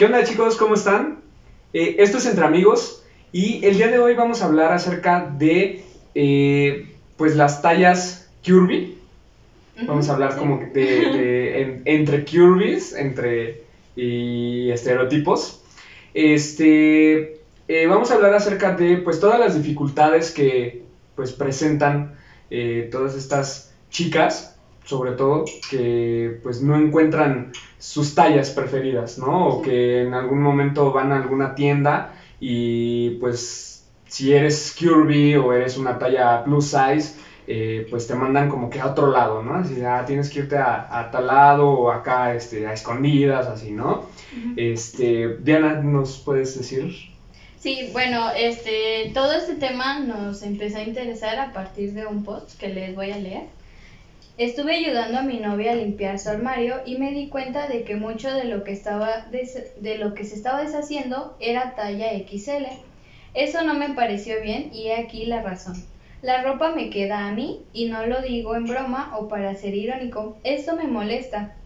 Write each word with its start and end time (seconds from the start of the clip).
¿Qué 0.00 0.06
onda 0.06 0.24
chicos? 0.24 0.56
¿Cómo 0.56 0.76
están? 0.76 1.18
Eh, 1.74 1.96
esto 1.98 2.16
es 2.16 2.24
Entre 2.24 2.42
Amigos 2.42 3.04
y 3.32 3.62
el 3.66 3.76
día 3.76 3.88
de 3.88 3.98
hoy 3.98 4.14
vamos 4.14 4.40
a 4.40 4.46
hablar 4.46 4.72
acerca 4.72 5.30
de 5.36 5.84
eh, 6.14 6.94
pues 7.18 7.36
las 7.36 7.60
tallas 7.60 8.30
Kirby. 8.40 8.96
Vamos 9.86 10.08
a 10.08 10.14
hablar 10.14 10.38
como 10.38 10.56
de, 10.72 11.82
entre 11.84 12.24
Kirbys, 12.24 12.94
entre 12.94 13.64
y 13.94 14.70
estereotipos. 14.70 15.60
Este, 16.14 17.42
eh, 17.68 17.86
vamos 17.86 18.10
a 18.10 18.14
hablar 18.14 18.32
acerca 18.32 18.74
de 18.74 18.96
pues 18.96 19.20
todas 19.20 19.38
las 19.38 19.54
dificultades 19.54 20.30
que 20.30 20.82
pues 21.14 21.32
presentan 21.32 22.14
todas 22.90 23.16
estas 23.16 23.74
chicas 23.90 24.56
sobre 24.84 25.12
todo, 25.12 25.44
que 25.70 26.40
pues 26.42 26.62
no 26.62 26.76
encuentran 26.76 27.52
sus 27.78 28.14
tallas 28.14 28.50
preferidas, 28.50 29.18
¿no? 29.18 29.48
O 29.48 29.62
que 29.62 30.02
en 30.02 30.14
algún 30.14 30.42
momento 30.42 30.92
van 30.92 31.12
a 31.12 31.16
alguna 31.16 31.54
tienda 31.54 32.14
y 32.40 33.10
pues 33.20 33.86
si 34.06 34.34
eres 34.34 34.74
Kirby 34.76 35.36
o 35.36 35.52
eres 35.52 35.76
una 35.76 35.98
talla 35.98 36.42
plus 36.42 36.66
size, 36.66 37.14
eh, 37.46 37.86
pues 37.90 38.06
te 38.06 38.14
mandan 38.14 38.48
como 38.48 38.68
que 38.70 38.80
a 38.80 38.86
otro 38.86 39.08
lado, 39.08 39.42
¿no? 39.42 39.54
Así, 39.54 39.82
ah, 39.82 40.04
tienes 40.06 40.30
que 40.30 40.40
irte 40.40 40.56
a, 40.56 41.08
tal 41.10 41.26
lado 41.26 41.68
o 41.68 41.90
acá 41.90 42.34
este, 42.34 42.66
a 42.66 42.72
escondidas, 42.72 43.46
así, 43.46 43.72
¿no? 43.72 44.06
este, 44.56 45.36
Diana, 45.38 45.74
¿nos 45.80 46.18
puedes 46.18 46.56
decir? 46.56 46.94
Sí, 47.58 47.90
bueno, 47.92 48.30
este, 48.36 49.10
todo 49.12 49.32
este 49.32 49.56
tema 49.56 50.00
nos 50.00 50.42
empezó 50.42 50.78
a 50.78 50.82
interesar 50.82 51.38
a 51.38 51.52
partir 51.52 51.92
de 51.92 52.06
un 52.06 52.24
post 52.24 52.58
que 52.58 52.68
les 52.68 52.94
voy 52.94 53.10
a 53.10 53.18
leer. 53.18 53.42
Estuve 54.38 54.76
ayudando 54.76 55.18
a 55.18 55.22
mi 55.22 55.38
novia 55.38 55.72
a 55.72 55.74
limpiar 55.74 56.18
su 56.18 56.30
armario 56.30 56.76
y 56.86 56.96
me 56.96 57.12
di 57.12 57.28
cuenta 57.28 57.68
de 57.68 57.82
que 57.84 57.96
mucho 57.96 58.32
de 58.32 58.44
lo 58.44 58.64
que, 58.64 58.72
estaba 58.72 59.26
de 59.26 59.98
lo 59.98 60.14
que 60.14 60.24
se 60.24 60.34
estaba 60.34 60.62
deshaciendo 60.62 61.36
era 61.40 61.74
talla 61.74 62.10
XL. 62.12 62.66
Eso 63.34 63.62
no 63.62 63.74
me 63.74 63.90
pareció 63.90 64.40
bien 64.40 64.70
y 64.72 64.88
he 64.88 64.96
aquí 64.96 65.26
la 65.26 65.42
razón. 65.42 65.82
La 66.22 66.42
ropa 66.42 66.74
me 66.74 66.90
queda 66.90 67.26
a 67.26 67.32
mí 67.32 67.62
y 67.72 67.86
no 67.86 68.06
lo 68.06 68.22
digo 68.22 68.54
en 68.54 68.66
broma 68.66 69.14
o 69.18 69.28
para 69.28 69.54
ser 69.54 69.74
irónico. 69.74 70.38
Esto 70.42 70.76
me 70.76 70.84
molesta. 70.84 71.56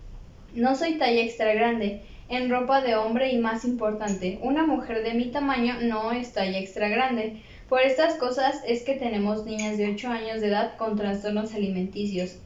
No 0.54 0.74
soy 0.74 0.94
talla 0.94 1.22
extra 1.22 1.52
grande. 1.54 2.02
En 2.28 2.50
ropa 2.50 2.80
de 2.80 2.96
hombre 2.96 3.30
y 3.30 3.38
más 3.38 3.64
importante, 3.64 4.38
una 4.42 4.66
mujer 4.66 5.02
de 5.02 5.14
mi 5.14 5.26
tamaño 5.26 5.74
no 5.82 6.12
es 6.12 6.32
talla 6.32 6.58
extra 6.58 6.88
grande. 6.88 7.42
Por 7.68 7.80
estas 7.82 8.14
cosas 8.14 8.62
es 8.66 8.82
que 8.82 8.94
tenemos 8.94 9.44
niñas 9.44 9.76
de 9.76 9.92
8 9.92 10.08
años 10.08 10.40
de 10.40 10.48
edad 10.48 10.76
con 10.76 10.96
trastornos 10.96 11.54
alimenticios. 11.54 12.38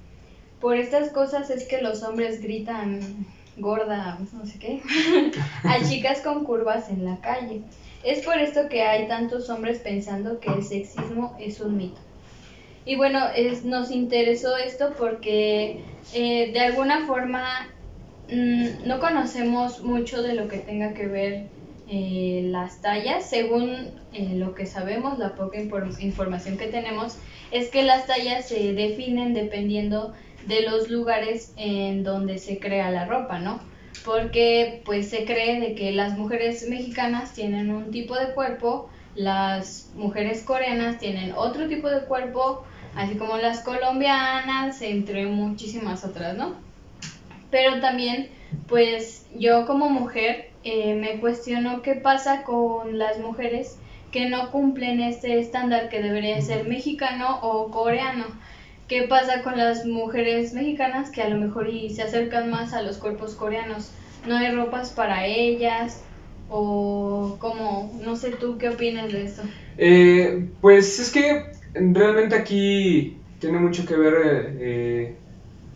Por 0.61 0.77
estas 0.77 1.11
cosas 1.11 1.51
es 1.51 1.67
que 1.67 1.81
los 1.83 2.03
hombres 2.03 2.43
gritan 2.43 3.27
gorda, 3.57 4.19
no 4.33 4.47
sé 4.47 4.59
qué, 4.59 4.81
a 5.65 5.89
chicas 5.89 6.21
con 6.21 6.45
curvas 6.45 6.91
en 6.91 7.05
la 7.05 7.21
calle. 7.21 7.63
Es 8.05 8.25
por 8.25 8.39
esto 8.39 8.69
que 8.69 8.83
hay 8.83 9.09
tantos 9.09 9.51
hombres 9.51 9.79
pensando 9.79 10.41
que 10.41 10.51
el 10.51 10.65
sexismo 10.65 11.37
es 11.41 11.61
un 11.61 11.77
mito. 11.77 12.01
Y 12.85 12.97
bueno, 12.97 13.27
es, 13.37 13.65
nos 13.65 13.91
interesó 13.91 14.57
esto 14.57 14.95
porque 14.97 15.81
eh, 16.15 16.53
de 16.53 16.61
alguna 16.61 17.07
forma 17.07 17.69
mm, 18.31 18.87
no 18.87 18.99
conocemos 18.99 19.83
mucho 19.83 20.23
de 20.23 20.35
lo 20.35 20.49
que 20.49 20.59
tenga 20.59 20.95
que 20.95 21.07
ver 21.07 21.47
eh, 21.91 22.43
las 22.47 22.81
tallas. 22.81 23.29
Según 23.29 23.91
eh, 24.15 24.35
lo 24.35 24.55
que 24.55 24.65
sabemos, 24.65 25.19
la 25.19 25.35
poca 25.35 25.59
información 25.61 26.57
que 26.57 26.69
tenemos, 26.69 27.19
es 27.51 27.69
que 27.69 27.83
las 27.83 28.07
tallas 28.07 28.49
se 28.49 28.73
definen 28.73 29.35
dependiendo 29.35 30.15
de 30.47 30.63
los 30.63 30.89
lugares 30.89 31.53
en 31.57 32.05
donde 32.05 32.39
se 32.39 32.59
crea 32.59 32.91
la 32.91 33.05
ropa, 33.07 33.39
¿no? 33.39 33.61
Porque 34.05 34.83
pues 34.85 35.11
se 35.11 35.25
cree 35.25 35.61
de 35.61 35.75
que 35.75 35.93
las 35.93 36.17
mujeres 36.17 36.69
mexicanas 36.69 37.35
tienen 37.35 37.71
un 37.71 37.91
tipo 37.91 38.17
de 38.17 38.33
cuerpo, 38.33 38.89
las 39.15 39.91
mujeres 39.95 40.43
coreanas 40.43 40.99
tienen 40.99 41.33
otro 41.33 41.69
tipo 41.69 41.89
de 41.91 42.05
cuerpo, 42.05 42.65
así 42.95 43.17
como 43.17 43.37
las 43.37 43.61
colombianas, 43.61 44.81
entre 44.83 45.27
muchísimas 45.27 46.05
otras, 46.05 46.37
¿no? 46.37 46.55
Pero 47.51 47.81
también, 47.81 48.29
pues 48.67 49.27
yo 49.37 49.67
como 49.67 49.89
mujer 49.91 50.51
eh, 50.65 50.95
me 50.95 51.21
cuestiono 51.21 51.83
qué 51.83 51.95
pasa 51.95 52.43
con 52.45 52.99
las 52.99 53.19
mujeres 53.19 53.79
que 54.13 54.29
no 54.29 54.51
cumplen 54.51 55.01
este 55.01 55.39
estándar 55.39 55.89
que 55.89 56.03
debería 56.03 56.41
ser 56.41 56.67
mexicano 56.67 57.41
o 57.43 57.71
coreano 57.71 58.25
¿Qué 58.89 59.03
pasa 59.03 59.43
con 59.43 59.59
las 59.59 59.85
mujeres 59.85 60.55
mexicanas 60.55 61.11
que 61.11 61.21
a 61.21 61.29
lo 61.29 61.37
mejor 61.37 61.69
y 61.69 61.91
se 61.91 62.03
acercan 62.03 62.51
más 62.51 62.73
a 62.73 62.81
los 62.81 62.97
cuerpos 62.97 63.35
coreanos? 63.35 63.91
¿No 64.27 64.35
hay 64.35 64.51
ropas 64.51 64.91
para 64.91 65.27
ellas? 65.27 66.03
¿O 66.49 67.37
cómo? 67.39 67.93
No 68.03 68.17
sé 68.17 68.31
tú, 68.31 68.57
¿qué 68.57 68.71
opinas 68.71 69.13
de 69.13 69.25
eso? 69.25 69.43
Eh, 69.77 70.49
pues 70.63 70.99
es 70.99 71.11
que 71.11 71.53
realmente 71.75 72.35
aquí 72.35 73.19
tiene 73.39 73.59
mucho 73.59 73.85
que 73.85 73.95
ver... 73.95 74.57
Eh, 74.59 75.15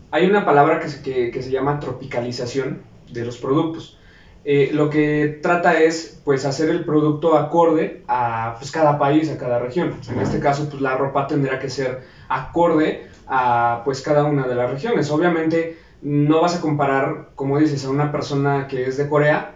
hay 0.09 0.25
una 0.25 0.43
palabra 0.43 0.79
que 0.79 0.89
se, 0.89 1.01
que, 1.03 1.41
se 1.41 1.51
llama 1.51 1.79
tropicalización 1.79 2.81
de 3.11 3.25
los 3.25 3.37
productos. 3.37 3.97
Eh, 4.45 4.71
lo 4.73 4.89
que 4.89 5.39
trata 5.41 5.79
es 5.79 6.19
pues 6.25 6.45
hacer 6.45 6.69
el 6.69 6.83
producto 6.83 7.35
acorde 7.35 8.03
a 8.07 8.55
pues, 8.59 8.71
cada 8.71 8.97
país, 8.97 9.29
a 9.29 9.37
cada 9.37 9.59
región. 9.59 9.93
En 10.09 10.19
este 10.19 10.39
caso 10.39 10.67
pues 10.69 10.81
la 10.81 10.95
ropa 10.95 11.27
tendrá 11.27 11.59
que 11.59 11.69
ser 11.69 12.01
acorde 12.27 13.07
a 13.27 13.81
pues 13.85 14.01
cada 14.01 14.25
una 14.25 14.47
de 14.47 14.55
las 14.55 14.69
regiones. 14.69 15.09
Obviamente 15.11 15.77
no 16.01 16.41
vas 16.41 16.55
a 16.57 16.61
comparar, 16.61 17.29
como 17.35 17.57
dices, 17.57 17.85
a 17.85 17.89
una 17.89 18.11
persona 18.11 18.67
que 18.67 18.87
es 18.87 18.97
de 18.97 19.07
Corea 19.07 19.52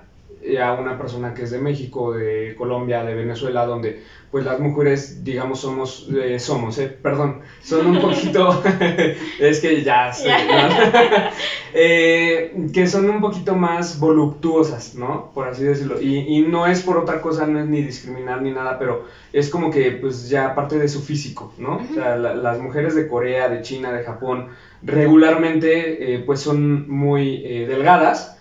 a 0.55 0.73
una 0.73 0.97
persona 0.97 1.33
que 1.33 1.43
es 1.43 1.51
de 1.51 1.59
México, 1.59 2.13
de 2.13 2.55
Colombia, 2.57 3.03
de 3.03 3.13
Venezuela, 3.13 3.65
donde 3.65 4.01
pues 4.31 4.43
las 4.43 4.59
mujeres, 4.59 5.23
digamos, 5.23 5.59
somos, 5.59 6.07
eh, 6.13 6.37
somos, 6.37 6.77
eh, 6.77 6.87
perdón, 6.87 7.39
son 7.61 7.87
un 7.87 8.01
poquito, 8.01 8.61
es 9.39 9.59
que 9.61 9.83
ya 9.83 10.11
sé, 10.11 10.29
eh, 11.73 12.67
que 12.73 12.87
son 12.87 13.09
un 13.09 13.21
poquito 13.21 13.55
más 13.55 13.99
voluptuosas, 13.99 14.95
¿no? 14.95 15.31
Por 15.33 15.47
así 15.47 15.63
decirlo. 15.63 16.01
Y, 16.01 16.17
y, 16.27 16.41
no 16.41 16.67
es 16.67 16.81
por 16.81 16.97
otra 16.97 17.21
cosa, 17.21 17.47
no 17.47 17.59
es 17.59 17.67
ni 17.67 17.81
discriminar 17.81 18.41
ni 18.41 18.51
nada, 18.51 18.77
pero 18.77 19.05
es 19.31 19.49
como 19.49 19.71
que 19.71 19.91
pues 19.91 20.27
ya 20.27 20.53
parte 20.53 20.77
de 20.77 20.89
su 20.89 21.01
físico, 21.01 21.53
¿no? 21.57 21.77
O 21.77 21.93
sea, 21.93 22.17
las 22.17 22.59
mujeres 22.59 22.95
de 22.95 23.07
Corea, 23.07 23.47
de 23.47 23.61
China, 23.61 23.93
de 23.93 24.03
Japón, 24.03 24.49
regularmente 24.81 26.15
eh, 26.15 26.19
pues 26.19 26.41
son 26.41 26.89
muy 26.89 27.41
delgadas 27.41 28.36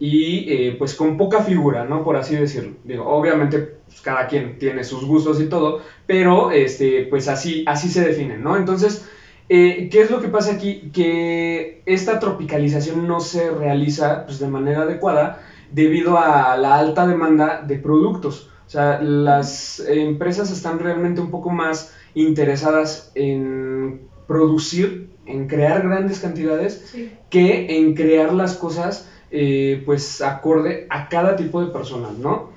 y 0.00 0.70
pues 0.72 0.94
con 0.94 1.16
poca 1.16 1.42
figura, 1.42 1.84
¿no? 1.84 2.04
Por 2.04 2.16
así 2.16 2.36
decirlo. 2.36 2.76
Digo, 2.84 3.06
obviamente 3.06 3.58
pues, 3.58 4.00
cada 4.00 4.26
quien 4.26 4.58
tiene 4.58 4.84
sus 4.84 5.04
gustos 5.04 5.40
y 5.40 5.46
todo, 5.46 5.80
pero 6.06 6.50
este, 6.50 7.06
pues 7.10 7.28
así, 7.28 7.64
así 7.66 7.88
se 7.88 8.04
definen, 8.04 8.42
¿no? 8.42 8.56
Entonces, 8.56 9.08
eh, 9.48 9.88
¿qué 9.90 10.02
es 10.02 10.10
lo 10.10 10.20
que 10.20 10.28
pasa 10.28 10.52
aquí? 10.52 10.90
Que 10.92 11.82
esta 11.86 12.18
tropicalización 12.18 13.06
no 13.08 13.20
se 13.20 13.50
realiza 13.50 14.26
pues, 14.26 14.38
de 14.38 14.46
manera 14.46 14.82
adecuada 14.82 15.40
debido 15.72 16.18
a 16.18 16.56
la 16.56 16.76
alta 16.76 17.06
demanda 17.06 17.62
de 17.66 17.78
productos. 17.78 18.50
O 18.66 18.70
sea, 18.70 19.00
las 19.00 19.80
empresas 19.80 20.50
están 20.50 20.78
realmente 20.78 21.22
un 21.22 21.30
poco 21.30 21.48
más 21.50 21.94
interesadas 22.14 23.10
en 23.14 24.02
producir, 24.26 25.08
en 25.24 25.46
crear 25.46 25.82
grandes 25.82 26.20
cantidades, 26.20 26.94
que 27.30 27.78
en 27.78 27.94
crear 27.94 28.34
las 28.34 28.54
cosas 28.56 29.08
eh, 29.30 29.82
pues 29.84 30.22
acorde 30.22 30.86
a 30.88 31.08
cada 31.08 31.36
tipo 31.36 31.62
de 31.62 31.70
personas, 31.70 32.16
¿no? 32.18 32.56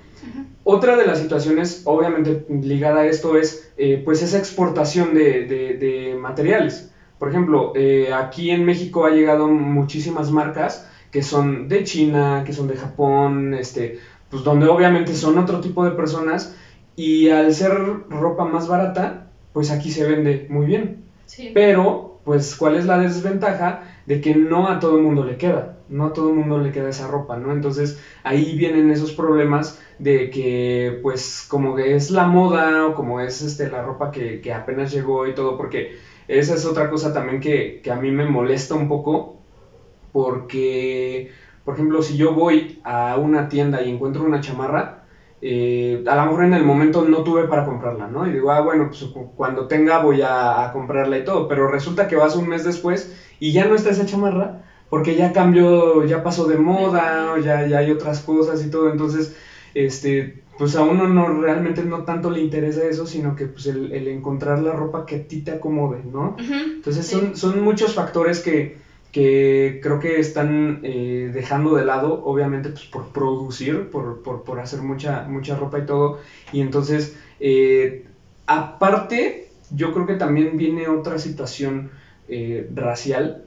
Otra 0.63 0.95
de 0.95 1.05
las 1.05 1.19
situaciones, 1.19 1.81
obviamente 1.85 2.45
ligada 2.49 3.01
a 3.01 3.05
esto, 3.07 3.35
es 3.35 3.71
eh, 3.77 4.01
pues 4.05 4.21
esa 4.21 4.37
exportación 4.37 5.13
de, 5.13 6.15
materiales. 6.19 6.91
Por 7.17 7.29
ejemplo, 7.29 7.73
eh, 7.75 8.13
aquí 8.13 8.51
en 8.51 8.63
México 8.63 9.05
ha 9.05 9.11
llegado 9.11 9.47
muchísimas 9.47 10.31
marcas 10.31 10.87
que 11.11 11.23
son 11.23 11.67
de 11.67 11.83
China, 11.83 12.43
que 12.45 12.53
son 12.53 12.67
de 12.67 12.77
Japón, 12.77 13.53
este, 13.53 13.99
pues 14.29 14.43
donde 14.43 14.67
obviamente 14.67 15.13
son 15.13 15.37
otro 15.37 15.59
tipo 15.59 15.83
de 15.83 15.91
personas 15.91 16.55
y 16.95 17.29
al 17.29 17.53
ser 17.53 17.73
ropa 18.09 18.45
más 18.45 18.67
barata, 18.67 19.27
pues 19.51 19.71
aquí 19.71 19.91
se 19.91 20.05
vende 20.05 20.45
muy 20.49 20.67
bien. 20.67 21.03
Pero, 21.53 22.19
pues, 22.23 22.55
¿cuál 22.55 22.75
es 22.75 22.85
la 22.85 22.97
desventaja? 22.97 23.83
De 24.05 24.21
que 24.21 24.35
no 24.35 24.69
a 24.69 24.79
todo 24.79 24.97
el 24.97 25.03
mundo 25.03 25.25
le 25.25 25.37
queda 25.37 25.77
no 25.91 26.05
a 26.05 26.13
todo 26.13 26.29
el 26.29 26.35
mundo 26.35 26.57
le 26.57 26.71
queda 26.71 26.89
esa 26.89 27.07
ropa, 27.07 27.37
¿no? 27.37 27.51
Entonces 27.51 28.01
ahí 28.23 28.55
vienen 28.55 28.89
esos 28.89 29.11
problemas 29.11 29.79
de 29.99 30.29
que 30.31 30.99
pues 31.03 31.45
como 31.49 31.75
que 31.75 31.95
es 31.95 32.09
la 32.09 32.25
moda 32.25 32.87
o 32.87 32.95
como 32.95 33.19
es 33.19 33.41
este, 33.41 33.69
la 33.69 33.81
ropa 33.81 34.11
que, 34.11 34.41
apenas 34.53 34.91
llegó 34.91 35.27
y 35.27 35.35
todo, 35.35 35.57
porque 35.57 35.97
esa 36.27 36.55
es 36.55 36.65
otra 36.65 36.89
cosa 36.89 37.13
también 37.13 37.39
que, 37.39 37.81
a 37.91 37.95
mí 37.95 38.11
me 38.11 38.25
molesta 38.25 38.73
un 38.75 38.87
poco, 38.87 39.41
porque, 40.11 41.31
por 41.65 41.75
ejemplo, 41.75 42.01
si 42.01 42.15
yo 42.17 42.33
voy 42.33 42.79
a 42.83 43.17
una 43.17 43.47
tienda 43.49 43.81
y 43.81 43.89
encuentro 43.89 44.23
una 44.23 44.41
chamarra, 44.41 45.03
eh, 45.41 46.03
a 46.07 46.15
lo 46.15 46.25
mejor 46.25 46.43
en 46.45 46.53
el 46.53 46.63
momento 46.63 47.03
no 47.03 47.23
tuve 47.23 47.45
para 47.45 47.65
comprarla, 47.65 48.07
¿no? 48.07 48.27
Y 48.27 48.31
digo, 48.31 48.51
ah, 48.51 48.61
bueno, 48.61 48.87
pues 48.89 49.05
cuando 49.35 49.67
tenga 49.67 49.99
voy 49.99 50.21
a, 50.21 50.63
a 50.63 50.71
comprarla 50.71 51.17
y 51.17 51.23
todo, 51.23 51.47
pero 51.47 51.67
resulta 51.67 52.07
que 52.07 52.15
vas 52.15 52.35
un 52.35 52.47
mes 52.47 52.63
después 52.63 53.15
y 53.39 53.51
ya 53.51 53.65
no 53.65 53.75
está 53.75 53.89
esa 53.89 54.05
chamarra, 54.05 54.63
porque 54.91 55.15
ya 55.15 55.31
cambió, 55.31 56.03
ya 56.03 56.21
pasó 56.21 56.45
de 56.47 56.57
moda, 56.57 57.39
ya, 57.39 57.65
ya 57.65 57.77
hay 57.77 57.89
otras 57.89 58.19
cosas 58.19 58.61
y 58.61 58.69
todo, 58.69 58.89
entonces, 58.89 59.33
este, 59.73 60.43
pues 60.57 60.75
a 60.75 60.81
uno 60.81 61.07
no 61.07 61.29
realmente 61.41 61.81
no 61.81 62.03
tanto 62.03 62.29
le 62.29 62.41
interesa 62.41 62.83
eso, 62.83 63.05
sino 63.05 63.33
que 63.33 63.45
pues 63.45 63.67
el, 63.67 63.89
encontrar 64.09 64.59
la 64.59 64.73
ropa 64.73 65.05
que 65.05 65.15
a 65.15 65.27
ti 65.29 65.37
te 65.37 65.51
acomode, 65.51 66.03
¿no? 66.03 66.35
Entonces 66.37 67.07
son, 67.07 67.37
son 67.37 67.61
muchos 67.61 67.93
factores 67.93 68.41
que, 68.41 68.79
que 69.13 69.79
creo 69.81 69.97
que 69.97 70.19
están 70.19 70.81
eh, 70.83 71.31
dejando 71.33 71.73
de 71.73 71.85
lado, 71.85 72.21
obviamente 72.25 72.67
pues 72.67 72.83
por 72.83 73.05
producir, 73.13 73.89
por, 73.91 74.21
por, 74.21 74.43
por, 74.43 74.59
hacer 74.59 74.81
mucha, 74.81 75.21
mucha 75.21 75.55
ropa 75.55 75.79
y 75.79 75.85
todo, 75.85 76.17
y 76.51 76.59
entonces, 76.59 77.15
eh, 77.39 78.07
aparte, 78.45 79.47
yo 79.69 79.93
creo 79.93 80.05
que 80.05 80.15
también 80.15 80.57
viene 80.57 80.89
otra 80.89 81.17
situación 81.17 81.91
eh, 82.27 82.67
racial, 82.75 83.45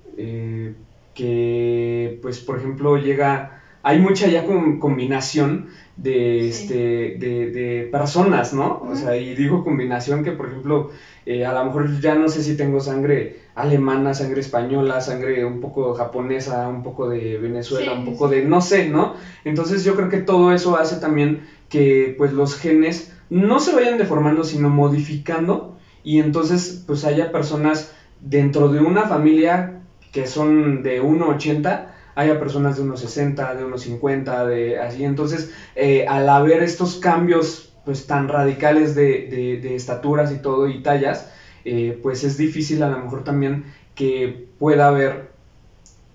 que 1.15 2.19
pues 2.23 2.41
por 2.41 2.59
ejemplo 2.59 2.97
llega, 2.97 3.63
hay 3.83 3.99
mucha 3.99 4.27
ya 4.27 4.45
combinación 4.45 5.69
de, 5.97 6.49
este, 6.49 6.75
de, 7.19 7.51
de, 7.51 7.89
personas, 7.91 8.53
¿no? 8.53 8.81
O 8.83 8.97
sea, 8.97 9.17
y 9.17 9.35
digo 9.35 9.63
combinación 9.63 10.25
que 10.25 10.33
por 10.33 10.47
ejemplo, 10.47 10.91
eh, 11.25 11.45
a 11.45 11.53
lo 11.53 11.65
mejor 11.65 12.01
ya 12.01 12.17
no 12.17 12.29
sé 12.29 12.43
si 12.43 12.57
tengo 12.57 12.81
sangre 12.81 13.43
alemana, 13.55 14.13
sangre 14.15 14.41
española, 14.41 15.01
sangre 15.01 15.45
un 15.45 15.61
poco 15.61 15.95
japonesa, 15.95 16.67
un 16.69 16.83
poco 16.83 17.09
de 17.09 17.39
Venezuela, 17.39 17.93
un 17.93 18.05
poco 18.05 18.29
de 18.29 18.43
no 18.43 18.61
sé, 18.61 18.89
¿no? 18.89 19.15
Entonces 19.45 19.85
yo 19.85 19.95
creo 19.95 20.09
que 20.09 20.19
todo 20.19 20.53
eso 20.53 20.77
hace 20.77 20.97
también 20.97 21.43
que 21.69 22.15
pues 22.19 22.33
los 22.33 22.57
genes 22.57 23.13
no 23.31 23.61
se 23.61 23.73
vayan 23.73 23.99
deformando, 23.99 24.45
sino 24.45 24.69
modificando 24.69 25.77
y 26.03 26.19
entonces 26.19 26.83
pues 26.87 27.05
haya 27.05 27.31
personas 27.31 27.95
dentro 28.21 28.69
de 28.69 28.81
una 28.81 29.07
familia 29.07 29.84
que 30.15 30.29
son 30.29 30.85
de 30.85 31.03
1,80, 31.03 31.89
haya 32.15 32.39
personas 32.39 32.77
de 32.77 32.85
1,60, 32.85 33.57
de 33.57 33.65
1,50, 33.65 34.47
de 34.47 34.79
así. 34.79 35.03
Entonces, 35.03 35.53
eh, 35.75 36.07
al 36.09 36.29
haber 36.29 36.63
estos 36.63 36.97
cambios 36.97 37.73
pues 37.85 38.07
tan 38.07 38.29
radicales 38.29 38.95
de, 38.95 39.59
de, 39.61 39.75
estaturas 39.75 40.33
y 40.33 40.37
todo 40.37 40.69
y 40.69 40.83
tallas, 40.83 41.29
eh, 41.65 41.99
pues 42.01 42.23
es 42.23 42.39
difícil 42.39 42.83
a 42.83 42.89
lo 42.89 42.99
mejor 42.99 43.25
también 43.25 43.65
que 43.95 44.47
pueda 44.59 44.87
haber 44.87 45.31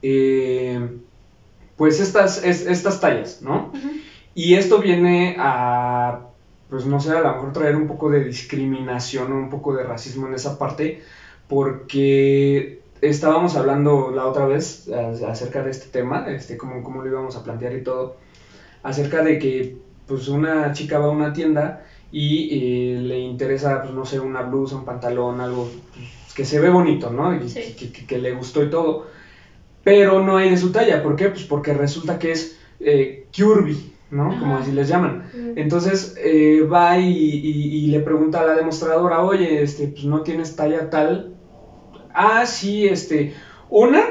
eh, 0.01 0.97
pues 1.75 1.99
estas, 1.99 2.43
estas 2.43 3.01
tallas, 3.01 3.41
¿no? 3.41 3.71
Y 4.33 4.55
esto 4.55 4.79
viene 4.79 5.35
a, 5.37 6.21
pues 6.69 6.85
no 6.85 6.99
sé, 7.01 7.11
a 7.11 7.19
lo 7.19 7.33
mejor 7.33 7.51
traer 7.51 7.75
un 7.75 7.87
poco 7.87 8.09
de 8.09 8.23
discriminación 8.23 9.31
o 9.33 9.35
un 9.35 9.49
poco 9.49 9.75
de 9.75 9.83
racismo 9.83 10.27
en 10.27 10.35
esa 10.35 10.57
parte, 10.57 11.03
porque 11.47 12.78
estábamos 13.01 13.55
hablando 13.55 14.11
la 14.11 14.25
otra 14.25 14.45
vez 14.45 14.89
acerca 15.27 15.63
de 15.63 15.71
este 15.71 15.87
tema, 15.87 16.25
este, 16.29 16.57
cómo, 16.57 16.83
cómo 16.83 17.01
lo 17.01 17.09
íbamos 17.09 17.35
a 17.35 17.43
plantear 17.43 17.73
y 17.75 17.83
todo, 17.83 18.17
acerca 18.83 19.23
de 19.23 19.39
que 19.39 19.77
pues 20.07 20.27
una 20.27 20.73
chica 20.73 20.99
va 20.99 21.05
a 21.05 21.11
una 21.11 21.33
tienda 21.33 21.85
y 22.11 22.49
eh, 22.51 22.99
le 22.99 23.19
interesa, 23.19 23.83
pues 23.83 23.93
no 23.93 24.05
sé, 24.05 24.19
una 24.19 24.41
blusa, 24.41 24.75
un 24.75 24.85
pantalón, 24.85 25.39
algo 25.39 25.69
pues, 25.93 26.33
que 26.33 26.45
se 26.45 26.59
ve 26.59 26.69
bonito, 26.69 27.11
¿no? 27.11 27.35
Y 27.35 27.47
que, 27.47 27.91
que, 27.91 28.17
le 28.17 28.33
gustó 28.33 28.63
y 28.63 28.69
todo, 28.69 29.07
pero 29.83 30.23
no 30.23 30.37
hay 30.37 30.49
de 30.49 30.57
su 30.57 30.71
talla, 30.71 31.03
¿por 31.03 31.15
qué? 31.15 31.29
Pues 31.29 31.43
porque 31.43 31.73
resulta 31.73 32.17
que 32.17 32.31
es 32.31 32.57
eh, 32.79 33.27
curvy, 33.35 33.93
¿no? 34.09 34.29
Como 34.39 34.57
así 34.57 34.71
les 34.71 34.87
llaman. 34.87 35.29
Entonces 35.55 36.15
eh, 36.17 36.61
va 36.61 36.97
y, 36.97 37.11
y, 37.13 37.87
le 37.87 37.99
pregunta 37.99 38.41
a 38.41 38.45
la 38.45 38.55
demostradora, 38.55 39.21
oye, 39.21 39.61
este, 39.61 39.87
pues 39.89 40.05
no 40.05 40.21
tienes 40.21 40.55
talla 40.55 40.89
tal, 40.89 41.35
ah, 42.19 42.45
sí, 42.45 42.87
este, 42.87 43.33
una, 43.69 44.03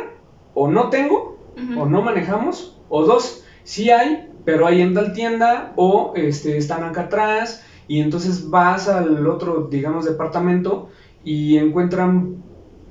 o 0.55 0.69
no 0.69 0.89
tengo, 0.89 1.39
o 1.77 1.87
no 1.87 2.03
manejamos, 2.03 2.81
o 2.89 3.05
dos, 3.05 3.45
sí 3.65 3.91
hay, 3.91 4.29
pero 4.45 4.67
hay 4.67 4.81
en 4.81 4.95
tal 4.95 5.13
tienda, 5.13 5.73
o 5.77 6.13
este, 6.17 6.57
están 6.57 6.85
acá 6.85 7.03
atrás, 7.03 7.65
y 7.87 8.01
entonces 8.01 8.49
vas 8.49 8.89
al 8.89 9.27
otro, 9.27 9.69
digamos, 9.71 10.05
departamento 10.05 10.89
y 11.25 11.59
encuentran 11.59 12.43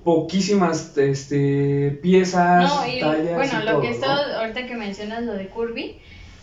poquísimas 0.04 0.98
este, 0.98 2.00
piezas, 2.02 2.64
no, 2.64 2.88
y, 2.88 3.02
Bueno, 3.02 3.64
lo 3.64 3.82
que 3.82 3.90
está, 3.90 4.40
ahorita 4.40 4.68
que 4.68 4.76
mencionas 4.76 5.24
lo 5.24 5.34
de 5.34 5.48
Curvy, 5.48 6.00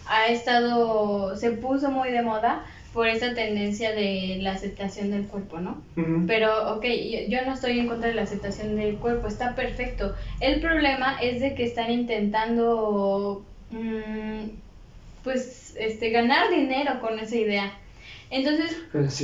ha 0.07 0.27
estado, 0.27 1.37
se 1.37 1.53
puso 1.53 1.91
muy 1.91 2.11
de 2.11 2.23
moda 2.23 2.65
por 2.95 3.09
esa 3.09 3.35
tendencia 3.35 3.93
de 3.93 4.39
la 4.41 4.53
aceptación 4.53 5.11
del 5.11 5.27
cuerpo, 5.27 5.59
¿no? 5.59 5.83
Pero, 6.29 6.77
ok, 6.77 6.85
yo, 7.29 7.45
no 7.45 7.55
estoy 7.55 7.81
en 7.81 7.89
contra 7.89 8.09
de 8.09 8.15
la 8.15 8.23
aceptación 8.23 8.77
del 8.77 8.97
cuerpo, 8.99 9.27
está 9.27 9.57
perfecto. 9.57 10.15
El 10.39 10.61
problema 10.61 11.19
es 11.21 11.41
de 11.41 11.57
que 11.57 11.65
están 11.65 11.91
intentando, 11.91 13.45
mm, 13.71 14.45
pues, 15.25 15.75
este, 15.77 16.11
ganar 16.11 16.51
dinero 16.51 17.01
con 17.01 17.19
esa 17.19 17.35
idea. 17.35 17.77
Entonces, 18.31 18.77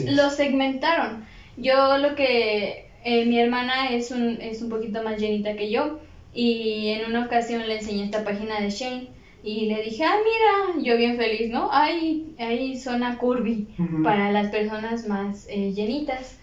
lo 0.06 0.30
segmentaron. 0.30 1.24
Yo 1.56 1.96
lo 1.98 2.16
que, 2.16 2.90
eh, 3.04 3.24
mi 3.26 3.38
hermana 3.38 3.92
es 3.92 4.10
un, 4.10 4.40
es 4.40 4.62
un 4.62 4.68
poquito 4.68 5.04
más 5.04 5.20
llenita 5.20 5.54
que 5.54 5.70
yo 5.70 6.00
y 6.34 6.88
en 6.88 7.08
una 7.08 7.26
ocasión 7.26 7.66
le 7.68 7.78
enseñé 7.78 8.04
esta 8.04 8.24
página 8.24 8.60
de 8.60 8.70
Shane 8.70 9.19
y 9.42 9.66
le 9.66 9.82
dije, 9.82 10.04
ah, 10.04 10.16
mira, 10.18 10.84
yo 10.84 10.96
bien 10.98 11.16
feliz, 11.16 11.50
¿no? 11.50 11.70
Hay, 11.72 12.34
hay 12.38 12.76
zona 12.76 13.16
curvy 13.16 13.68
para 14.02 14.30
las 14.32 14.50
personas 14.50 15.06
más 15.08 15.46
eh, 15.48 15.72
llenitas. 15.72 16.38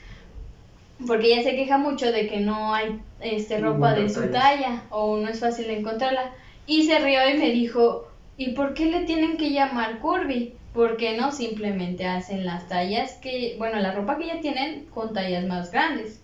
Porque 1.05 1.33
ella 1.33 1.43
se 1.43 1.55
queja 1.55 1.77
mucho 1.77 2.11
de 2.11 2.27
que 2.27 2.39
no 2.39 2.73
hay 2.73 2.99
este, 3.21 3.59
ropa 3.59 3.93
de 3.93 4.09
su 4.09 4.31
talla 4.31 4.83
o 4.89 5.17
no 5.17 5.29
es 5.29 5.39
fácil 5.39 5.69
encontrarla. 5.69 6.33
Y 6.65 6.83
se 6.83 6.97
rió 6.97 7.19
y 7.29 7.37
me 7.37 7.51
dijo, 7.51 8.07
¿y 8.35 8.53
por 8.53 8.73
qué 8.73 8.85
le 8.85 9.01
tienen 9.01 9.37
que 9.37 9.51
llamar 9.51 9.99
curvy? 9.99 10.53
¿Por 10.73 10.97
qué 10.97 11.15
no 11.15 11.31
simplemente 11.31 12.05
hacen 12.07 12.45
las 12.45 12.67
tallas 12.67 13.13
que, 13.13 13.55
bueno, 13.59 13.79
la 13.79 13.93
ropa 13.93 14.17
que 14.17 14.27
ya 14.27 14.41
tienen 14.41 14.85
con 14.85 15.13
tallas 15.13 15.45
más 15.45 15.71
grandes? 15.71 16.19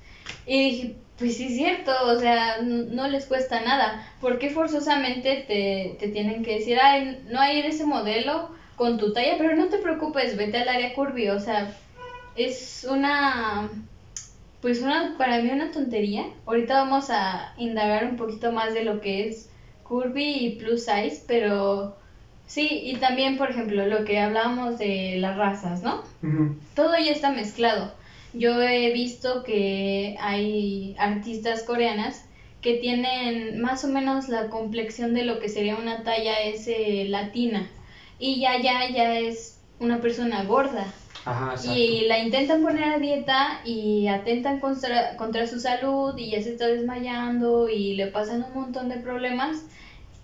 Y 0.48 0.70
dije, 0.70 0.96
pues 1.24 1.38
sí 1.38 1.46
es 1.46 1.56
cierto, 1.56 1.94
o 2.06 2.20
sea, 2.20 2.62
no 2.62 3.08
les 3.08 3.28
cuesta 3.28 3.62
nada. 3.62 4.06
¿Por 4.20 4.40
qué 4.40 4.50
forzosamente 4.50 5.46
te, 5.48 5.96
te 5.98 6.10
tienen 6.12 6.44
que 6.44 6.56
decir, 6.56 6.78
ay, 6.78 7.24
no 7.30 7.40
hay 7.40 7.62
ese 7.62 7.86
modelo 7.86 8.50
con 8.76 8.98
tu 8.98 9.14
talla, 9.14 9.36
pero 9.38 9.56
no 9.56 9.68
te 9.68 9.78
preocupes, 9.78 10.36
vete 10.36 10.58
al 10.58 10.68
área 10.68 10.94
curvy, 10.94 11.30
o 11.30 11.40
sea, 11.40 11.74
es 12.36 12.86
una, 12.90 13.70
pues 14.60 14.82
una, 14.82 15.16
para 15.18 15.42
mí 15.42 15.50
una 15.50 15.72
tontería. 15.72 16.26
Ahorita 16.46 16.84
vamos 16.84 17.10
a 17.10 17.54
indagar 17.58 18.04
un 18.04 18.18
poquito 18.18 18.52
más 18.52 18.74
de 18.74 18.84
lo 18.84 19.00
que 19.00 19.30
es 19.30 19.50
curvy 19.84 20.26
y 20.26 20.56
plus 20.58 20.84
size, 20.84 21.24
pero 21.26 21.96
sí, 22.48 22.68
y 22.84 22.98
también, 22.98 23.38
por 23.38 23.50
ejemplo, 23.50 23.88
lo 23.88 24.04
que 24.04 24.20
hablábamos 24.20 24.78
de 24.78 25.16
las 25.20 25.38
razas, 25.38 25.84
¿no? 25.84 26.04
Todo 26.76 26.98
ya 26.98 27.12
está 27.12 27.32
mezclado 27.32 27.94
yo 28.34 28.62
he 28.62 28.92
visto 28.92 29.44
que 29.44 30.16
hay 30.20 30.96
artistas 30.98 31.64
coreanas 31.64 32.26
que 32.62 32.76
tienen 32.76 33.62
más 33.62 33.84
o 33.84 33.90
menos 33.90 34.30
la 34.30 34.50
complexión 34.50 35.14
de 35.14 35.24
lo 35.24 35.40
que 35.40 35.50
sería 35.50 35.76
una 35.76 36.04
talla 36.04 36.40
S 36.42 37.06
latina. 37.10 37.70
Y 38.20 38.40
ya 38.40 38.60
ya 38.62 38.90
ya 38.90 39.20
es 39.20 39.60
una 39.80 40.02
persona 40.02 40.44
gorda. 40.46 40.88
Ajá, 41.26 41.56
y 41.74 42.02
la 42.08 42.20
intentan 42.20 42.64
poner 42.64 42.84
a 42.84 43.00
dieta 43.00 43.62
y 43.64 44.08
atentan 44.08 44.60
contra, 44.60 45.16
contra 45.16 45.48
su 45.48 45.60
salud 45.60 46.18
y 46.18 46.32
ya 46.32 46.42
se 46.42 46.52
está 46.52 46.68
desmayando 46.68 47.70
y 47.70 47.94
le 47.94 48.08
pasan 48.08 48.44
un 48.44 48.62
montón 48.62 48.90
de 48.90 48.98
problemas. 48.98 49.64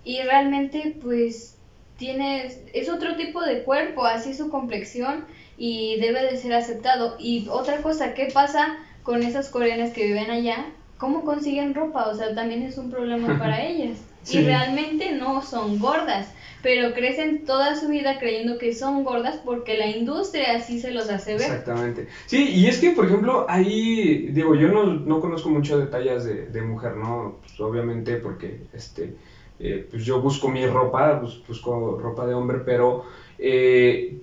Y 0.03 0.21
realmente 0.21 0.95
pues 1.01 1.57
tiene 1.97 2.51
es 2.73 2.89
otro 2.89 3.15
tipo 3.17 3.41
de 3.41 3.63
cuerpo 3.63 4.05
así 4.05 4.33
su 4.33 4.49
complexión 4.49 5.25
y 5.59 5.99
debe 5.99 6.23
de 6.23 6.37
ser 6.37 6.53
aceptado. 6.53 7.17
Y 7.19 7.47
otra 7.49 7.81
cosa, 7.81 8.13
¿qué 8.13 8.29
pasa 8.33 8.77
con 9.03 9.21
esas 9.21 9.49
coreanas 9.49 9.91
que 9.91 10.05
viven 10.05 10.31
allá? 10.31 10.65
¿Cómo 10.97 11.25
consiguen 11.25 11.75
ropa? 11.75 12.07
O 12.07 12.15
sea, 12.15 12.33
también 12.33 12.63
es 12.63 12.77
un 12.77 12.89
problema 12.89 13.37
para 13.39 13.63
ellas. 13.63 13.99
Y 14.31 14.41
realmente 14.41 15.13
no 15.13 15.41
son 15.41 15.79
gordas, 15.79 16.31
pero 16.61 16.93
crecen 16.93 17.45
toda 17.45 17.75
su 17.75 17.87
vida 17.87 18.19
creyendo 18.19 18.57
que 18.57 18.73
son 18.73 19.03
gordas 19.03 19.39
porque 19.43 19.77
la 19.77 19.87
industria 19.87 20.55
así 20.55 20.79
se 20.79 20.91
los 20.91 21.09
hace 21.09 21.33
ver. 21.33 21.41
Exactamente. 21.41 22.07
Sí, 22.25 22.49
y 22.49 22.67
es 22.67 22.79
que, 22.79 22.91
por 22.91 23.05
ejemplo, 23.05 23.45
ahí, 23.49 24.29
digo, 24.31 24.55
yo 24.55 24.67
no, 24.67 24.85
no 24.85 25.19
conozco 25.19 25.49
mucho 25.49 25.79
detalles 25.79 26.25
de, 26.25 26.47
de 26.47 26.61
mujer, 26.61 26.95
¿no? 26.95 27.37
Pues, 27.41 27.59
obviamente 27.59 28.17
porque, 28.17 28.61
este, 28.73 29.15
eh, 29.59 29.87
pues 29.89 30.05
yo 30.05 30.21
busco 30.21 30.47
mi 30.49 30.65
ropa, 30.65 31.19
pues, 31.19 31.41
busco 31.45 31.97
ropa 32.01 32.25
de 32.25 32.33
hombre, 32.33 32.59
pero... 32.65 33.03
Eh, 33.37 34.21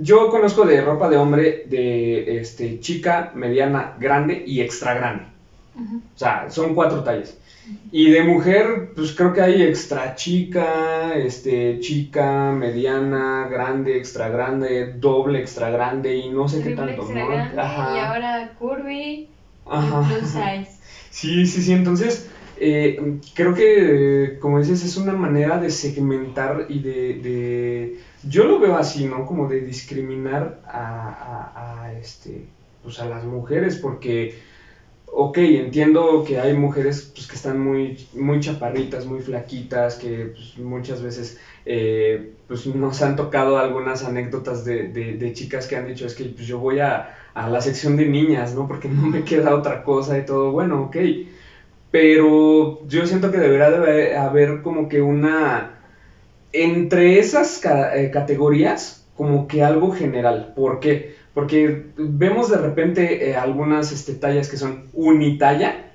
yo 0.00 0.28
conozco 0.28 0.64
de 0.64 0.80
ropa 0.80 1.08
de 1.08 1.16
hombre 1.16 1.62
de 1.66 2.38
este, 2.38 2.80
chica, 2.80 3.30
mediana, 3.34 3.94
grande 3.98 4.42
y 4.46 4.60
extra 4.60 4.94
grande. 4.94 5.24
O 6.14 6.18
sea, 6.18 6.50
son 6.50 6.74
cuatro 6.74 7.02
tallas. 7.02 7.34
Y 7.90 8.10
de 8.10 8.22
mujer, 8.22 8.90
pues 8.94 9.12
creo 9.12 9.32
que 9.32 9.40
hay 9.40 9.62
extra 9.62 10.14
chica, 10.14 11.16
este, 11.16 11.78
chica, 11.80 12.52
mediana, 12.52 13.46
grande, 13.48 13.96
extra 13.96 14.28
grande, 14.28 14.92
doble 14.96 15.38
extra 15.38 15.70
grande 15.70 16.14
y 16.14 16.28
no 16.28 16.46
sé 16.46 16.60
qué 16.60 16.70
tanto, 16.70 17.02
extra 17.02 17.24
Grande, 17.24 17.54
Y 17.54 17.98
ahora 17.98 18.52
curvy 18.58 19.26
Ajá. 19.64 20.06
plus 20.06 20.26
size. 20.28 20.78
Sí, 21.10 21.46
sí, 21.46 21.62
sí. 21.62 21.72
Entonces, 21.72 22.26
eh, 22.56 22.96
creo 23.34 23.54
que, 23.54 24.36
como 24.40 24.58
dices, 24.58 24.82
es 24.82 24.96
una 24.96 25.14
manera 25.14 25.58
de 25.58 25.70
segmentar 25.70 26.66
y 26.68 26.80
de, 26.80 27.14
de 27.14 27.92
yo 28.28 28.44
lo 28.44 28.58
veo 28.58 28.76
así, 28.76 29.04
¿no? 29.04 29.24
Como 29.24 29.46
de 29.48 29.60
discriminar 29.60 30.60
a, 30.66 31.82
a, 31.84 31.92
este, 31.92 32.46
pues 32.82 32.98
a 33.00 33.06
las 33.06 33.24
mujeres, 33.24 33.76
porque, 33.76 34.34
ok, 35.06 35.38
entiendo 35.38 36.24
que 36.24 36.38
hay 36.38 36.52
mujeres 36.54 37.10
pues, 37.14 37.26
que 37.26 37.36
están 37.36 37.58
muy, 37.58 37.96
muy 38.14 38.40
chaparritas, 38.40 39.06
muy 39.06 39.20
flaquitas, 39.20 39.96
que 39.96 40.26
pues, 40.26 40.58
muchas 40.58 41.02
veces 41.02 41.38
eh, 41.64 42.34
pues 42.46 42.66
nos 42.66 43.00
han 43.02 43.16
tocado 43.16 43.58
algunas 43.58 44.02
anécdotas 44.02 44.64
de, 44.64 44.84
de, 44.88 45.32
chicas 45.32 45.66
que 45.66 45.76
han 45.76 45.86
dicho, 45.86 46.06
es 46.06 46.14
que 46.14 46.24
pues, 46.26 46.46
yo 46.46 46.58
voy 46.58 46.78
a, 46.80 47.14
a 47.34 47.48
la 47.48 47.60
sección 47.60 47.96
de 47.96 48.06
niñas, 48.06 48.54
¿no? 48.54 48.66
Porque 48.66 48.88
no 48.88 49.06
me 49.06 49.24
queda 49.24 49.54
otra 49.54 49.82
cosa 49.82 50.16
y 50.18 50.24
todo, 50.24 50.50
bueno, 50.50 50.82
ok. 50.82 50.96
Pero 51.90 52.80
yo 52.88 53.06
siento 53.06 53.30
que 53.30 53.38
deberá 53.38 53.70
de 53.70 54.16
haber 54.16 54.60
como 54.62 54.88
que 54.88 55.00
una 55.00 55.73
entre 56.54 57.18
esas 57.18 57.60
eh, 57.64 58.10
categorías, 58.12 59.04
como 59.16 59.46
que 59.46 59.62
algo 59.62 59.90
general. 59.92 60.52
¿Por 60.54 60.80
qué? 60.80 61.16
Porque 61.34 61.86
vemos 61.96 62.48
de 62.50 62.58
repente 62.58 63.30
eh, 63.30 63.36
algunas 63.36 63.92
este, 63.92 64.14
tallas 64.14 64.48
que 64.48 64.56
son 64.56 64.84
unitalla. 64.92 65.90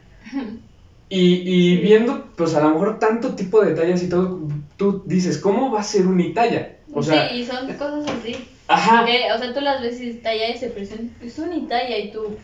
Y, 1.08 1.42
y, 1.44 1.78
viendo, 1.78 2.28
pues 2.36 2.54
a 2.54 2.62
lo 2.62 2.70
mejor 2.70 3.00
tanto 3.00 3.34
tipo 3.34 3.64
de 3.64 3.74
tallas 3.74 4.04
y 4.04 4.10
todo, 4.10 4.42
tú 4.78 5.02
dices, 5.06 5.40
¿cómo 5.40 5.72
va 5.72 5.80
a 5.80 5.84
ser 5.84 6.06
unitalla? 6.06 6.76
O 6.94 7.02
sea, 7.02 7.30
sí, 7.30 7.38
y 7.38 7.46
son 7.46 7.66
cosas 7.74 8.06
así. 8.20 8.48
Ajá. 8.68 9.04
o 9.04 9.40
sea, 9.40 9.54
tú 9.54 9.62
las 9.62 9.82
ves 9.82 10.00
y 10.00 10.14
talla 10.16 10.50
y 10.50 10.58
se 10.58 10.70
presenta, 10.70 11.26
es 11.26 11.40
unitalla 11.40 11.98
y 11.98 12.12
tú, 12.12 12.38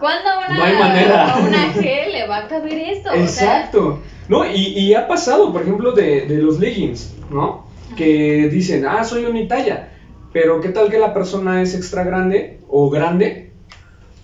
¿cuándo 0.00 0.28
a 0.30 0.38
una, 0.38 1.34
a 1.34 1.38
una 1.38 1.74
G 1.74 2.10
le 2.10 2.26
va 2.26 2.38
a 2.38 2.48
caber 2.48 2.78
esto? 2.78 3.12
Exacto. 3.12 4.00
No, 4.28 4.44
y, 4.44 4.56
y 4.78 4.94
ha 4.94 5.06
pasado, 5.06 5.52
por 5.52 5.62
ejemplo, 5.62 5.92
de, 5.92 6.22
de 6.22 6.38
los 6.38 6.58
leggings, 6.58 7.14
¿no? 7.30 7.66
Que 7.96 8.48
dicen, 8.48 8.86
ah, 8.86 9.04
soy 9.04 9.24
unitalla. 9.24 9.90
Pero 10.32 10.60
¿qué 10.60 10.68
tal 10.68 10.88
que 10.88 10.98
la 10.98 11.12
persona 11.12 11.60
es 11.62 11.74
extra 11.74 12.04
grande 12.04 12.60
o 12.68 12.88
grande? 12.88 13.52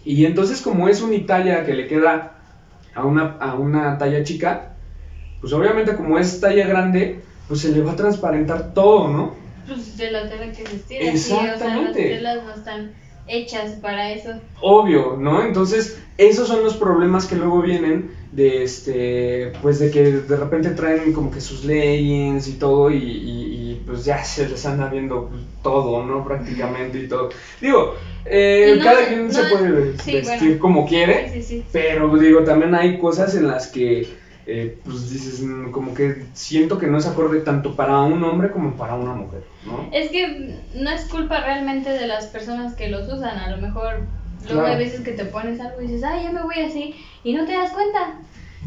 Y 0.05 0.25
entonces 0.25 0.63
como 0.63 0.89
es 0.89 1.03
unitalla 1.03 1.65
que 1.67 1.75
le 1.75 1.89
queda 1.89 2.39
a 2.95 3.05
una, 3.05 3.37
a 3.41 3.55
una 3.55 3.99
talla 3.99 4.23
chica, 4.23 4.77
pues 5.41 5.53
obviamente 5.53 5.97
como 5.97 6.19
es 6.19 6.41
talla 6.41 6.67
grande, 6.67 7.21
pues 7.49 7.61
se 7.61 7.73
le 7.73 7.83
va 7.83 7.93
a 7.93 7.97
transparentar 7.97 8.73
todo, 8.73 9.09
¿no? 9.09 9.35
Pues 9.67 9.97
de 9.97 10.13
la 10.13 10.29
tela 10.29 10.53
que 10.53 10.65
se 10.65 10.77
estira. 10.77 11.05
Exactamente. 11.07 11.59
Sí, 11.59 11.59
o 11.59 11.59
sea, 11.59 11.83
las 11.83 11.93
telas 11.95 12.45
no 12.45 12.55
están 12.55 12.93
hechas 13.29 13.73
para 13.83 14.13
eso. 14.13 14.31
Obvio, 14.61 15.17
¿no? 15.19 15.43
Entonces, 15.45 15.99
esos 16.19 16.49
son 16.49 16.65
los 16.65 16.77
problemas 16.77 17.27
que 17.27 17.37
luego 17.37 17.61
vienen 17.63 18.11
de 18.33 18.63
este, 18.63 19.53
pues 19.63 19.79
de 19.79 19.91
que 19.91 20.03
de 20.13 20.37
repente 20.37 20.71
traen 20.71 21.13
como 21.13 21.31
que 21.31 21.41
sus 21.41 21.65
leggings 21.65 22.49
y 22.49 22.53
todo 22.55 22.91
y, 22.91 23.83
pues 23.87 24.05
ya 24.05 24.25
se 24.25 24.49
les 24.49 24.67
anda 24.67 24.89
viendo 24.89 25.31
todo, 25.63 26.05
¿no? 26.05 26.25
Prácticamente 26.25 26.99
y 26.99 27.09
todo. 27.09 27.31
Digo, 27.61 27.95
eh, 28.25 28.81
cada 28.83 29.07
quien 29.07 29.33
se 29.33 29.45
puede 29.45 29.71
vestir 29.71 30.59
como 30.59 30.87
quiere, 30.87 31.43
pero 31.73 32.17
digo, 32.17 32.41
también 32.43 32.75
hay 32.75 32.99
cosas 32.99 33.35
en 33.37 33.47
las 33.47 33.69
que 33.69 34.09
eh, 34.47 34.79
pues 34.85 35.11
dices, 35.11 35.43
mm, 35.43 35.73
como 35.73 35.93
que 35.93 36.25
siento 36.33 36.79
que 36.79 36.87
no 36.87 36.99
es 36.99 37.07
acorde 37.07 37.41
tanto 37.41 37.75
para 37.75 38.01
un 38.01 38.23
hombre 38.23 38.51
como 38.51 38.77
para 38.77 38.95
una 38.95 39.13
mujer, 39.13 39.43
¿no? 39.65 39.89
Es 39.93 40.11
que 40.11 40.61
no 40.75 40.91
es 40.91 41.05
culpa 41.07 41.41
realmente 41.41 41.91
de 41.91 42.07
las 42.07 42.27
personas 42.27 42.75
que 42.75 42.89
los 42.89 43.09
usan, 43.13 43.39
a 43.39 43.51
lo 43.51 43.59
mejor 43.59 44.03
luego 44.49 44.65
hay 44.65 44.77
veces 44.77 45.01
que 45.01 45.13
te 45.13 45.25
pones 45.25 45.61
algo 45.61 45.81
y 45.81 45.89
dices, 45.89 46.05
ay, 46.05 46.25
ya 46.25 46.33
me 46.33 46.43
voy 46.43 46.61
así, 46.61 46.95
y 47.25 47.33
no 47.35 47.45
te 47.45 47.53
das 47.53 47.73
cuenta. 47.73 48.21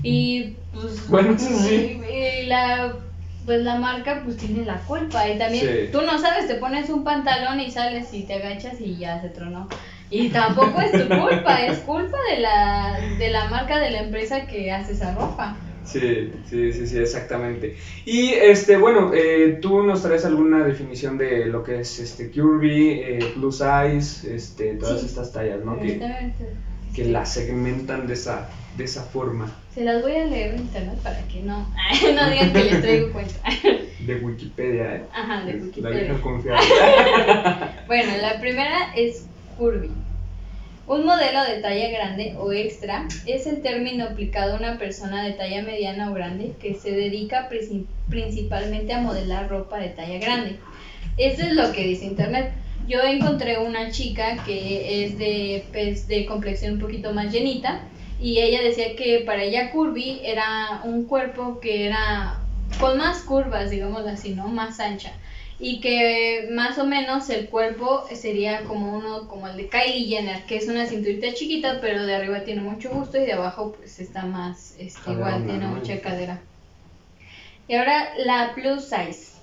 Y 0.04 0.56
pues, 0.74 1.08
bueno, 1.10 1.38
sí. 1.38 2.00
y 2.12 2.46
la 2.48 2.96
pues 3.46 3.64
la 3.64 3.80
marca 3.80 4.22
pues 4.24 4.38
tiene 4.38 4.64
la 4.64 4.78
culpa 4.82 5.28
y 5.28 5.38
también 5.38 5.92
tú 5.92 6.02
no 6.02 6.20
sabes, 6.20 6.48
te 6.48 6.56
pones 6.56 6.90
un 6.90 7.04
pantalón 7.04 7.60
y 7.60 7.72
sales 7.72 8.14
y 8.14 8.24
te 8.24 8.36
agachas 8.36 8.80
y 8.80 8.98
ya 8.98 9.20
se 9.22 9.30
tronó. 9.30 9.68
Y 10.12 10.30
tampoco 10.30 10.80
es 10.82 10.92
tu 10.92 11.08
culpa, 11.08 11.66
es 11.66 11.80
culpa 11.80 12.18
de 12.30 12.42
la, 12.42 13.00
de 13.18 13.30
la 13.30 13.46
marca 13.46 13.80
de 13.80 13.92
la 13.92 14.02
empresa 14.02 14.46
que 14.46 14.72
hace 14.72 14.92
esa 14.92 15.16
ropa. 15.16 15.56
Sí, 15.92 16.32
sí, 16.50 16.72
sí, 16.74 16.88
sí, 16.88 16.98
exactamente. 16.98 17.76
Y 18.06 18.30
este, 18.30 18.78
bueno, 18.78 19.12
eh, 19.14 19.58
tú 19.62 19.82
nos 19.84 20.04
traes 20.04 20.24
alguna 20.26 20.64
definición 20.64 21.18
de 21.18 21.48
lo 21.48 21.64
que 21.64 21.80
es 21.80 22.00
este 22.00 22.30
Kirby, 22.30 22.92
eh, 22.92 23.32
plus 23.34 23.58
size, 23.58 24.36
este, 24.36 24.76
todas 24.76 25.04
estas 25.04 25.34
tallas, 25.34 25.64
¿no? 25.66 25.80
Que, 25.80 26.00
que 26.94 27.06
la 27.06 27.26
segmentan 27.26 28.08
de 28.08 28.14
esa, 28.14 28.50
de 28.78 28.84
esa 28.84 29.04
forma. 29.04 29.52
Se 29.74 29.84
las 29.84 30.02
voy 30.02 30.16
a 30.16 30.26
leer 30.26 30.56
en 30.56 30.62
internet 30.62 31.00
para 31.04 31.22
que 31.28 31.42
no, 31.42 31.60
no 32.16 32.30
digan 32.30 32.54
que 32.54 32.64
les 32.64 32.82
traigo 32.82 33.12
cuenta. 33.12 33.34
De 34.06 34.16
Wikipedia, 34.16 34.96
¿eh? 34.96 35.06
Ajá, 35.14 35.46
de 35.46 35.56
Wikipedia. 35.56 36.18
bueno, 37.88 38.18
la 38.22 38.40
primera 38.40 38.94
es 38.96 39.28
Kirby. 39.58 39.92
Un 40.90 41.06
modelo 41.06 41.44
de 41.44 41.62
talla 41.62 41.88
grande 41.92 42.34
o 42.40 42.52
extra 42.52 43.08
es 43.28 43.46
el 43.46 43.62
término 43.62 44.06
aplicado 44.06 44.56
a 44.56 44.58
una 44.58 44.80
persona 44.80 45.24
de 45.24 45.34
talla 45.34 45.62
mediana 45.62 46.10
o 46.10 46.16
grande 46.16 46.56
que 46.60 46.74
se 46.74 46.90
dedica 46.90 47.48
principalmente 48.10 48.92
a 48.94 49.00
modelar 49.00 49.50
ropa 49.50 49.78
de 49.78 49.90
talla 49.90 50.18
grande. 50.18 50.56
Eso 51.16 51.44
es 51.44 51.54
lo 51.54 51.72
que 51.74 51.86
dice 51.86 52.06
Internet. 52.06 52.54
Yo 52.88 53.04
encontré 53.04 53.60
una 53.60 53.92
chica 53.92 54.44
que 54.44 55.04
es 55.04 55.20
de, 55.20 55.64
pues, 55.72 56.08
de 56.08 56.26
complexión 56.26 56.74
un 56.74 56.80
poquito 56.80 57.14
más 57.14 57.32
llenita 57.32 57.82
y 58.20 58.40
ella 58.40 58.64
decía 58.64 58.96
que 58.96 59.20
para 59.20 59.44
ella 59.44 59.70
curvy 59.70 60.22
era 60.24 60.82
un 60.84 61.06
cuerpo 61.06 61.60
que 61.60 61.86
era 61.86 62.40
con 62.80 62.98
más 62.98 63.22
curvas, 63.22 63.70
digamos 63.70 64.08
así, 64.08 64.32
¿no? 64.32 64.48
Más 64.48 64.80
ancha 64.80 65.12
y 65.60 65.82
que 65.82 66.48
más 66.52 66.78
o 66.78 66.86
menos 66.86 67.30
el 67.30 67.50
cuerpo 67.50 68.06
sería 68.14 68.64
como 68.64 68.98
uno 68.98 69.28
como 69.28 69.48
el 69.48 69.58
de 69.58 69.68
Kylie 69.68 70.08
Jenner, 70.08 70.44
que 70.44 70.56
es 70.56 70.70
una 70.70 70.86
cinturita 70.86 71.34
chiquita, 71.34 71.80
pero 71.82 72.06
de 72.06 72.16
arriba 72.16 72.46
tiene 72.46 72.62
mucho 72.62 72.90
gusto 72.90 73.18
y 73.18 73.26
de 73.26 73.34
abajo 73.34 73.74
pues 73.78 74.00
está 74.00 74.26
más 74.26 74.76
este, 74.80 75.12
igual, 75.12 75.46
tiene 75.46 75.68
mucha 75.68 76.00
cadera. 76.00 76.40
Y 77.68 77.76
ahora 77.76 78.14
la 78.18 78.54
plus 78.56 78.86
size. 78.86 79.34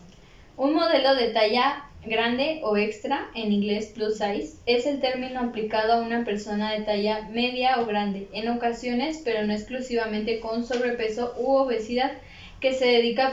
Un 0.57 0.75
modelo 0.75 1.15
de 1.15 1.29
talla 1.29 1.85
grande 2.07 2.61
o 2.63 2.79
extra, 2.79 3.27
en 3.35 3.53
inglés 3.53 3.93
plus 3.95 4.15
size, 4.15 4.57
es 4.65 4.87
el 4.87 5.01
término 5.01 5.41
aplicado 5.41 5.93
a 5.93 6.01
una 6.01 6.25
persona 6.25 6.73
de 6.73 6.81
talla 6.81 7.29
media 7.31 7.79
o 7.81 7.85
grande, 7.85 8.29
en 8.33 8.49
ocasiones, 8.49 9.21
pero 9.23 9.47
no 9.47 9.53
exclusivamente 9.53 10.41
con 10.41 10.65
sobrepeso 10.65 11.35
u 11.39 11.57
obesidad 11.57 12.13
que 12.67 12.75
se 12.75 12.85
dedica 12.85 13.33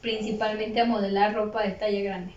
principalmente 0.00 0.80
a 0.80 0.86
modelar 0.86 1.34
ropa 1.34 1.62
de 1.62 1.72
talla 1.72 2.00
grande. 2.00 2.32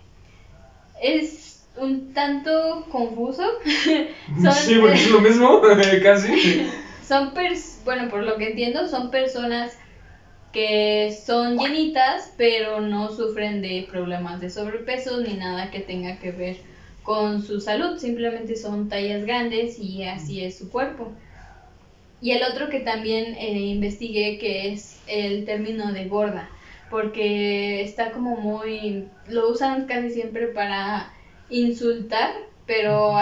Es 1.00 1.64
un 1.74 2.12
tanto 2.12 2.84
confuso. 2.90 3.42
sí, 3.64 4.74
porque 4.78 4.94
es 4.94 5.10
lo 5.10 5.20
mismo, 5.22 5.62
casi. 6.02 6.66
Son, 7.08 7.32
bueno, 7.84 8.10
por 8.10 8.24
lo 8.24 8.36
que 8.36 8.50
entiendo, 8.50 8.88
son 8.88 9.10
personas 9.10 9.76
que 10.52 11.14
son 11.24 11.58
llenitas, 11.58 12.32
pero 12.38 12.80
no 12.80 13.10
sufren 13.10 13.60
de 13.60 13.86
problemas 13.90 14.40
de 14.40 14.48
sobrepeso 14.48 15.20
ni 15.20 15.34
nada 15.34 15.70
que 15.70 15.80
tenga 15.80 16.18
que 16.18 16.30
ver 16.30 16.56
con 17.02 17.42
su 17.42 17.60
salud, 17.60 17.98
simplemente 17.98 18.56
son 18.56 18.88
tallas 18.88 19.24
grandes 19.24 19.78
y 19.78 20.04
así 20.04 20.42
es 20.42 20.56
su 20.56 20.70
cuerpo. 20.70 21.10
Y 22.20 22.32
el 22.32 22.42
otro 22.42 22.68
que 22.70 22.80
también 22.80 23.34
eh, 23.34 23.58
investigué 23.58 24.38
que 24.38 24.72
es 24.72 25.02
el 25.06 25.44
término 25.44 25.92
de 25.92 26.06
gorda, 26.06 26.48
porque 26.90 27.82
está 27.82 28.12
como 28.12 28.36
muy, 28.36 29.08
lo 29.28 29.50
usan 29.50 29.86
casi 29.86 30.10
siempre 30.10 30.48
para 30.48 31.12
insultar, 31.50 32.32
pero 32.66 33.14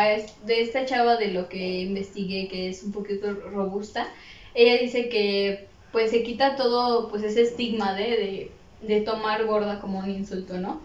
de 0.44 0.60
esta 0.60 0.84
chava 0.86 1.16
de 1.16 1.28
lo 1.28 1.48
que 1.48 1.80
investigué 1.80 2.48
que 2.48 2.68
es 2.68 2.82
un 2.84 2.92
poquito 2.92 3.32
robusta, 3.34 4.06
ella 4.54 4.80
dice 4.80 5.08
que 5.08 5.66
pues 5.90 6.10
se 6.10 6.22
quita 6.22 6.56
todo 6.56 7.08
pues 7.08 7.22
ese 7.22 7.42
estigma 7.42 7.94
de, 7.94 8.04
de, 8.04 8.50
de 8.82 9.00
tomar 9.00 9.44
gorda 9.46 9.80
como 9.80 9.98
un 9.98 10.10
insulto, 10.10 10.58
¿no? 10.58 10.80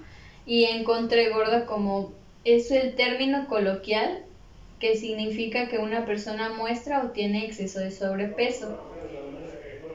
Y 0.45 0.65
encontré 0.65 1.29
gorda 1.29 1.65
como 1.65 2.13
es 2.43 2.71
el 2.71 2.95
término 2.95 3.47
coloquial 3.47 4.23
que 4.79 4.96
significa 4.96 5.67
que 5.67 5.79
una 5.79 6.05
persona 6.05 6.50
muestra 6.50 7.03
o 7.03 7.12
tiene 7.12 7.46
exceso 7.46 7.79
de 7.79 7.91
sobrepeso. 7.91 8.77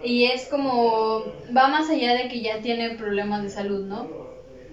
Y 0.05 0.25
es 0.25 0.47
como, 0.47 1.25
va 1.57 1.69
más 1.69 1.89
allá 1.89 2.15
de 2.15 2.29
que 2.29 2.43
ya 2.43 2.61
tiene 2.61 2.97
problemas 2.97 3.43
de 3.45 3.51
salud, 3.51 3.87
¿no? 3.87 4.09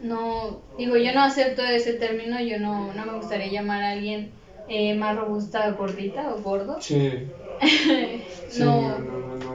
No, 0.01 0.61
digo, 0.77 0.97
yo 0.97 1.13
no 1.13 1.21
acepto 1.21 1.63
ese 1.63 1.93
término, 1.93 2.39
yo 2.39 2.57
no, 2.59 2.93
no 2.93 3.05
me 3.05 3.13
gustaría 3.13 3.47
llamar 3.47 3.83
a 3.83 3.91
alguien 3.91 4.31
eh, 4.67 4.95
más 4.95 5.15
robusta, 5.15 5.69
gordita 5.71 6.33
o 6.33 6.41
gordo. 6.41 6.81
Sí. 6.81 7.27
no, 8.59 8.95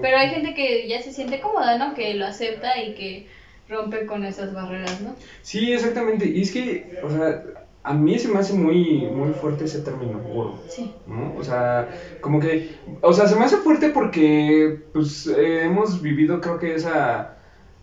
pero 0.03 0.19
hay 0.19 0.29
gente 0.29 0.55
que 0.55 0.87
ya 0.87 1.03
se 1.03 1.13
siente 1.13 1.41
cómoda, 1.41 1.79
¿no? 1.79 1.95
Que 1.95 2.15
lo 2.15 2.27
acepta 2.27 2.81
y 2.81 2.95
que 2.95 3.27
rompe 3.69 4.07
con 4.07 4.25
esas 4.25 4.53
barreras, 4.53 5.01
¿no? 5.01 5.17
Sí, 5.43 5.73
exactamente. 5.73 6.27
Y 6.27 6.43
es 6.43 6.53
que, 6.53 6.99
o 7.03 7.11
sea, 7.11 7.43
a 7.85 7.95
mí 7.95 8.19
se 8.19 8.29
me 8.29 8.39
hace 8.41 8.55
muy, 8.55 9.09
muy 9.11 9.33
fuerte 9.33 9.65
ese 9.65 9.81
término, 9.81 10.21
gordo. 10.21 10.65
Sí. 10.69 11.03
¿no? 11.07 11.35
O 11.37 11.45
sea, 11.45 11.91
como 12.21 12.41
que, 12.41 12.79
o 13.03 13.13
sea, 13.13 13.29
se 13.29 13.37
me 13.37 13.45
hace 13.45 13.59
fuerte 13.59 13.91
porque, 13.91 14.85
pues, 14.93 15.27
eh, 15.27 15.65
hemos 15.65 16.01
vivido, 16.01 16.41
creo 16.41 16.59
que 16.59 16.75
esa, 16.75 17.37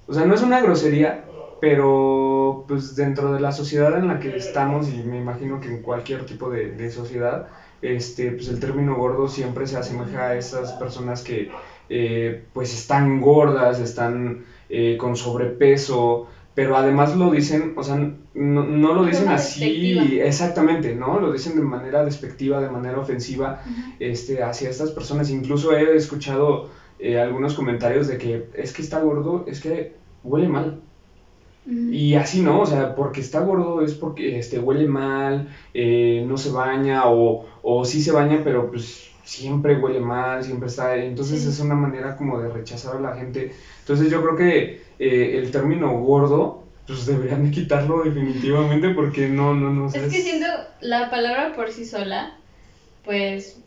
o 0.08 0.14
sea, 0.14 0.26
no 0.26 0.34
es 0.34 0.42
una 0.42 0.60
grosería, 0.62 1.26
pero, 1.60 2.66
pues, 2.68 2.96
dentro 2.96 3.32
de 3.34 3.40
la 3.40 3.52
sociedad 3.52 3.96
en 3.98 4.08
la 4.08 4.20
que 4.20 4.36
estamos, 4.36 4.90
y 4.90 5.04
me 5.04 5.18
imagino 5.20 5.60
que 5.60 5.70
en 5.70 5.82
cualquier 5.82 6.26
tipo 6.26 6.50
de, 6.50 6.72
de 6.72 6.90
sociedad, 6.90 7.48
este, 7.82 8.32
pues, 8.32 8.48
el 8.50 8.60
término 8.60 8.96
gordo 8.96 9.28
siempre 9.28 9.68
se 9.68 9.78
asemeja 9.78 10.30
a 10.30 10.36
esas 10.36 10.74
personas 10.74 11.24
que, 11.24 11.52
eh, 11.90 12.46
pues, 12.54 12.74
están 12.74 13.22
gordas, 13.22 13.80
están 13.80 14.46
eh, 14.70 14.98
con 14.98 15.16
sobrepeso, 15.16 16.28
pero 16.54 16.76
además 16.76 17.14
lo 17.14 17.30
dicen, 17.30 17.72
o 17.76 17.84
sea, 17.84 17.96
no, 18.34 18.64
no 18.64 18.92
lo 18.94 19.04
dicen 19.04 19.30
así 19.30 19.64
despectiva. 19.64 20.18
exactamente, 20.20 20.94
¿no? 20.94 21.18
Lo 21.18 21.32
dicen 21.32 21.56
de 21.56 21.62
manera 21.62 22.04
despectiva, 22.04 22.60
de 22.60 22.68
manera 22.68 22.98
ofensiva 22.98 23.56
Ujú. 23.66 23.94
este, 24.00 24.42
hacia 24.42 24.70
estas 24.70 24.92
personas. 24.92 25.30
Incluso 25.30 25.72
he 25.74 25.96
escuchado 25.96 26.64
eh, 27.00 27.18
algunos 27.18 27.54
comentarios 27.54 28.06
de 28.08 28.18
que 28.18 28.42
es 28.54 28.72
que 28.72 28.82
está 28.82 28.98
gordo, 28.98 29.44
es 29.46 29.60
que 29.60 29.92
huele 30.24 30.48
mal. 30.48 30.78
Y 31.88 32.14
así 32.14 32.40
no, 32.40 32.60
o 32.62 32.66
sea, 32.66 32.94
porque 32.96 33.20
está 33.20 33.40
gordo 33.40 33.82
es 33.82 33.94
porque 33.94 34.38
este, 34.38 34.58
huele 34.58 34.86
mal, 34.86 35.44
eh, 35.74 36.20
no 36.24 36.38
se 36.38 36.48
baña 36.50 37.06
o, 37.08 37.40
o 37.62 37.84
sí 37.84 38.00
se 38.00 38.12
baña, 38.12 38.42
pero 38.44 38.70
pues 38.70 39.12
siempre 39.24 39.76
huele 39.76 40.00
mal, 40.00 40.42
siempre 40.44 40.68
está... 40.68 40.96
Entonces 40.96 41.44
Sí. 41.44 41.46
es 41.46 41.60
una 41.60 41.76
manera 41.76 42.16
como 42.16 42.38
de 42.38 42.48
rechazar 42.48 42.94
a 42.94 42.98
la 42.98 43.12
gente. 43.12 43.50
Entonces 43.80 44.10
yo 44.10 44.22
creo 44.22 44.36
que 44.36 44.78
eh, 45.04 45.40
el 45.40 45.50
término 45.50 45.98
gordo, 45.98 46.64
pues 46.86 47.08
deberían 47.08 47.44
de 47.44 47.50
quitarlo 47.50 48.04
definitivamente 48.04 48.90
porque 48.90 49.28
no, 49.28 49.56
no, 49.56 49.72
no. 49.72 49.86
o 49.86 49.90
sea, 49.90 50.06
Es 50.06 50.14
que 50.14 50.22
siento 50.22 50.46
la 50.80 51.10
palabra 51.10 51.54
por 51.56 51.72
sí 51.72 51.86
sola, 51.86 52.36
pues, 53.04 53.58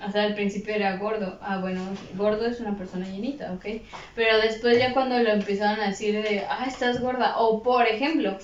hasta 0.00 0.22
al 0.22 0.36
principio 0.36 0.72
era 0.72 0.96
gordo. 0.98 1.36
Ah, 1.42 1.58
bueno, 1.58 1.80
gordo 2.16 2.46
es 2.46 2.60
una 2.60 2.78
persona 2.78 3.08
llenita, 3.08 3.52
¿ok? 3.54 3.82
Pero 4.14 4.38
después 4.38 4.78
ya 4.78 4.94
cuando 4.94 5.18
lo 5.18 5.32
empezaron 5.32 5.80
a 5.80 5.88
decir 5.88 6.22
de, 6.22 6.44
ah, 6.48 6.64
estás 6.68 7.00
gorda. 7.00 7.38
O 7.38 7.60
por 7.64 7.88
ejemplo, 7.88 8.38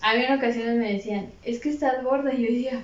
a 0.00 0.14
mí 0.14 0.22
en 0.22 0.34
ocasiones 0.34 0.76
me 0.76 0.92
decían, 0.92 1.32
es 1.42 1.58
que 1.58 1.70
estás 1.70 2.04
gorda. 2.04 2.32
Y 2.32 2.42
yo 2.42 2.52
decía, 2.52 2.82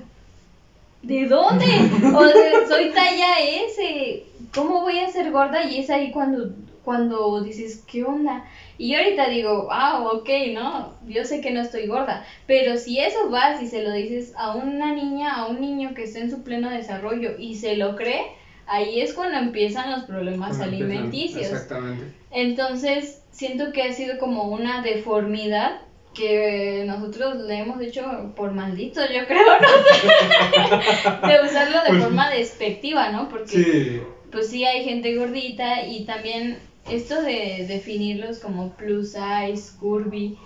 ¿de 1.02 1.28
dónde? 1.28 1.66
O 2.12 2.26
sea, 2.26 2.66
soy 2.68 2.90
talla 2.90 3.38
S. 3.38 4.24
¿Cómo 4.52 4.80
voy 4.80 4.98
a 4.98 5.12
ser 5.12 5.30
gorda? 5.30 5.62
Y 5.62 5.78
es 5.78 5.90
ahí 5.90 6.10
cuando, 6.10 6.50
cuando 6.84 7.40
dices, 7.42 7.84
¿qué 7.90 8.02
onda? 8.04 8.44
Y 8.78 8.92
yo 8.92 8.98
ahorita 8.98 9.28
digo, 9.28 9.68
ah, 9.70 10.02
ok, 10.12 10.28
no, 10.52 10.94
yo 11.06 11.24
sé 11.24 11.40
que 11.40 11.50
no 11.52 11.60
estoy 11.60 11.86
gorda, 11.86 12.24
pero 12.46 12.76
si 12.76 12.98
eso 12.98 13.30
vas 13.30 13.62
y 13.62 13.66
se 13.68 13.82
lo 13.82 13.92
dices 13.92 14.32
a 14.36 14.56
una 14.56 14.92
niña, 14.94 15.34
a 15.36 15.46
un 15.46 15.60
niño 15.60 15.94
que 15.94 16.02
está 16.04 16.18
en 16.18 16.30
su 16.30 16.42
pleno 16.42 16.68
desarrollo 16.70 17.36
y 17.38 17.54
se 17.56 17.76
lo 17.76 17.94
cree, 17.96 18.22
ahí 18.66 19.00
es 19.00 19.12
cuando 19.14 19.38
empiezan 19.38 19.90
los 19.92 20.04
problemas 20.04 20.56
cuando 20.56 20.64
empiezan- 20.76 20.90
alimenticios. 20.90 21.46
Exactamente. 21.46 22.04
Entonces, 22.30 23.22
siento 23.30 23.72
que 23.72 23.82
ha 23.84 23.92
sido 23.92 24.18
como 24.18 24.44
una 24.48 24.82
deformidad 24.82 25.80
que 26.14 26.84
nosotros 26.86 27.36
le 27.36 27.58
hemos 27.60 27.80
hecho 27.80 28.32
por 28.36 28.52
malditos, 28.52 29.04
yo 29.14 29.26
creo, 29.26 29.42
¿no? 29.60 31.28
de 31.28 31.40
usarlo 31.46 31.78
de 31.84 31.88
Pues- 31.88 32.02
forma 32.02 32.30
despectiva, 32.30 33.10
¿no? 33.10 33.28
Porque 33.28 33.48
Sí, 33.48 34.00
pues 34.30 34.48
sí 34.50 34.64
hay 34.64 34.84
gente 34.84 35.14
gordita 35.16 35.82
y 35.86 36.04
también 36.04 36.58
esto 36.86 37.20
de 37.22 37.64
definirlos 37.66 38.38
como 38.38 38.74
plus 38.76 39.12
size, 39.12 39.70
curvy, 39.76 40.38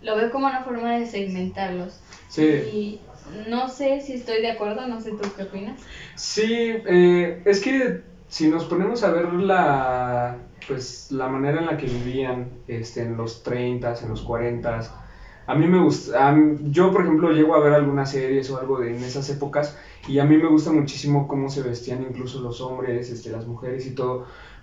lo 0.00 0.14
veo 0.14 0.30
como 0.30 0.46
una 0.46 0.62
forma 0.62 0.94
de 0.96 1.06
segmentarlos. 1.06 2.00
sí. 2.26 2.42
Y 2.42 2.98
no 3.24 3.68
sé 3.68 4.00
si 4.00 4.12
estoy 4.14 4.40
de 4.40 4.48
acuerdo, 4.48 4.86
no 4.86 5.00
sé 5.00 5.12
tú 5.12 5.32
qué 5.34 5.42
opinas. 5.42 5.88
Sí, 6.14 6.42
eh, 6.86 7.42
es 7.44 7.60
que 7.60 8.00
si 8.28 8.46
nos 8.48 8.64
ponemos 8.64 9.02
a 9.02 9.10
ver 9.10 9.26
la, 9.28 10.38
pues, 10.66 11.10
la 11.10 11.28
manera 11.28 11.58
en 11.58 11.66
la 11.66 11.76
que 11.76 11.88
vivían 11.88 12.62
este, 12.66 13.00
en 13.02 13.16
los 13.16 13.42
30, 13.42 13.94
en 14.00 14.08
los 14.08 14.22
40, 14.22 14.80
a 15.46 15.54
mí 15.54 15.66
me 15.66 15.78
gusta, 15.78 16.30
mí- 16.32 16.70
yo 16.70 16.90
por 16.90 17.02
ejemplo 17.02 17.30
llego 17.30 17.54
a 17.54 17.58
ver 17.58 17.72
algunas 17.72 18.10
series 18.10 18.48
o 18.50 18.56
algo 18.56 18.78
de 18.78 18.92
en 18.92 19.02
esas 19.02 19.28
épocas 19.28 19.74
y 20.06 20.18
a 20.18 20.24
mí 20.24 20.36
me 20.36 20.46
gusta 20.48 20.70
muchísimo 20.70 21.26
cómo 21.26 21.48
se 21.48 21.62
vestían 21.62 22.00
incluso 22.02 22.38
los 22.40 22.60
hombres, 22.60 23.10
este, 23.10 23.30
las 23.30 23.44
mujeres 23.46 23.84
y 23.86 23.92
todo, 23.92 24.22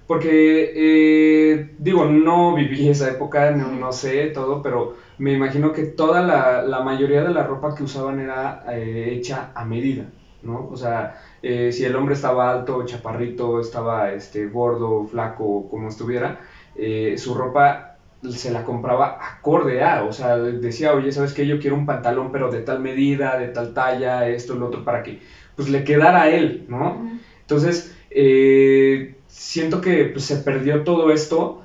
porque 0.10 0.74
eh, 0.76 1.67
digo, 1.78 2.06
no 2.06 2.52
viví 2.54 2.89
esa 2.89 3.08
época, 3.10 3.52
no, 3.52 3.72
no 3.72 3.93
sé 3.93 4.28
todo, 4.28 4.62
pero 4.63 4.89
me 5.19 5.32
imagino 5.32 5.72
que 5.72 5.86
toda 5.86 6.19
la, 6.22 6.63
la 6.63 6.82
mayoría 6.82 7.22
de 7.24 7.30
la 7.30 7.43
ropa 7.43 7.76
que 7.76 7.84
usaban 7.84 8.19
era 8.19 8.60
eh, 8.67 9.12
hecha 9.13 9.52
a 9.54 9.63
medida, 9.63 10.10
¿no? 10.41 10.67
O 10.72 10.76
sea, 10.76 11.12
eh, 11.43 11.72
si 11.72 11.86
el 11.86 11.95
hombre 11.95 12.15
estaba 12.15 12.50
alto, 12.50 12.84
chaparrito, 12.84 13.60
estaba 13.60 14.12
este, 14.12 14.48
gordo, 14.48 15.04
flaco, 15.04 15.67
como 15.69 15.89
estuviera, 15.89 16.38
su 17.17 17.34
ropa 17.36 17.86
se 18.30 18.52
la 18.52 18.63
compraba 18.63 19.17
acorde 19.19 19.82
a, 19.82 20.04
o 20.04 20.12
sea, 20.12 20.38
decía, 20.38 20.93
oye, 20.93 21.12
¿sabes 21.12 21.34
qué? 21.34 21.45
Yo 21.45 21.60
quiero 21.60 21.76
un 21.76 21.86
pantalón, 21.86 22.32
pero 22.32 22.50
de 22.50 22.62
tal 22.62 22.80
medida, 22.80 23.38
de 23.38 23.48
tal 23.48 23.74
talla, 23.74 24.28
esto, 24.28 24.56
lo 24.56 24.65
otro, 24.67 24.84
para 24.84 25.02
que 25.04 25.19
pues 25.56 25.69
le 25.69 25.84
quedara 25.84 26.24
a 26.24 26.30
él, 26.30 26.65
¿no? 26.67 27.00
Entonces, 27.41 27.91
eh, 28.10 29.19
siento 29.30 29.82
que 29.82 30.06
pues, 30.06 30.26
se 30.26 30.38
perdió 30.38 30.84
todo 30.84 31.12
esto 31.12 31.62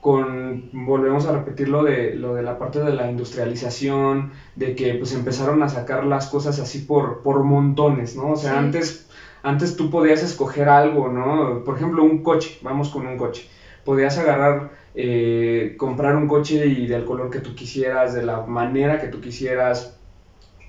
con, 0.00 0.70
volvemos 0.72 1.26
a 1.26 1.32
repetir 1.32 1.68
lo 1.70 1.82
de, 1.84 2.14
lo 2.14 2.34
de 2.34 2.42
la 2.42 2.58
parte 2.58 2.80
de 2.80 2.92
la 2.94 3.10
industrialización, 3.10 4.32
de 4.56 4.74
que 4.76 4.94
pues 4.94 5.12
empezaron 5.14 5.62
a 5.62 5.68
sacar 5.70 6.04
las 6.04 6.28
cosas 6.28 6.60
así 6.60 6.80
por, 6.80 7.22
por 7.22 7.42
montones, 7.44 8.16
¿no? 8.16 8.32
O 8.32 8.36
sea, 8.36 8.52
Sí. 8.52 8.56
antes, 8.58 9.08
antes 9.42 9.76
tú 9.76 9.90
podías 9.90 10.22
escoger 10.22 10.68
algo, 10.68 11.08
¿no? 11.08 11.64
Por 11.64 11.76
ejemplo, 11.76 12.04
un 12.04 12.22
coche, 12.22 12.58
vamos 12.62 12.90
con 12.90 13.06
un 13.06 13.16
coche. 13.16 13.48
Podías 13.84 14.18
agarrar, 14.18 14.72
eh, 14.94 15.74
comprar 15.78 16.16
un 16.16 16.28
coche 16.28 16.66
y 16.66 16.86
del 16.86 17.04
color 17.06 17.30
que 17.30 17.40
tú 17.40 17.54
quisieras, 17.54 18.14
de 18.14 18.24
la 18.24 18.42
manera 18.46 18.98
que 19.00 19.08
tú 19.08 19.20
quisieras. 19.22 19.98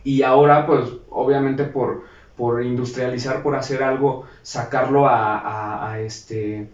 Y 0.03 0.21
ahora, 0.23 0.65
pues, 0.65 0.93
obviamente 1.10 1.65
por, 1.65 2.03
por 2.36 2.63
industrializar, 2.63 3.41
por 3.41 3.56
hacer 3.56 3.84
algo, 3.84 4.24
sacarlo 4.41 5.08
a, 5.08 5.91
a- 5.91 6.00
este, 6.00 6.67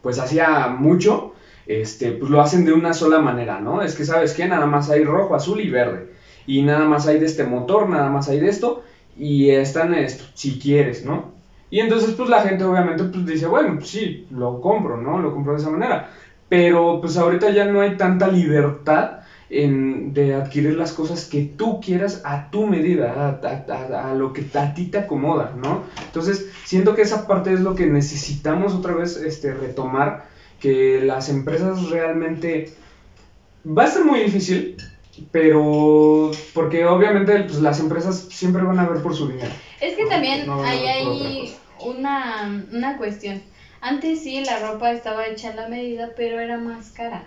pues 0.00 0.18
hacía 0.18 0.68
mucho, 0.68 1.32
este, 1.66 2.12
pues 2.12 2.30
lo 2.30 2.40
hacen 2.40 2.64
de 2.64 2.72
una 2.72 2.92
sola 2.92 3.18
manera, 3.18 3.58
¿no? 3.60 3.82
Es 3.82 3.94
que, 3.94 4.04
¿sabes 4.04 4.32
qué? 4.32 4.46
Nada 4.46 4.66
más 4.66 4.88
hay 4.90 5.04
rojo, 5.04 5.34
azul 5.34 5.60
y 5.60 5.68
verde. 5.68 6.06
Y 6.46 6.62
nada 6.62 6.84
más 6.84 7.06
hay 7.06 7.18
de 7.18 7.26
este 7.26 7.44
motor, 7.44 7.88
nada 7.88 8.08
más 8.08 8.28
hay 8.28 8.38
de 8.40 8.48
esto, 8.48 8.82
y 9.16 9.50
están 9.50 9.94
esto, 9.94 10.24
si 10.34 10.58
quieres, 10.58 11.04
¿no? 11.04 11.34
Y 11.70 11.80
entonces, 11.80 12.12
pues 12.14 12.28
la 12.28 12.40
gente 12.40 12.64
obviamente 12.64 13.04
pues 13.04 13.24
dice, 13.26 13.46
bueno, 13.46 13.74
pues 13.76 13.88
sí, 13.90 14.26
lo 14.30 14.60
compro, 14.60 14.96
¿no? 14.96 15.18
Lo 15.18 15.32
compro 15.32 15.52
de 15.52 15.58
esa 15.58 15.70
manera. 15.70 16.10
Pero 16.48 16.98
pues 17.00 17.16
ahorita 17.16 17.50
ya 17.50 17.64
no 17.64 17.80
hay 17.80 17.96
tanta 17.96 18.26
libertad 18.26 19.19
en, 19.50 20.14
de 20.14 20.34
adquirir 20.34 20.74
las 20.74 20.92
cosas 20.92 21.24
que 21.24 21.42
tú 21.42 21.80
quieras 21.80 22.22
a 22.24 22.50
tu 22.50 22.66
medida, 22.66 23.12
a, 23.12 23.48
a- 23.48 23.74
a- 23.74 24.10
a 24.10 24.14
lo 24.14 24.32
que 24.32 24.44
a 24.54 24.74
ti 24.74 24.86
te 24.86 24.98
acomoda, 24.98 25.52
¿no? 25.56 25.84
Entonces, 26.06 26.46
siento 26.64 26.94
que 26.94 27.02
esa 27.02 27.26
parte 27.26 27.52
es 27.52 27.60
lo 27.60 27.74
que 27.74 27.86
necesitamos 27.86 28.74
otra 28.74 28.94
vez 28.94 29.16
este, 29.16 29.52
retomar, 29.52 30.26
que 30.60 31.00
las 31.00 31.28
empresas 31.28 31.90
realmente... 31.90 32.72
Va 33.66 33.84
a 33.84 33.88
ser 33.88 34.04
muy 34.04 34.20
difícil, 34.20 34.76
pero 35.30 36.30
porque 36.54 36.84
obviamente 36.86 37.40
pues, 37.40 37.60
las 37.60 37.78
empresas 37.78 38.26
siempre 38.30 38.62
van 38.62 38.78
a 38.78 38.86
ver 38.86 39.02
por 39.02 39.14
su 39.14 39.28
dinero. 39.28 39.50
Es 39.80 39.94
que 39.94 40.06
también 40.06 40.46
no, 40.46 40.56
no, 40.56 40.62
hay 40.62 40.78
ahí 40.86 41.54
una, 41.84 42.64
una 42.72 42.96
cuestión. 42.96 43.42
Antes 43.82 44.22
sí 44.22 44.40
la 44.44 44.58
ropa 44.58 44.90
estaba 44.92 45.26
hecha 45.26 45.50
a 45.50 45.54
la 45.54 45.66
medida, 45.66 46.10
pero 46.16 46.38
era 46.38 46.58
más 46.58 46.90
cara. 46.90 47.24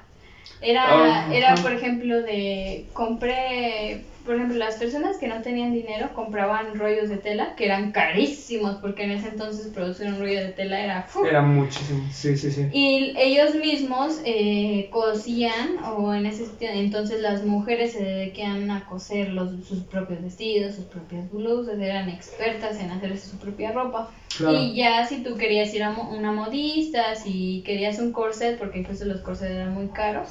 Era, 0.62 1.26
Ajá. 1.26 1.34
era 1.34 1.62
por 1.62 1.74
ejemplo, 1.74 2.22
de 2.22 2.90
compré, 2.94 4.06
por 4.26 4.36
ejemplo, 4.36 4.58
las 4.58 4.76
personas 4.76 5.18
que 5.18 5.28
no 5.28 5.42
tenían 5.42 5.74
dinero 5.74 6.14
compraban 6.14 6.78
rollos 6.78 7.10
de 7.10 7.18
tela 7.18 7.56
que 7.56 7.66
eran 7.66 7.92
carísimos, 7.92 8.78
porque 8.78 9.04
en 9.04 9.12
ese 9.12 9.28
entonces 9.28 9.68
producir 9.68 10.08
un 10.08 10.20
rollo 10.20 10.40
de 10.42 10.50
tela 10.50 10.80
era... 10.80 11.04
¡fu! 11.04 11.26
Era 11.26 11.42
muchísimo, 11.42 12.08
sí, 12.12 12.36
sí, 12.38 12.52
sí. 12.52 12.68
Y 12.72 13.14
ellos 13.18 13.56
mismos 13.56 14.20
eh, 14.26 14.88
cosían, 14.92 15.78
o 15.84 16.14
en 16.14 16.26
ese 16.26 16.44
entonces 16.60 17.20
las 17.20 17.44
mujeres 17.44 17.94
se 17.94 18.04
dedicaban 18.04 18.72
a 18.72 18.86
coser 18.86 19.30
los, 19.30 19.66
sus 19.68 19.82
propios 19.82 20.22
vestidos, 20.22 20.76
sus 20.76 20.86
propias 20.86 21.30
blusas, 21.30 21.78
eran 21.80 22.10
expertas 22.10 22.80
en 22.80 22.92
hacerse 22.92 23.28
su 23.30 23.38
propia 23.38 23.72
ropa. 23.72 24.12
Claro. 24.38 24.58
Y 24.58 24.74
ya 24.74 25.06
si 25.06 25.22
tú 25.24 25.36
querías 25.36 25.74
ir 25.74 25.84
a 25.84 25.92
mo- 25.92 26.10
una 26.10 26.32
modista, 26.32 27.16
si 27.16 27.62
querías 27.66 28.00
un 28.00 28.12
corset, 28.12 28.58
porque 28.58 28.80
incluso 28.80 29.06
los 29.06 29.22
corsets 29.22 29.52
eran 29.52 29.74
muy 29.74 29.88
caros, 29.88 30.30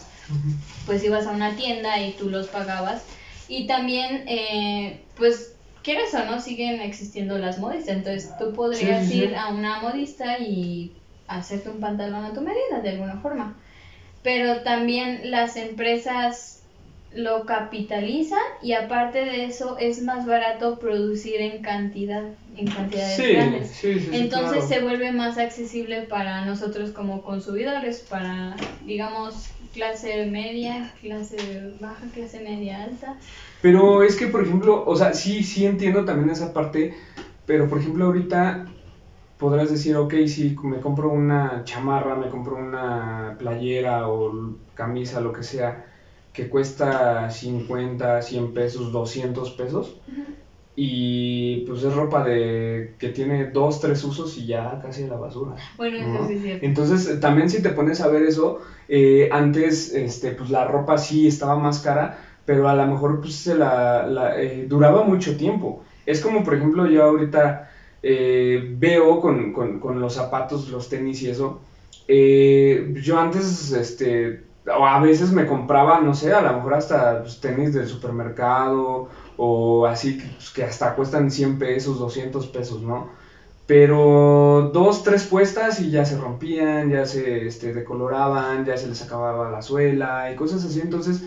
pues 0.87 1.05
ibas 1.05 1.27
a 1.27 1.33
una 1.33 1.55
tienda 1.57 2.01
y 2.03 2.13
tú 2.13 2.29
los 2.29 2.49
pagabas. 2.49 3.07
Y 3.49 3.67
también, 3.67 4.25
eh, 4.29 5.05
pues, 5.17 5.57
quieres 5.83 6.15
o 6.15 6.25
no, 6.25 6.41
siguen 6.41 6.81
existiendo 6.81 7.39
las 7.39 7.59
modistas. 7.59 7.97
Entonces 7.97 8.31
tú 8.39 8.53
podrías 8.53 9.03
Sí, 9.03 9.09
sí, 9.09 9.13
sí. 9.15 9.25
ir 9.25 9.35
a 9.37 9.49
una 9.49 9.81
modista 9.81 10.39
y 10.39 11.03
hacerte 11.27 11.71
un 11.71 11.81
pantalón 11.81 12.25
a 12.25 12.33
tu 12.33 12.41
medida, 12.41 12.81
de 12.83 12.91
alguna 12.91 13.21
forma. 13.21 13.61
Pero 14.23 14.63
también 14.63 15.31
las 15.31 15.57
empresas 15.57 16.59
lo 17.11 17.45
capitalizan 17.45 18.39
y 18.63 18.73
aparte 18.73 19.19
de 19.25 19.45
eso 19.45 19.77
es 19.79 20.03
más 20.03 20.25
barato 20.25 20.79
producir 20.79 21.41
en 21.43 21.61
cantidad, 21.63 22.23
en 22.57 22.67
cantidades 22.71 23.17
Sí, 23.17 23.33
grandes. 23.33 23.69
sí, 23.69 23.95
sí, 23.95 24.01
sí, 24.01 24.17
Entonces 24.17 24.65
claro. 24.65 24.69
se 24.69 24.81
vuelve 24.81 25.13
más 25.13 25.37
accesible 25.37 26.03
para 26.03 26.45
nosotros 26.47 26.91
como 26.93 27.23
consumidores, 27.23 28.01
para 28.09 28.57
digamos 28.87 29.49
clase 29.73 30.27
media, 30.27 30.93
clase 31.01 31.75
baja, 31.81 32.07
clase 32.13 32.41
media 32.41 32.85
alta. 32.85 33.17
Pero 33.61 34.03
es 34.03 34.17
que, 34.17 34.29
por 34.29 34.43
ejemplo, 34.43 34.85
o 34.87 34.97
sea, 34.97 35.15
sí, 35.15 35.43
sí 35.43 35.65
entiendo 35.65 36.05
también 36.05 36.31
esa 36.31 36.53
parte, 36.53 36.95
pero 37.47 37.69
por 37.69 37.79
ejemplo 37.79 38.07
ahorita 38.07 38.67
podrás 39.39 39.71
decir, 39.71 39.97
ok, 39.97 40.15
si 40.27 40.57
me 40.63 40.81
compro 40.81 41.11
una 41.11 41.65
chamarra, 41.65 42.15
me 42.15 42.29
compro 42.29 42.57
una 42.57 43.37
playera 43.39 44.09
o 44.09 44.55
camisa, 44.75 45.21
lo 45.21 45.33
que 45.33 45.43
sea, 45.43 45.85
que 46.33 46.49
cuesta 46.49 47.31
50, 47.31 48.23
100 48.23 48.55
pesos, 48.55 48.93
200 48.93 49.51
pesos, 49.51 50.01
y 50.75 51.67
pues 51.67 51.85
es 51.85 51.95
ropa 51.95 52.25
de 52.25 52.95
que 52.99 53.11
tiene 53.11 53.47
dos, 53.47 53.81
tres 53.81 54.03
usos 54.05 54.39
y 54.39 54.47
ya 54.47 54.81
casi 54.81 55.05
a 55.05 55.09
la 55.09 55.17
basura. 55.17 55.57
Bueno, 55.77 55.99
eso 55.99 56.09
¿no? 56.09 56.27
sí 56.27 56.35
es 56.35 56.43
cierto. 56.43 56.65
Entonces, 56.65 57.21
también 57.21 57.51
si 57.51 57.61
te 57.61 57.71
pones 57.71 58.01
a 58.01 58.09
ver 58.09 58.23
eso, 58.23 58.61
eh, 58.89 59.29
antes, 59.31 59.93
este, 59.95 60.33
pues 60.33 60.51
la 60.51 60.67
ropa 60.67 60.97
sí 60.97 61.27
estaba 61.27 61.57
más 61.57 61.81
cara, 61.81 62.19
pero 62.47 62.69
a 62.69 62.75
lo 62.75 62.87
mejor 62.87 63.21
pues 63.21 63.35
se 63.35 63.55
la, 63.55 64.07
la, 64.07 64.41
eh, 64.41 64.65
duraba 64.67 65.05
mucho 65.05 65.37
tiempo. 65.37 65.85
Es 66.07 66.21
como, 66.21 66.43
por 66.43 66.55
ejemplo, 66.55 66.87
yo 66.87 67.05
ahorita 67.05 67.71
eh, 68.03 68.75
veo 68.79 69.21
con, 69.21 69.53
con, 69.53 69.79
con 69.79 70.01
los 70.01 70.15
zapatos, 70.15 70.71
los 70.71 70.89
tenis 70.89 71.21
y 71.23 71.31
eso, 71.31 71.61
yo 72.09 73.19
antes, 73.19 73.73
este, 73.73 74.45
o 74.67 74.87
a 74.87 75.01
veces 75.01 75.33
me 75.33 75.47
compraba, 75.47 76.01
no 76.01 76.15
sé, 76.15 76.33
a 76.33 76.41
lo 76.41 76.53
mejor 76.55 76.75
hasta 76.75 77.21
pues, 77.21 77.41
tenis 77.41 77.75
del 77.75 77.87
supermercado 77.87 79.09
o 79.45 79.87
así, 79.87 80.17
que, 80.17 80.27
pues, 80.29 80.51
que 80.51 80.63
hasta 80.65 80.95
cuestan 80.95 81.31
100 81.31 81.59
pesos, 81.59 81.99
200 81.99 82.47
pesos, 82.47 82.83
¿no? 82.83 83.07
Pero 83.67 84.71
dos, 84.73 85.03
tres 85.03 85.25
puestas 85.25 85.79
y 85.79 85.89
ya 85.91 86.05
se 86.05 86.17
rompían, 86.17 86.89
ya 86.89 87.05
se 87.07 87.47
este, 87.47 87.73
decoloraban, 87.73 88.65
ya 88.65 88.77
se 88.77 88.87
les 88.89 89.01
acababa 89.03 89.49
la 89.49 89.63
suela 89.63 90.29
y 90.31 90.35
cosas 90.35 90.65
así. 90.65 90.81
Entonces, 90.81 91.23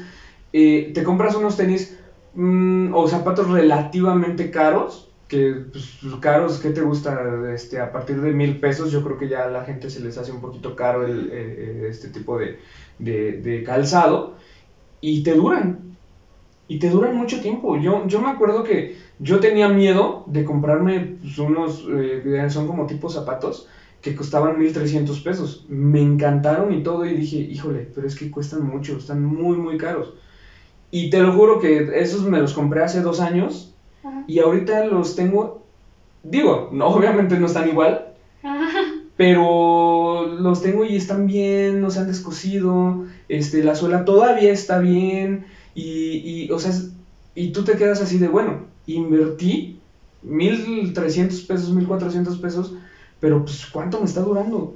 eh, 0.54 0.91
te 0.93 1.04
compras 1.04 1.34
unos 1.36 1.56
tenis 1.56 1.89
mm, 2.34 2.88
o 2.91 3.08
zapatos 3.08 3.47
relativamente 3.47 4.49
caros, 4.49 5.10
que 5.28 5.56
pues, 5.71 5.97
caros, 6.19 6.60
¿qué 6.60 6.69
te 6.71 6.82
gusta? 6.82 7.51
Este, 7.54 7.80
a 7.80 7.91
partir 7.91 8.19
de 8.21 8.32
mil 8.34 8.60
pesos, 8.60 8.89
yo 8.91 9.01
creo 9.01 9.17
que 9.17 9.28
ya 9.28 9.43
a 9.43 9.47
la 9.47 9.62
gente 9.62 9.89
se 9.89 9.99
les 9.99 10.17
hace 10.17 10.32
un 10.32 10.39
poquito 10.39 10.75
caro 10.75 11.04
el, 11.04 11.28
eh, 11.32 11.88
este 11.89 12.10
tipo 12.10 12.38
de, 12.38 12.56
de, 12.97 13.34
de 13.34 13.63
calzado 13.63 14.34
y 15.01 15.19
te 15.23 15.34
duran. 15.36 15.94
Y 16.67 16.80
te 16.80 16.89
duran 16.89 17.15
mucho 17.15 17.39
tiempo. 17.39 17.78
Yo, 17.78 18.08
yo 18.08 18.19
me 18.19 18.30
acuerdo 18.30 18.63
que 18.63 18.97
yo 19.19 19.39
tenía 19.39 19.67
miedo 19.67 20.23
de 20.28 20.43
comprarme 20.43 20.99
pues, 21.21 21.38
unos, 21.38 21.86
eh, 21.89 22.47
son 22.49 22.65
como 22.65 22.88
tipo 22.88 23.10
zapatos, 23.10 23.67
que 24.01 24.15
costaban 24.15 24.58
1300 24.58 25.19
pesos. 25.21 25.65
Me 25.67 26.01
encantaron 26.01 26.71
y 26.73 26.82
todo, 26.84 27.06
y 27.06 27.13
dije, 27.13 27.38
híjole, 27.38 27.89
pero 27.93 28.08
es 28.08 28.15
que 28.15 28.32
cuestan 28.32 28.63
mucho, 28.63 28.97
están 28.97 29.23
muy, 29.23 29.58
muy 29.58 29.78
caros. 29.78 30.13
Y 30.91 31.10
te 31.10 31.21
lo 31.21 31.32
juro 31.34 31.60
que 31.60 31.86
esos 31.93 32.23
me 32.23 32.39
los 32.39 32.54
compré 32.54 32.82
hace 32.82 33.01
dos 33.01 33.19
años 33.19 33.73
Ajá. 34.04 34.23
y 34.28 34.39
ahorita 34.39 34.86
los 34.86 35.15
tengo, 35.15 35.63
digo, 36.23 36.69
no, 36.71 36.88
obviamente 36.93 37.38
no 37.38 37.47
están 37.47 37.67
igual, 37.67 38.13
Ajá. 38.43 38.69
pero 39.17 40.25
los 40.25 40.62
tengo 40.62 40.84
y 40.84 40.95
están 40.95 41.25
bien, 41.25 41.82
no 41.82 41.89
se 41.89 41.99
han 41.99 42.08
descosido, 42.08 43.06
este, 43.30 43.63
la 43.63 43.75
suela 43.75 44.06
todavía 44.06 44.51
está 44.51 44.78
bien 44.80 45.45
y, 45.75 46.21
y, 46.47 46.51
o 46.51 46.59
sea, 46.59 46.71
y 47.35 47.49
tú 47.49 47.63
te 47.63 47.75
quedas 47.77 48.01
así 48.01 48.17
de, 48.17 48.27
bueno, 48.27 48.61
invertí 48.88 49.79
1300 50.21 51.41
pesos, 51.43 51.71
1400 51.73 52.38
pesos, 52.39 52.73
pero 53.19 53.45
pues 53.45 53.67
¿cuánto 53.67 53.99
me 53.99 54.05
está 54.05 54.21
durando? 54.21 54.73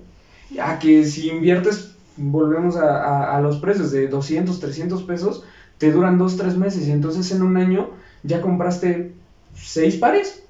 A 0.60 0.80
que 0.80 1.06
si 1.06 1.28
inviertes, 1.28 1.96
volvemos 2.18 2.76
a, 2.78 2.96
a- 2.98 3.36
a 3.36 3.40
los 3.40 3.58
precios 3.58 3.92
de 3.92 4.08
200, 4.08 4.60
300 4.60 5.04
pesos, 5.04 5.42
te 5.78 5.92
duran 5.92 6.18
2, 6.18 6.36
3 6.36 6.56
meses 6.56 6.88
y 6.88 6.92
entonces 6.92 7.32
en 7.32 7.44
un 7.44 7.58
año 7.58 7.92
ya 8.24 8.42
compraste 8.42 9.14
6 9.56 9.96
pares. 9.98 10.42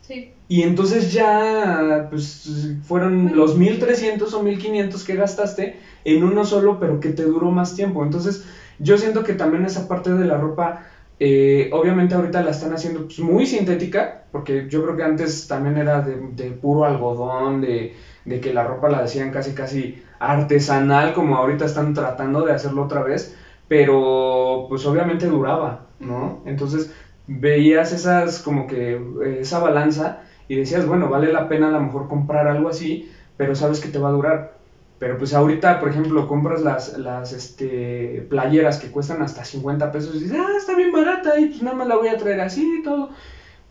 Sí. 0.00 0.28
Y 0.48 0.62
entonces 0.62 1.12
ya, 1.12 2.06
pues, 2.10 2.70
fueron 2.82 3.36
los 3.36 3.54
1300 3.54 4.34
o 4.34 4.40
1500 4.40 5.04
que 5.04 5.14
gastaste 5.14 5.72
en 6.04 6.22
uno 6.24 6.44
solo, 6.44 6.78
pero 6.78 7.00
que 7.00 7.10
te 7.10 7.22
duró 7.24 7.50
más 7.50 7.74
tiempo. 7.74 8.02
Entonces, 8.02 8.42
yo 8.78 8.96
siento 8.96 9.22
que 9.22 9.34
también 9.34 9.64
esa 9.64 9.86
parte 9.88 10.12
de 10.12 10.24
la 10.24 10.36
ropa, 10.36 10.82
eh, 11.18 11.68
obviamente 11.72 12.14
ahorita 12.14 12.40
la 12.40 12.50
están 12.50 12.72
haciendo 12.72 13.02
pues, 13.04 13.18
muy 13.20 13.46
sintética, 13.46 14.24
porque 14.30 14.66
yo 14.68 14.82
creo 14.82 14.96
que 14.96 15.02
antes 15.02 15.46
también 15.46 15.76
era 15.76 16.00
de, 16.00 16.52
puro 16.52 16.84
algodón, 16.84 17.60
de, 17.60 17.92
de 18.24 18.40
que 18.40 18.50
la 18.52 18.62
ropa 18.64 18.88
la 18.88 19.00
hacían 19.00 19.30
casi, 19.30 19.52
casi 19.52 19.94
artesanal, 20.18 21.12
como 21.12 21.36
ahorita 21.36 21.64
están 21.64 21.92
tratando 21.92 22.42
de 22.42 22.52
hacerlo 22.52 22.82
otra 22.82 23.02
vez, 23.02 23.34
pero 23.68 24.66
pues 24.68 24.84
obviamente 24.84 25.26
duraba, 25.26 25.86
¿no? 25.98 26.40
Entonces, 26.44 26.90
veías 27.26 27.92
esas 27.92 28.38
como 28.40 28.66
que 28.66 28.98
esa 29.22 29.58
balanza 29.58 30.16
y 30.48 30.56
decías, 30.56 30.84
bueno, 30.84 31.08
vale 31.08 31.28
la 31.28 31.48
pena 31.48 31.66
a 31.68 31.70
lo 31.70 31.80
mejor 31.80 32.06
comprar 32.06 32.46
algo 32.46 32.68
así, 32.68 33.00
pero 33.36 33.54
sabes 33.54 33.80
que 33.80 33.88
te 33.88 33.98
va 33.98 34.08
a 34.08 34.10
durar. 34.12 34.61
Pero 35.02 35.18
pues 35.18 35.34
ahorita, 35.34 35.80
por 35.80 35.88
ejemplo, 35.88 36.28
compras 36.28 36.62
las, 36.62 36.96
las 36.96 37.32
este, 37.32 38.24
playeras 38.30 38.78
que 38.78 38.92
cuestan 38.92 39.20
hasta 39.20 39.44
50 39.44 39.90
pesos 39.90 40.14
y 40.14 40.20
dices, 40.20 40.38
ah, 40.38 40.56
está 40.56 40.76
bien 40.76 40.92
barata 40.92 41.40
y 41.40 41.46
pues 41.46 41.60
nada 41.60 41.74
más 41.74 41.88
la 41.88 41.96
voy 41.96 42.06
a 42.06 42.16
traer 42.16 42.40
así 42.40 42.76
y 42.78 42.82
todo. 42.84 43.10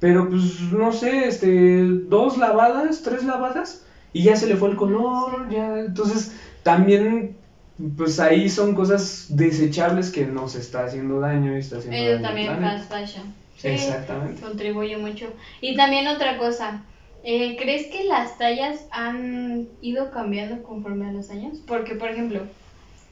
Pero 0.02 0.28
pues 0.28 0.60
no 0.74 0.92
sé, 0.92 1.30
este, 1.30 1.86
dos 1.86 2.38
lavadas, 2.38 3.02
tres 3.02 3.24
lavadas 3.24 3.86
y 4.12 4.24
ya 4.24 4.36
se 4.36 4.46
le 4.46 4.58
fue 4.58 4.72
el 4.72 4.76
color, 4.76 5.48
ya. 5.50 5.80
Entonces 5.80 6.36
también, 6.64 7.38
pues 7.96 8.20
ahí 8.20 8.50
son 8.50 8.76
cosas 8.76 9.28
desechables 9.30 10.12
que 10.12 10.26
nos 10.26 10.56
está 10.56 10.84
haciendo 10.84 11.22
daño 11.22 11.56
y 11.56 11.60
está 11.60 11.78
haciendo 11.78 11.98
Ellos 11.98 12.22
daño 12.22 12.28
también 12.28 12.60
fast 12.60 12.92
fashion. 12.92 13.34
Sí, 13.56 13.70
Exactamente. 13.70 14.42
Contribuye 14.42 14.98
mucho. 14.98 15.28
Y 15.62 15.78
también 15.78 16.08
otra 16.08 16.38
cosa, 16.38 16.84
eh, 17.24 17.56
¿crees 17.58 17.88
que 17.88 18.06
las 18.06 18.38
tallas 18.38 18.88
han 18.92 19.68
ido 19.82 20.12
cambiando 20.12 20.64
conforme 20.64 21.08
a 21.08 21.12
los 21.12 21.30
años? 21.30 21.60
Porque, 21.66 21.96
por 21.96 22.10
ejemplo, 22.10 22.42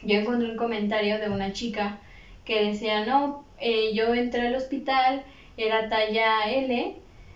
yo 0.01 0.19
encontré 0.19 0.49
un 0.49 0.57
comentario 0.57 1.19
de 1.19 1.29
una 1.29 1.53
chica 1.53 1.99
que 2.45 2.63
decía, 2.63 3.05
no, 3.05 3.45
eh, 3.59 3.93
yo 3.93 4.13
entré 4.13 4.47
al 4.47 4.55
hospital, 4.55 5.23
era 5.57 5.89
talla 5.89 6.49
L 6.49 6.95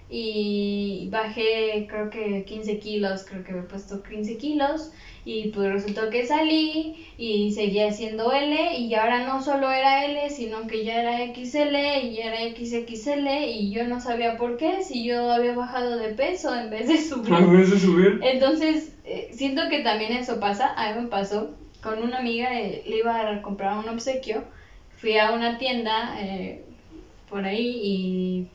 y 0.09 1.09
bajé 1.11 1.87
creo 1.89 2.09
que 2.09 2.45
15 2.45 2.79
kilos, 2.79 3.25
creo 3.27 3.43
que 3.43 3.53
me 3.53 3.59
he 3.59 3.63
puesto 3.63 4.03
15 4.03 4.37
kilos 4.37 4.91
y 5.25 5.49
pues 5.49 5.71
resultó 5.71 6.09
que 6.09 6.25
salí 6.25 7.07
y 7.17 7.51
seguía 7.53 7.91
siendo 7.91 8.33
L 8.33 8.77
y 8.77 8.93
ahora 8.93 9.25
no 9.25 9.41
solo 9.41 9.71
era 9.71 10.05
L, 10.05 10.29
sino 10.29 10.67
que 10.67 10.83
ya 10.83 11.01
era 11.01 11.33
XL 11.33 11.75
y 12.03 12.15
ya 12.15 12.33
era 12.33 12.55
XXL 12.55 13.27
y 13.47 13.71
yo 13.71 13.85
no 13.87 14.01
sabía 14.01 14.37
por 14.37 14.57
qué, 14.57 14.83
si 14.83 15.05
yo 15.05 15.31
había 15.31 15.53
bajado 15.53 15.97
de 15.97 16.09
peso 16.09 16.53
en 16.53 16.69
vez 16.69 16.87
de 16.87 16.97
subir. 17.01 17.33
A 17.33 17.39
veces 17.39 17.81
subir. 17.81 18.19
Entonces, 18.21 18.95
eh, 19.05 19.29
siento 19.31 19.69
que 19.69 19.79
también 19.79 20.11
eso 20.11 20.39
pasa, 20.39 20.73
a 20.75 20.93
mí 20.93 21.03
me 21.03 21.07
pasó 21.07 21.51
con 21.81 22.01
una 22.01 22.19
amiga, 22.19 22.59
eh, 22.59 22.83
le 22.85 22.97
iba 22.97 23.29
a 23.29 23.41
comprar 23.41 23.77
un 23.77 23.89
obsequio, 23.89 24.43
fui 24.97 25.17
a 25.17 25.31
una 25.31 25.57
tienda 25.57 26.15
eh, 26.19 26.63
por 27.29 27.45
ahí 27.45 27.79
y 27.81 28.47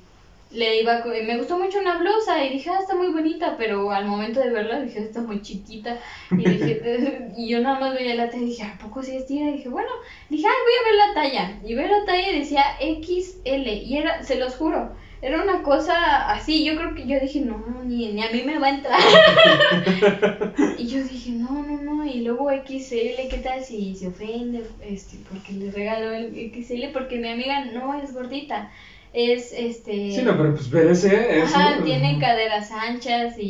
le 0.50 0.80
iba 0.80 1.04
me 1.04 1.37
gustó 1.37 1.58
mucho 1.58 1.78
una 1.78 1.98
blusa 1.98 2.42
y 2.42 2.50
dije, 2.50 2.70
ah, 2.70 2.78
está 2.80 2.94
muy 2.94 3.08
bonita, 3.08 3.56
pero 3.58 3.90
al 3.90 4.06
momento 4.06 4.40
de 4.40 4.50
verla 4.50 4.80
dije, 4.80 5.00
está 5.00 5.20
muy 5.20 5.42
chiquita. 5.42 5.98
Y 6.30 6.48
dije, 6.48 7.28
y 7.37 7.48
yo 7.48 7.61
nada 7.61 7.78
más 7.78 7.94
veía 7.94 8.14
la 8.14 8.30
talla 8.30 8.42
y 8.42 8.46
dije, 8.46 8.62
¿a 8.62 8.78
poco 8.78 9.02
sí 9.02 9.16
es 9.16 9.26
tira? 9.26 9.50
Y 9.50 9.58
dije, 9.58 9.68
bueno, 9.68 9.90
dije, 10.30 10.46
ay, 10.46 10.54
voy 10.64 10.74
a 10.74 10.88
ver 10.88 11.08
la 11.08 11.14
talla. 11.14 11.61
Y 11.64 11.74
veo 11.74 11.88
la 11.88 12.04
talla 12.04 12.30
y 12.30 12.38
decía 12.38 12.64
XL. 12.80 13.68
Y 13.68 13.98
era, 13.98 14.22
se 14.22 14.37
los 14.37 14.56
juro, 14.56 14.90
era 15.20 15.42
una 15.42 15.62
cosa 15.62 16.30
así. 16.30 16.64
Yo 16.64 16.76
creo 16.76 16.94
que 16.94 17.06
yo 17.06 17.20
dije, 17.20 17.40
no, 17.40 17.62
ni, 17.84 18.12
ni 18.12 18.22
a 18.22 18.30
mí 18.30 18.42
me 18.42 18.58
va 18.58 18.68
a 18.68 18.70
entrar. 18.70 19.00
y 20.78 20.87
yo 20.87 21.02
dije, 21.02 21.30
no, 21.32 21.62
no, 21.62 21.82
no. 21.82 22.06
Y 22.06 22.22
luego 22.22 22.50
XL, 22.50 23.28
¿qué 23.28 23.40
tal 23.42 23.62
si 23.62 23.94
se 23.94 24.08
ofende? 24.08 24.64
Este, 24.80 25.18
porque 25.28 25.52
le 25.52 25.70
regaló 25.70 26.12
el 26.12 26.52
XL, 26.54 26.90
porque 26.92 27.18
mi 27.18 27.28
amiga 27.28 27.66
no 27.66 28.00
es 28.00 28.14
gordita. 28.14 28.70
Es 29.20 29.52
este. 29.52 30.12
Sí, 30.12 30.22
no, 30.22 30.37
pero 30.37 30.54
pues 30.54 30.70
merece 30.70 31.40
eso. 31.40 31.57
Ajá, 31.57 31.83
tiene 31.83 32.18
caderas 32.20 32.70
anchas 32.70 33.35
y, 33.37 33.42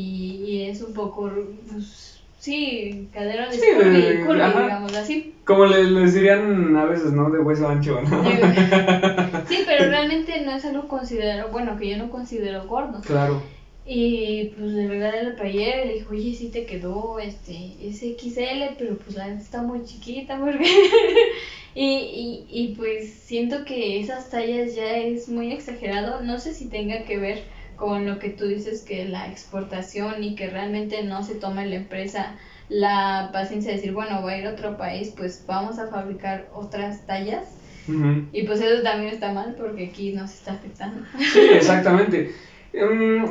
y 0.44 0.62
es 0.62 0.80
un 0.80 0.94
poco, 0.94 1.30
pues, 1.70 2.20
sí, 2.38 3.08
cadera 3.12 3.48
de 3.48 3.54
Sí, 3.54 3.66
de- 3.76 4.22
ajá. 4.42 4.62
digamos 4.62 4.94
así. 4.96 5.34
Como 5.44 5.66
le- 5.66 5.90
les 5.90 6.14
dirían 6.14 6.74
a 6.76 6.84
veces, 6.84 7.12
¿no? 7.12 7.28
De 7.30 7.40
hueso 7.40 7.68
ancho, 7.68 8.00
¿no? 8.00 8.22
Sí, 9.48 9.58
pero 9.66 9.88
realmente 9.90 10.40
no 10.40 10.52
es 10.52 10.64
algo 10.64 10.88
considero, 10.88 11.48
bueno, 11.48 11.76
que 11.76 11.90
yo 11.90 11.98
no 11.98 12.08
considero 12.10 12.66
gordo. 12.66 13.00
Claro. 13.02 13.42
Y 13.84 14.50
pues 14.56 14.70
le 14.72 14.86
regalé 14.86 15.22
la 15.22 15.34
playera 15.36 15.82
y 15.84 15.88
le 15.88 15.94
dije, 15.94 16.06
oye, 16.10 16.34
sí 16.34 16.48
te 16.48 16.64
quedó, 16.66 17.18
este, 17.18 17.74
es 17.82 18.02
XL, 18.02 18.74
pero 18.78 18.96
pues 18.96 19.16
la 19.16 19.26
neta 19.28 19.40
está 19.42 19.62
muy 19.62 19.84
chiquita, 19.84 20.38
porque... 20.38 20.64
Y, 21.80 22.46
y, 22.50 22.60
y 22.62 22.74
pues 22.74 23.08
siento 23.08 23.64
que 23.64 24.00
esas 24.00 24.30
tallas 24.30 24.74
ya 24.74 24.96
es 24.96 25.28
muy 25.28 25.52
exagerado. 25.52 26.22
No 26.22 26.40
sé 26.40 26.52
si 26.52 26.66
tenga 26.68 27.04
que 27.04 27.18
ver 27.18 27.44
con 27.76 28.04
lo 28.04 28.18
que 28.18 28.30
tú 28.30 28.46
dices 28.48 28.82
que 28.82 29.04
la 29.04 29.28
exportación 29.28 30.24
y 30.24 30.34
que 30.34 30.48
realmente 30.48 31.04
no 31.04 31.22
se 31.22 31.36
toma 31.36 31.62
en 31.62 31.70
la 31.70 31.76
empresa 31.76 32.34
la 32.68 33.30
paciencia 33.32 33.70
de 33.70 33.76
decir, 33.76 33.92
bueno, 33.92 34.22
voy 34.22 34.32
a 34.32 34.38
ir 34.38 34.46
a 34.48 34.50
otro 34.50 34.76
país, 34.76 35.14
pues 35.16 35.44
vamos 35.46 35.78
a 35.78 35.86
fabricar 35.86 36.48
otras 36.52 37.06
tallas. 37.06 37.44
Y 38.32 38.42
pues 38.42 38.60
eso 38.60 38.82
también 38.82 39.14
está 39.14 39.32
mal 39.32 39.54
porque 39.56 39.86
aquí 39.86 40.12
nos 40.12 40.34
está 40.34 40.54
afectando. 40.54 41.06
Sí, 41.32 41.40
exactamente. 41.52 42.34
Mm, 42.74 43.24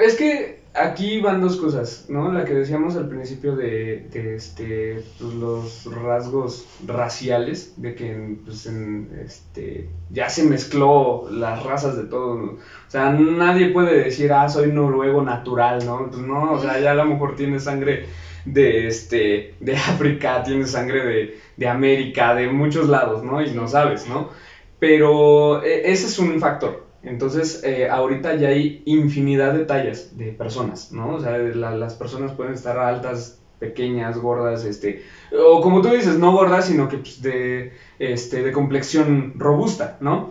es 0.00 0.16
que 0.16 0.63
aquí 0.74 1.20
van 1.20 1.40
dos 1.40 1.56
cosas, 1.56 2.06
¿no? 2.08 2.32
La 2.32 2.44
que 2.44 2.54
decíamos 2.54 2.96
al 2.96 3.08
principio 3.08 3.54
de, 3.56 4.08
este, 4.36 5.04
pues, 5.18 5.34
los 5.34 5.94
rasgos 5.94 6.66
raciales, 6.86 7.74
de 7.76 7.94
que 7.94 8.36
pues, 8.44 8.66
en, 8.66 9.08
este, 9.24 9.88
ya 10.10 10.28
se 10.28 10.44
mezcló 10.44 11.28
las 11.30 11.62
razas 11.62 11.96
de 11.96 12.04
todo. 12.04 12.34
O 12.34 12.58
sea, 12.88 13.10
nadie 13.10 13.68
puede 13.68 14.04
decir, 14.04 14.32
ah, 14.32 14.48
soy 14.48 14.72
noruego 14.72 15.22
natural, 15.22 15.84
¿no? 15.86 16.10
Pues 16.10 16.22
no, 16.22 16.52
o 16.52 16.60
sea, 16.60 16.78
ya 16.80 16.92
a 16.92 16.94
lo 16.94 17.04
mejor 17.04 17.36
tiene 17.36 17.60
sangre 17.60 18.06
de, 18.44 18.88
este, 18.88 19.54
de 19.60 19.76
África, 19.76 20.42
tiene 20.42 20.66
sangre 20.66 21.04
de, 21.06 21.40
de 21.56 21.68
América, 21.68 22.34
de 22.34 22.48
muchos 22.48 22.88
lados, 22.88 23.22
¿no? 23.22 23.42
Y 23.42 23.52
no 23.52 23.68
sabes, 23.68 24.08
¿no? 24.08 24.30
Pero 24.78 25.62
e, 25.62 25.90
ese 25.92 26.06
es 26.08 26.18
un 26.18 26.40
factor. 26.40 26.83
Entonces, 27.04 27.62
eh, 27.64 27.88
ahorita 27.88 28.36
ya 28.36 28.48
hay 28.48 28.82
infinidad 28.86 29.52
de 29.52 29.64
tallas 29.64 30.16
de 30.16 30.32
personas, 30.32 30.90
¿no? 30.92 31.16
O 31.16 31.20
sea, 31.20 31.36
las 31.38 31.94
personas 31.94 32.32
pueden 32.32 32.54
estar 32.54 32.78
altas, 32.78 33.38
pequeñas, 33.58 34.18
gordas, 34.18 34.64
este, 34.64 35.02
o 35.32 35.60
como 35.60 35.80
tú 35.80 35.88
dices, 35.88 36.18
no 36.18 36.32
gordas, 36.32 36.66
sino 36.66 36.88
que 36.88 36.98
pues, 36.98 37.22
de, 37.22 37.72
este, 37.98 38.42
de 38.42 38.52
complexión 38.52 39.34
robusta, 39.36 39.96
¿no? 40.00 40.30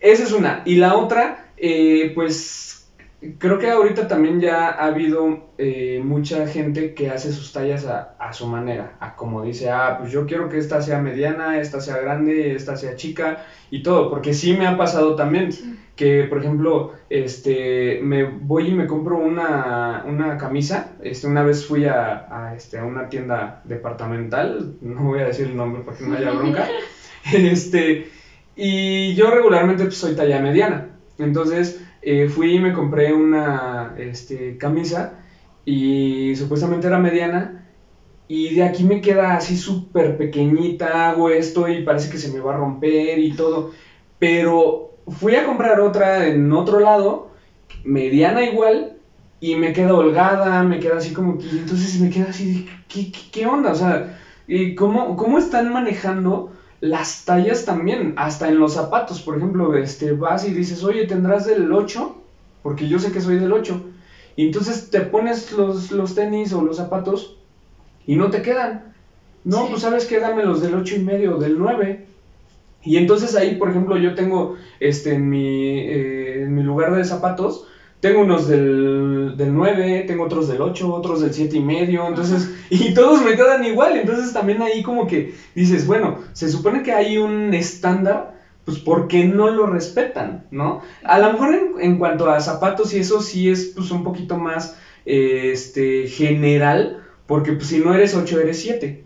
Esa 0.00 0.24
es 0.24 0.32
una. 0.32 0.62
Y 0.64 0.76
la 0.76 0.96
otra, 0.96 1.52
eh, 1.56 2.12
pues 2.14 2.90
creo 3.38 3.58
que 3.58 3.70
ahorita 3.70 4.08
también 4.08 4.40
ya 4.40 4.68
ha 4.68 4.86
habido 4.86 5.50
eh, 5.56 6.00
mucha 6.02 6.46
gente 6.46 6.92
que 6.94 7.10
hace 7.10 7.32
sus 7.32 7.52
tallas 7.52 7.86
a, 7.86 8.16
a, 8.18 8.32
su 8.32 8.46
manera, 8.48 8.96
a 9.00 9.14
como 9.14 9.42
dice, 9.42 9.70
ah, 9.70 9.96
pues 10.00 10.10
yo 10.10 10.26
quiero 10.26 10.48
que 10.48 10.58
esta 10.58 10.82
sea 10.82 10.98
mediana, 10.98 11.60
esta 11.60 11.80
sea 11.80 11.98
grande, 11.98 12.54
esta 12.54 12.76
sea 12.76 12.96
chica 12.96 13.46
y 13.70 13.82
todo, 13.82 14.10
porque 14.10 14.34
sí 14.34 14.54
me 14.54 14.66
ha 14.66 14.76
pasado 14.76 15.14
también 15.14 15.50
que, 15.96 16.24
por 16.24 16.38
ejemplo, 16.38 16.92
este, 17.10 18.00
me 18.02 18.24
voy 18.24 18.68
y 18.68 18.74
me 18.74 18.86
compro 18.86 19.18
una, 19.18 20.04
una 20.06 20.38
camisa, 20.38 20.92
este, 21.02 21.26
una 21.26 21.42
vez 21.42 21.66
fui 21.66 21.84
a, 21.84 22.26
a, 22.30 22.54
este, 22.54 22.78
a 22.78 22.84
una 22.84 23.08
tienda 23.08 23.62
departamental, 23.64 24.76
no 24.80 25.04
voy 25.04 25.20
a 25.20 25.26
decir 25.26 25.48
el 25.48 25.56
nombre 25.56 25.82
para 25.82 25.96
que 25.96 26.04
no 26.04 26.16
haya 26.16 26.30
bronca, 26.34 26.66
este, 27.32 28.08
y 28.56 29.14
yo 29.14 29.30
regularmente 29.30 29.84
pues, 29.84 29.96
soy 29.96 30.14
talla 30.14 30.40
mediana, 30.40 30.88
entonces 31.18 31.82
eh, 32.02 32.28
fui 32.28 32.56
y 32.56 32.60
me 32.60 32.72
compré 32.72 33.12
una 33.12 33.94
este, 33.96 34.56
camisa 34.58 35.20
y 35.64 36.34
supuestamente 36.36 36.88
era 36.88 36.98
mediana. 36.98 37.58
Y 38.28 38.54
de 38.54 38.64
aquí 38.64 38.84
me 38.84 39.00
queda 39.00 39.36
así 39.36 39.56
súper 39.56 40.16
pequeñita, 40.16 41.10
hago 41.10 41.30
esto 41.30 41.68
y 41.68 41.82
parece 41.82 42.10
que 42.10 42.18
se 42.18 42.32
me 42.32 42.40
va 42.40 42.54
a 42.54 42.56
romper 42.56 43.18
y 43.18 43.32
todo. 43.32 43.72
Pero 44.18 44.91
fui 45.08 45.34
a 45.34 45.44
comprar 45.44 45.80
otra 45.80 46.28
en 46.28 46.52
otro 46.52 46.80
lado, 46.80 47.30
mediana 47.84 48.44
igual, 48.44 48.96
y 49.40 49.56
me 49.56 49.72
queda 49.72 49.94
holgada, 49.94 50.62
me 50.62 50.78
queda 50.78 50.98
así 50.98 51.12
como, 51.12 51.38
y 51.40 51.58
entonces 51.58 52.00
me 52.00 52.10
queda 52.10 52.30
así, 52.30 52.66
¿qué, 52.88 53.10
qué, 53.10 53.46
onda? 53.46 53.72
O 53.72 53.74
sea, 53.74 54.18
¿cómo, 54.76 55.16
¿cómo 55.16 55.38
están 55.38 55.72
manejando 55.72 56.52
las 56.80 57.24
tallas 57.24 57.64
también, 57.64 58.14
hasta 58.16 58.48
en 58.48 58.58
los 58.58 58.74
zapatos, 58.74 59.20
por 59.20 59.36
ejemplo, 59.36 59.76
este, 59.76 60.12
vas 60.12 60.44
y 60.44 60.52
dices, 60.52 60.82
oye, 60.82 61.06
tendrás 61.06 61.46
del 61.46 61.72
8, 61.72 62.16
porque 62.62 62.88
yo 62.88 62.98
sé 62.98 63.12
que 63.12 63.20
soy 63.20 63.36
del 63.36 63.52
8, 63.52 63.80
y 64.36 64.44
entonces 64.44 64.90
te 64.90 65.00
pones 65.00 65.52
los, 65.52 65.90
los 65.90 66.14
tenis 66.14 66.52
o 66.52 66.62
los 66.62 66.76
zapatos 66.76 67.36
y 68.06 68.16
no 68.16 68.30
te 68.30 68.42
quedan. 68.42 68.94
No, 69.44 69.68
pues 69.68 69.82
sabes 69.82 70.06
que 70.06 70.18
dame 70.18 70.44
los 70.44 70.60
del 70.60 70.74
8 70.74 70.96
y 70.96 70.98
medio, 71.00 71.36
del 71.36 71.58
9. 71.58 72.06
Y 72.82 72.96
entonces 72.96 73.34
ahí, 73.34 73.54
por 73.56 73.68
ejemplo, 73.68 73.96
yo 73.96 74.14
tengo 74.14 74.54
este, 74.80 75.12
en, 75.12 75.28
mi, 75.28 75.78
eh, 75.78 76.42
en 76.42 76.54
mi 76.54 76.62
lugar 76.62 76.92
de 76.92 77.04
zapatos, 77.04 77.64
tengo 78.00 78.20
unos 78.20 78.46
del, 78.48 79.34
del 79.36 79.54
9, 79.54 80.02
tengo 80.08 80.24
otros 80.24 80.48
del 80.48 80.60
8, 80.60 80.90
otros 80.90 81.20
del 81.20 81.32
7 81.32 81.56
y 81.56 81.60
medio, 81.60 82.04
entonces, 82.06 82.48
y 82.70 82.92
todos 82.92 83.20
me 83.22 83.34
quedan 83.36 83.62
igual, 83.62 83.96
entonces 83.96 84.32
también 84.32 84.60
ahí 84.60 84.82
como 84.82 85.06
que 85.06 85.32
dices, 85.54 85.86
bueno, 85.86 86.16
se 86.32 86.48
supone 86.48 86.82
que 86.82 86.92
hay 86.92 87.16
un 87.16 87.54
estándar, 87.54 88.32
pues 88.64 88.78
¿por 88.78 89.06
qué 89.06 89.22
no 89.22 89.48
lo 89.48 89.66
respetan, 89.66 90.46
no? 90.50 90.78
A 91.04 91.18
lo 91.18 91.28
mejor 91.28 91.50
en, 91.78 91.94
cuanto 91.94 92.28
a 92.28 92.40
zapatos 92.40 92.92
y 92.92 92.98
eso 92.98 93.20
sí 93.20 93.48
es 93.48 93.66
pues 93.66 93.90
un 93.92 94.02
poquito 94.02 94.36
más, 94.36 94.72
este, 95.04 96.06
general, 96.06 96.92
porque 97.26 97.52
pues 97.52 97.68
si 97.68 97.78
no 97.78 97.92
eres 97.94 98.14
8 98.14 98.38
eres 98.38 98.58
7, 98.58 98.98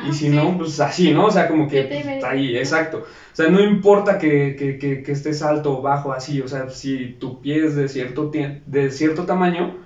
y 0.00 0.12
si 0.12 0.28
no, 0.28 0.56
pues 0.56 0.80
así, 0.80 1.12
¿no? 1.12 1.26
O 1.26 1.30
sea, 1.30 1.46
como 1.46 1.68
que 1.68 1.82
pues, 1.84 2.24
ahí, 2.24 2.56
exacto. 2.56 2.98
O 2.98 3.36
sea, 3.36 3.48
no 3.48 3.60
importa 3.60 4.18
que, 4.18 4.56
que, 4.56 4.78
que, 4.78 5.02
que, 5.02 5.12
estés 5.12 5.42
alto 5.42 5.78
o 5.78 5.82
bajo, 5.82 6.12
así. 6.12 6.40
O 6.40 6.48
sea, 6.48 6.68
si 6.68 7.16
tu 7.18 7.40
pie 7.40 7.64
es 7.64 7.74
de 7.74 7.88
cierto, 7.88 8.30
de 8.66 8.90
cierto 8.90 9.26
tamaño, 9.26 9.76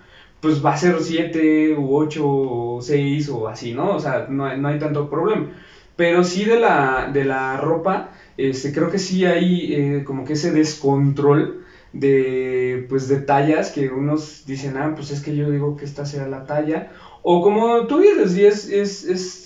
pues 0.41 0.65
va 0.65 0.73
a 0.73 0.77
ser 0.77 1.01
7 1.01 1.75
u 1.75 1.97
8 1.97 2.23
o 2.25 2.81
6 2.81 3.29
o 3.31 3.49
así, 3.49 3.73
¿no? 3.73 3.95
O 3.95 3.99
sea, 4.01 4.27
no 4.29 4.45
hay, 4.45 4.57
no 4.59 4.69
hay 4.69 4.79
tanto 4.79 5.09
problema. 5.11 5.49
Pero 5.97 6.25
sí 6.25 6.45
de 6.45 6.61
la, 6.61 7.11
de 7.13 7.25
la 7.25 7.57
ropa, 7.57 8.13
este, 8.37 8.73
creo 8.73 8.91
que 8.91 8.99
sí 8.99 9.25
hay 9.25 9.75
eh, 9.75 10.05
como 10.05 10.25
que 10.25 10.35
ese 10.35 10.53
descontrol 10.53 11.65
de, 11.93 12.87
pues, 12.89 13.09
de 13.09 13.19
tallas 13.19 13.71
que 13.71 13.89
unos 13.89 14.45
dicen, 14.47 14.77
ah, 14.77 14.93
pues 14.95 15.11
es 15.11 15.23
que 15.23 15.35
yo 15.35 15.51
digo 15.51 15.77
que 15.77 15.85
esta 15.85 16.05
sea 16.07 16.29
la 16.29 16.45
talla. 16.47 16.93
O 17.23 17.43
como 17.43 17.87
tú 17.87 17.99
dices, 18.01 18.37
y 18.37 18.45
es, 18.45 18.69
es, 18.69 19.05
es 19.05 19.46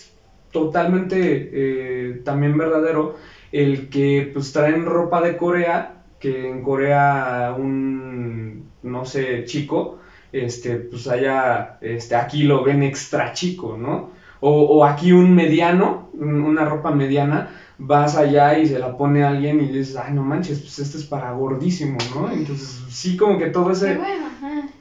totalmente 0.51 1.51
eh, 1.53 2.23
también 2.25 2.57
verdadero 2.57 3.17
el 3.53 3.89
que 3.89 4.31
pues 4.33 4.53
traen 4.53 4.85
ropa 4.85 5.21
de 5.21 5.37
Corea, 5.37 6.05
que 6.19 6.49
en 6.49 6.63
Corea 6.63 7.55
un, 7.57 8.71
no 8.83 9.05
sé, 9.05 9.45
chico, 9.45 9.99
este, 10.33 10.77
pues 10.77 11.09
allá, 11.09 11.79
este, 11.81 12.15
aquí 12.15 12.45
lo 12.45 12.63
ven 12.63 12.83
extra 12.83 13.33
chico, 13.33 13.77
¿no? 13.77 14.11
O, 14.41 14.79
o 14.79 14.85
aquí 14.85 15.13
un 15.13 15.35
mediano, 15.35 16.11
una 16.15 16.65
ropa 16.65 16.91
mediana, 16.93 17.51
vas 17.79 18.17
allá 18.17 18.59
y 18.59 18.67
se 18.67 18.79
la 18.79 18.97
pone 18.97 19.23
alguien 19.23 19.61
y 19.61 19.69
dices, 19.69 19.97
ay, 19.97 20.15
no 20.15 20.23
manches, 20.23 20.61
pues 20.61 20.79
este 20.79 20.99
es 20.99 21.05
para 21.05 21.33
gordísimo, 21.33 21.99
¿no? 22.15 22.31
Entonces, 22.31 22.85
sí, 22.89 23.17
como 23.17 23.39
que 23.39 23.47
todo 23.47 23.73
ese... 23.73 23.99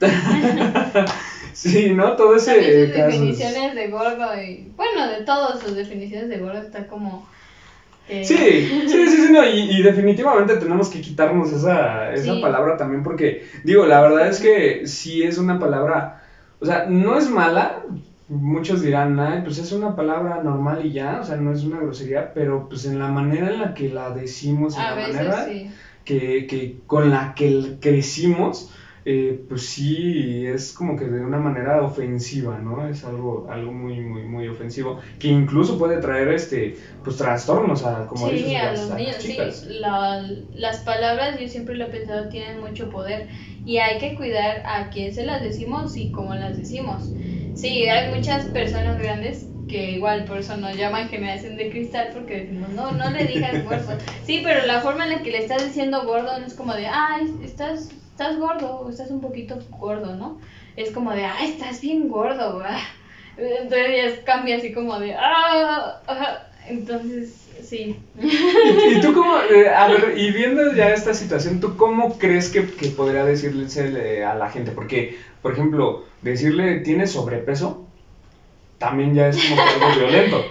Sí, 1.60 1.90
¿no? 1.90 2.14
Todo 2.14 2.36
ese. 2.36 2.52
También 2.54 2.86
sus 2.86 2.94
definiciones 2.94 3.74
de 3.74 3.86
gordo 3.88 4.34
y. 4.34 4.72
Bueno, 4.76 5.06
de 5.06 5.20
todas 5.20 5.60
sus 5.60 5.74
definiciones 5.74 6.28
de 6.28 6.38
gordo 6.38 6.58
está 6.58 6.86
como. 6.86 7.22
Sí, 8.06 8.22
sí, 8.24 8.88
sí, 8.88 9.08
sí, 9.08 9.28
no, 9.30 9.44
y, 9.44 9.80
definitivamente 9.82 10.56
tenemos 10.56 10.88
que 10.88 11.00
quitarnos 11.00 11.52
esa, 11.52 12.12
esa 12.12 12.32
palabra 12.40 12.76
también 12.76 13.04
porque, 13.04 13.44
digo, 13.62 13.86
la 13.86 14.00
verdad 14.00 14.26
es 14.26 14.40
que 14.40 14.84
sí 14.88 15.22
es 15.22 15.38
una 15.38 15.60
palabra, 15.60 16.20
o 16.58 16.66
sea, 16.66 16.86
no 16.88 17.16
es 17.16 17.28
mala, 17.28 17.84
muchos 18.26 18.80
dirán, 18.80 19.20
ay, 19.20 19.42
pues 19.44 19.58
es 19.58 19.70
una 19.70 19.94
palabra 19.94 20.42
normal 20.42 20.84
y 20.84 20.90
ya, 20.90 21.20
o 21.20 21.24
sea, 21.24 21.36
no 21.36 21.52
es 21.52 21.62
una 21.62 21.78
grosería, 21.78 22.32
pero 22.34 22.68
pues 22.68 22.84
en 22.84 22.98
la 22.98 23.06
manera 23.06 23.46
en 23.46 23.58
la 23.58 23.74
que 23.74 23.88
la 23.88 24.10
decimos, 24.10 24.76
en 24.76 24.82
la 24.82 24.94
manera 24.96 25.46
que, 26.04 26.46
que, 26.48 26.78
con 26.88 27.10
la 27.10 27.34
que 27.36 27.76
crecimos, 27.78 28.72
eh, 29.12 29.44
pues 29.48 29.62
sí, 29.62 30.46
es 30.46 30.72
como 30.72 30.96
que 30.96 31.06
de 31.06 31.20
una 31.20 31.38
manera 31.38 31.82
ofensiva, 31.82 32.58
¿no? 32.58 32.88
Es 32.88 33.02
algo, 33.02 33.48
algo 33.50 33.72
muy, 33.72 34.00
muy, 34.00 34.22
muy 34.22 34.46
ofensivo, 34.46 35.00
que 35.18 35.26
incluso 35.26 35.76
puede 35.76 36.00
traer, 36.00 36.28
este, 36.28 36.76
pues, 37.02 37.16
trastornos 37.16 37.84
a, 37.84 38.06
como 38.06 38.28
sí, 38.28 38.54
a 38.54 38.72
los 38.72 38.90
niños, 38.90 39.16
sí, 39.18 39.36
las 40.54 40.78
palabras, 40.80 41.40
yo 41.40 41.48
siempre 41.48 41.74
lo 41.74 41.86
he 41.86 41.88
pensado, 41.88 42.28
tienen 42.28 42.60
mucho 42.60 42.88
poder 42.88 43.26
y 43.64 43.78
hay 43.78 43.98
que 43.98 44.14
cuidar 44.14 44.62
a 44.64 44.90
quién 44.90 45.12
se 45.12 45.24
las 45.24 45.42
decimos 45.42 45.96
y 45.96 46.12
cómo 46.12 46.34
las 46.34 46.56
decimos. 46.56 47.12
Sí, 47.54 47.88
hay 47.88 48.14
muchas 48.14 48.46
personas 48.46 48.96
grandes 48.96 49.46
que 49.68 49.92
igual 49.92 50.24
por 50.24 50.38
eso 50.38 50.56
nos 50.56 50.76
llaman 50.76 51.08
generación 51.08 51.56
de 51.56 51.68
cristal 51.68 52.10
porque 52.12 52.42
decimos, 52.42 52.70
no, 52.70 52.92
no 52.92 53.10
le 53.10 53.24
digas 53.24 53.64
gordo. 53.64 53.98
Sí, 54.24 54.40
pero 54.44 54.64
la 54.66 54.80
forma 54.80 55.04
en 55.04 55.10
la 55.10 55.22
que 55.22 55.32
le 55.32 55.38
estás 55.38 55.64
diciendo 55.64 56.04
gordo 56.04 56.38
no 56.38 56.46
es 56.46 56.54
como 56.54 56.74
de, 56.74 56.86
ay, 56.86 57.40
estás 57.42 57.88
estás 58.20 58.38
gordo, 58.38 58.86
estás 58.90 59.10
un 59.10 59.22
poquito 59.22 59.58
gordo, 59.78 60.14
¿no? 60.14 60.38
Es 60.76 60.90
como 60.90 61.12
de, 61.12 61.24
ah, 61.24 61.42
estás 61.42 61.80
bien 61.80 62.08
gordo, 62.08 62.62
ah". 62.62 62.78
Entonces 63.38 64.18
ya 64.18 64.24
cambia 64.24 64.56
así 64.56 64.72
como 64.74 64.98
de, 64.98 65.14
ah, 65.14 66.02
entonces, 66.68 67.48
sí. 67.62 67.96
¿Y, 68.20 69.00
tú 69.00 69.14
cómo, 69.14 69.38
eh, 69.50 69.70
a 69.70 69.88
ver, 69.88 70.18
y 70.18 70.30
viendo 70.32 70.72
ya 70.74 70.92
esta 70.92 71.14
situación, 71.14 71.60
¿tú 71.60 71.78
cómo 71.78 72.18
crees 72.18 72.50
que, 72.50 72.66
que 72.66 72.88
podría 72.88 73.24
decirle 73.24 74.22
a 74.22 74.34
la 74.34 74.50
gente? 74.50 74.70
Porque, 74.70 75.16
por 75.40 75.52
ejemplo, 75.52 76.04
decirle, 76.20 76.80
¿tienes 76.80 77.12
sobrepeso? 77.12 77.86
también 78.80 79.14
ya 79.14 79.28
es 79.28 79.36
como 79.36 79.60
algo 79.60 79.98
violento, 80.00 80.42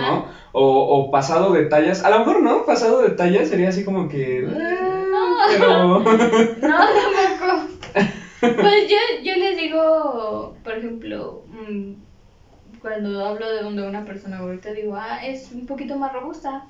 ¿no? 0.00 0.26
O, 0.50 0.64
o 0.64 1.10
pasado 1.12 1.52
de 1.52 1.66
tallas, 1.66 2.04
a 2.04 2.10
lo 2.10 2.18
mejor 2.18 2.42
no, 2.42 2.64
pasado 2.64 3.00
de 3.00 3.10
tallas 3.10 3.48
sería 3.48 3.68
así 3.68 3.84
como 3.84 4.08
que... 4.08 4.42
No. 4.42 5.36
Pero... 5.48 6.00
No, 6.00 6.78
tampoco. 6.78 7.15
Pues 8.40 8.88
yo, 8.88 8.96
yo 9.22 9.34
les 9.36 9.56
digo, 9.56 10.56
por 10.62 10.74
ejemplo, 10.74 11.44
mm, 11.48 11.92
cuando 12.80 13.24
hablo 13.24 13.48
de, 13.48 13.62
de 13.62 13.88
una 13.88 14.04
persona 14.04 14.40
gordita, 14.40 14.72
digo, 14.72 14.94
ah, 14.96 15.24
es 15.24 15.50
un 15.52 15.66
poquito 15.66 15.96
más 15.96 16.12
robusta. 16.12 16.66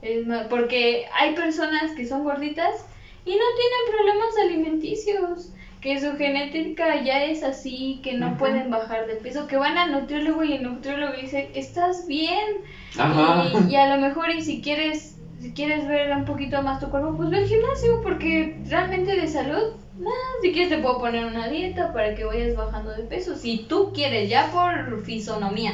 Es 0.00 0.26
más, 0.26 0.46
porque 0.46 1.06
hay 1.18 1.34
personas 1.34 1.92
que 1.96 2.06
son 2.06 2.22
gorditas 2.22 2.86
y 3.24 3.32
no 3.32 3.44
tienen 3.56 3.96
problemas 3.96 4.38
alimenticios, 4.40 5.52
que 5.80 6.00
su 6.00 6.16
genética 6.16 7.02
ya 7.02 7.24
es 7.24 7.42
así, 7.42 8.00
que 8.02 8.14
no 8.14 8.36
pueden 8.36 8.70
bajar 8.70 9.06
de 9.06 9.16
peso, 9.16 9.46
que 9.46 9.56
van 9.56 9.76
al 9.76 9.92
nutriólogo 9.92 10.44
y 10.44 10.54
el 10.54 10.62
nutriólogo 10.62 11.14
dice, 11.20 11.50
estás 11.54 12.06
bien. 12.06 12.58
Ajá. 12.96 13.44
Y, 13.68 13.72
y 13.72 13.76
a 13.76 13.94
lo 13.94 14.00
mejor 14.00 14.30
y 14.30 14.42
si 14.42 14.60
quieres 14.62 15.18
si 15.40 15.52
quieres 15.52 15.86
ver 15.86 16.10
un 16.16 16.24
poquito 16.24 16.62
más 16.62 16.80
tu 16.80 16.90
cuerpo, 16.90 17.16
pues 17.16 17.30
ve 17.30 17.38
al 17.38 17.46
gimnasio 17.46 18.00
porque 18.02 18.58
realmente 18.68 19.14
de 19.14 19.28
salud, 19.28 19.74
nada, 19.98 20.16
si 20.42 20.52
quieres 20.52 20.70
te 20.70 20.78
puedo 20.78 20.98
poner 20.98 21.26
una 21.26 21.48
dieta 21.48 21.92
para 21.92 22.14
que 22.14 22.24
vayas 22.24 22.56
bajando 22.56 22.90
de 22.92 23.02
peso, 23.04 23.36
si 23.36 23.58
tú 23.68 23.92
quieres, 23.92 24.28
ya 24.28 24.50
por 24.50 25.02
fisonomía. 25.04 25.72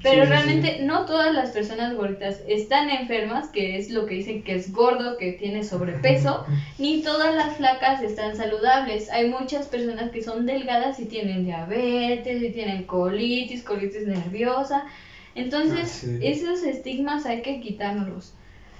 Pero 0.00 0.22
Sí, 0.22 0.28
sí, 0.28 0.32
realmente 0.32 0.78
no 0.84 1.06
todas 1.06 1.34
las 1.34 1.50
personas 1.50 1.94
gorditas 1.96 2.40
están 2.46 2.88
enfermas, 2.88 3.48
que 3.48 3.76
es 3.78 3.90
lo 3.90 4.06
que 4.06 4.14
dicen 4.14 4.44
que 4.44 4.54
es 4.54 4.72
gordo, 4.72 5.16
que 5.16 5.32
tiene 5.32 5.64
sobrepeso, 5.64 6.44
ni 6.78 7.02
todas 7.02 7.34
las 7.34 7.56
flacas 7.56 8.00
están 8.02 8.36
saludables. 8.36 9.10
Hay 9.10 9.28
muchas 9.28 9.66
personas 9.66 10.12
que 10.12 10.22
son 10.22 10.46
delgadas 10.46 11.00
y 11.00 11.06
tienen 11.06 11.44
diabetes, 11.44 12.40
y 12.42 12.50
tienen 12.50 12.84
colitis, 12.84 13.64
colitis 13.64 14.06
nerviosa. 14.06 14.86
Entonces, 15.34 15.80
Ah, 16.04 16.06
sí. 16.06 16.18
esos 16.22 16.62
estigmas 16.62 17.26
hay 17.26 17.42
que 17.42 17.60
quitárnoslos. 17.60 18.34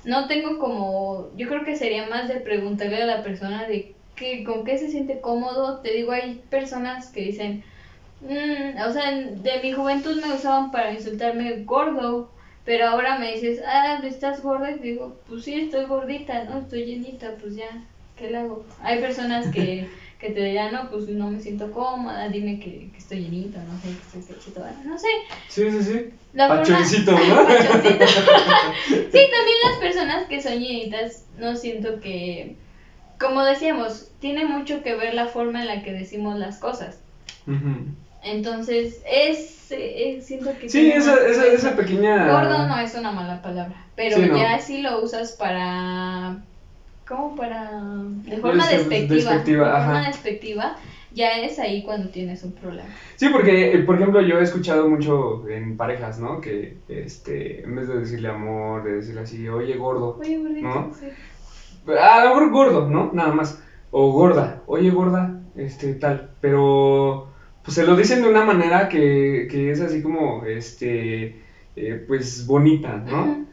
No 0.05 0.29
tengo 0.29 0.59
como, 0.59 1.31
yo 1.37 1.49
creo 1.49 1.65
que 1.65 1.75
sería 1.77 2.07
más 2.07 2.29
de 2.29 2.37
preguntarle 2.37 3.03
a 3.03 3.07
la 3.07 3.23
persona 3.25 3.67
de 3.67 3.95
qué, 4.19 4.45
con 4.45 4.65
qué 4.65 4.79
se 4.79 4.89
siente 4.91 5.21
cómodo. 5.21 5.79
Te 5.81 5.93
digo, 5.93 6.13
hay 6.13 6.43
personas 6.51 7.09
que 7.11 7.21
dicen, 7.23 7.63
"Mm", 8.21 8.81
o 8.87 8.93
sea, 8.93 9.15
de 9.15 9.61
mi 9.63 9.73
juventud 9.73 10.21
me 10.21 10.35
usaban 10.35 10.71
para 10.71 10.93
insultarme 10.93 11.63
gordo, 11.65 12.31
pero 12.65 12.87
ahora 12.87 13.19
me 13.19 13.31
dices, 13.33 13.61
ah, 13.67 14.01
¿estás 14.05 14.43
gorda? 14.43 14.71
Y 14.71 14.79
digo, 14.79 15.17
pues 15.27 15.45
sí, 15.45 15.55
estoy 15.55 15.87
gordita, 15.87 16.45
¿no? 16.45 16.59
Estoy 16.59 16.85
llenita, 16.85 17.37
pues 17.41 17.55
ya, 17.57 17.83
¿qué 18.17 18.29
le 18.31 18.39
hago? 18.39 18.65
Hay 18.83 18.99
personas 19.01 19.51
que, 19.51 19.89
que 20.19 20.31
te 20.31 20.43
dirán, 20.45 20.73
no, 20.73 20.91
pues 20.91 21.07
no 21.09 21.31
me 21.31 21.41
siento 21.41 21.71
cómoda, 21.71 22.29
dime 22.29 22.59
que, 22.59 22.91
que 22.91 22.99
estoy 22.99 23.21
llenita, 23.21 23.61
no 23.63 23.79
sé, 23.81 23.89
que 23.89 24.19
estoy 24.19 24.35
pechito, 24.35 24.61
no 24.85 24.99
sé. 24.99 25.07
Sí, 25.49 25.71
sí, 25.71 25.83
sí. 25.83 26.11
La 26.35 26.49
forma- 26.49 26.63
Pachoncito, 26.65 27.13
¿no? 27.29 27.45
Pachoncito. 27.47 28.05
sí, 28.85 29.21
también 29.31 29.57
las 29.71 29.77
personas 29.81 30.27
que 30.27 30.43
son 30.43 30.59
llenitas, 30.59 31.25
no 31.39 31.57
siento 31.57 32.01
que, 32.01 32.55
como 33.19 33.45
decíamos, 33.45 34.11
tiene 34.21 34.45
mucho 34.45 34.83
que 34.83 34.95
ver 34.95 35.15
la 35.15 35.27
forma 35.27 35.61
en 35.61 35.67
la 35.69 35.83
que 35.83 35.93
decimos 35.93 36.39
las 36.39 36.59
cosas. 36.59 36.99
Ujú. 37.47 37.87
Entonces, 38.23 39.01
es, 39.11 39.67
eh, 39.71 40.21
siento 40.23 40.51
que... 40.59 40.69
Sí, 40.69 40.91
esa, 40.91 41.27
esa, 41.27 41.47
esa 41.47 41.77
pequeña... 41.77 42.31
Gordo 42.31 42.67
no 42.67 42.79
es 42.79 42.95
una 42.95 43.13
mala 43.13 43.41
palabra, 43.43 43.77
pero 43.95 44.17
Sí, 44.17 44.27
no. 44.27 44.37
ya 44.37 44.59
si 44.61 44.83
lo 44.83 45.01
usas 45.03 45.33
para... 45.33 46.37
¿Cómo 47.07 47.35
para...? 47.37 47.81
De 48.25 48.37
forma 48.39 48.65
Este, 48.65 48.77
despectiva. 48.77 49.15
despectiva, 49.31 49.79
de 49.79 49.85
forma 49.85 50.07
despectiva, 50.09 50.77
ya 51.11 51.39
es 51.39 51.59
ahí 51.59 51.83
cuando 51.83 52.11
tienes 52.11 52.43
un 52.43 52.53
problema. 52.53 52.89
Sí, 53.17 53.29
porque, 53.31 53.73
eh, 53.73 53.79
por 53.79 53.97
ejemplo, 53.97 54.21
yo 54.21 54.39
he 54.39 54.43
escuchado 54.43 54.89
mucho 54.89 55.49
en 55.49 55.77
parejas, 55.77 56.19
¿no? 56.19 56.41
Que, 56.43 56.77
este, 56.89 57.63
en 57.63 57.77
vez 57.77 57.89
de 57.89 58.01
decirle 58.01 58.29
amor, 58.29 58.85
de 58.85 58.97
decirle 58.97 59.23
así, 59.23 59.49
oye, 59.49 59.75
gordo. 59.77 60.19
Oye, 60.21 60.37
gordito, 60.37 60.69
¿No? 60.69 60.93
sí. 60.99 61.07
A 61.87 62.21
lo 62.21 62.51
gordo, 62.51 62.89
¿no? 62.89 63.11
Nada 63.13 63.31
más. 63.33 63.59
O 63.91 64.13
gorda, 64.13 64.63
oye, 64.67 64.91
gorda, 64.91 65.41
este, 65.55 65.95
tal. 65.95 66.31
Pero, 66.41 67.29
pues 67.63 67.75
se 67.75 67.85
lo 67.85 67.97
dicen 67.97 68.21
de 68.23 68.29
una 68.29 68.43
manera 68.43 68.89
que, 68.89 69.47
que 69.51 69.71
es 69.71 69.81
así 69.81 70.03
como, 70.03 70.45
este, 70.45 71.35
eh, 71.77 72.05
pues 72.07 72.47
bonita, 72.47 72.97
¿no? 72.97 73.48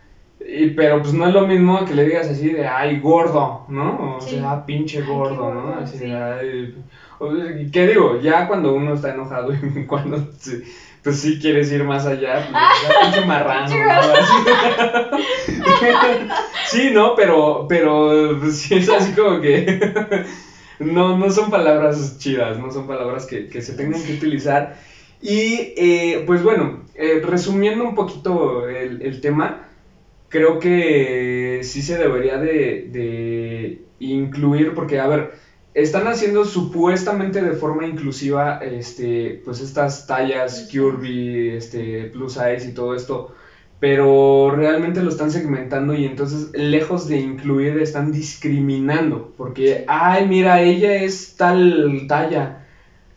Y, 0.48 0.68
pero 0.68 1.02
pues 1.02 1.12
no 1.14 1.26
es 1.26 1.32
lo 1.32 1.42
mismo 1.42 1.84
que 1.86 1.94
le 1.94 2.04
digas 2.04 2.28
así 2.28 2.52
de, 2.52 2.68
ay, 2.68 3.00
gordo, 3.00 3.64
¿no? 3.68 4.18
O 4.18 4.22
Sí. 4.22 4.28
sea, 4.28 4.52
"Ah, 4.52 4.66
pinche 4.66 5.00
Ay, 5.00 5.02
gordo, 5.02 5.52
¿no? 5.52 5.74
Así 5.76 5.98
sí. 5.98 6.06
de, 6.06 6.14
"Ay". 6.14 6.72
O- 7.20 7.30
¿Qué 7.72 7.86
digo? 7.86 8.14
Ya 8.16 8.46
cuando 8.46 8.72
uno 8.72 8.94
está 8.94 9.10
enojado 9.10 9.54
y 9.54 9.58
cuando, 9.88 10.20
pues 11.02 11.18
sí 11.18 11.40
quieres 11.40 11.72
ir 11.72 11.84
más 11.84 12.06
allá, 12.06 12.46
pues 12.46 12.80
ya 12.80 12.90
pinche 13.00 13.22
marrano, 13.22 13.76
¿no? 13.76 13.98
Sí, 16.64 16.90
¿no? 16.90 17.16
Pero, 17.16 17.66
pero 17.68 18.36
pues, 18.40 18.56
sí 18.56 18.76
es 18.76 18.90
así 18.90 19.12
como 19.12 19.40
que 19.40 19.64
no, 20.80 21.14
no 21.14 21.32
son 21.32 21.50
palabras 21.50 22.18
chidas, 22.18 22.58
no 22.58 22.72
son 22.72 22.86
palabras 22.86 23.26
que, 23.26 23.48
que 23.48 23.62
se 23.62 23.74
tengan 23.74 24.04
que 24.04 24.12
utilizar. 24.12 24.74
Y 25.22 25.72
eh, 25.76 26.22
pues 26.26 26.42
bueno, 26.42 26.80
eh, 26.94 27.20
resumiendo 27.22 27.84
un 27.84 27.94
poquito 27.94 28.68
el, 28.68 28.98
el 29.02 29.20
tema, 29.20 29.58
creo 30.36 30.60
que 30.60 31.62
sí 31.64 31.82
se 31.82 31.98
debería 31.98 32.38
de, 32.38 32.88
de 32.92 33.86
incluir, 34.00 34.74
porque 34.74 35.00
a 35.00 35.08
ver, 35.08 35.32
están 35.74 36.08
haciendo 36.08 36.44
supuestamente 36.46 37.42
de 37.42 37.54
forma 37.54 37.86
inclusiva 37.86 38.60
este, 38.62 39.42
pues 39.46 39.62
estas 39.62 40.06
tallas 40.08 40.68
curvy, 40.70 41.52
este, 41.52 42.06
plus 42.08 42.34
size 42.34 42.68
y 42.68 42.74
todo 42.74 42.96
esto, 42.96 43.34
pero 43.80 44.52
realmente 44.52 45.02
lo 45.02 45.10
están 45.10 45.32
segmentando 45.32 45.94
y 45.94 46.06
entonces 46.06 46.50
lejos 46.54 47.08
de 47.08 47.18
incluir 47.20 47.78
están 47.78 48.12
discriminando, 48.12 49.34
porque, 49.38 49.86
ay, 49.88 50.28
mira, 50.28 50.62
ella 50.62 50.96
es 50.96 51.36
tal 51.38 52.06
talla. 52.10 52.65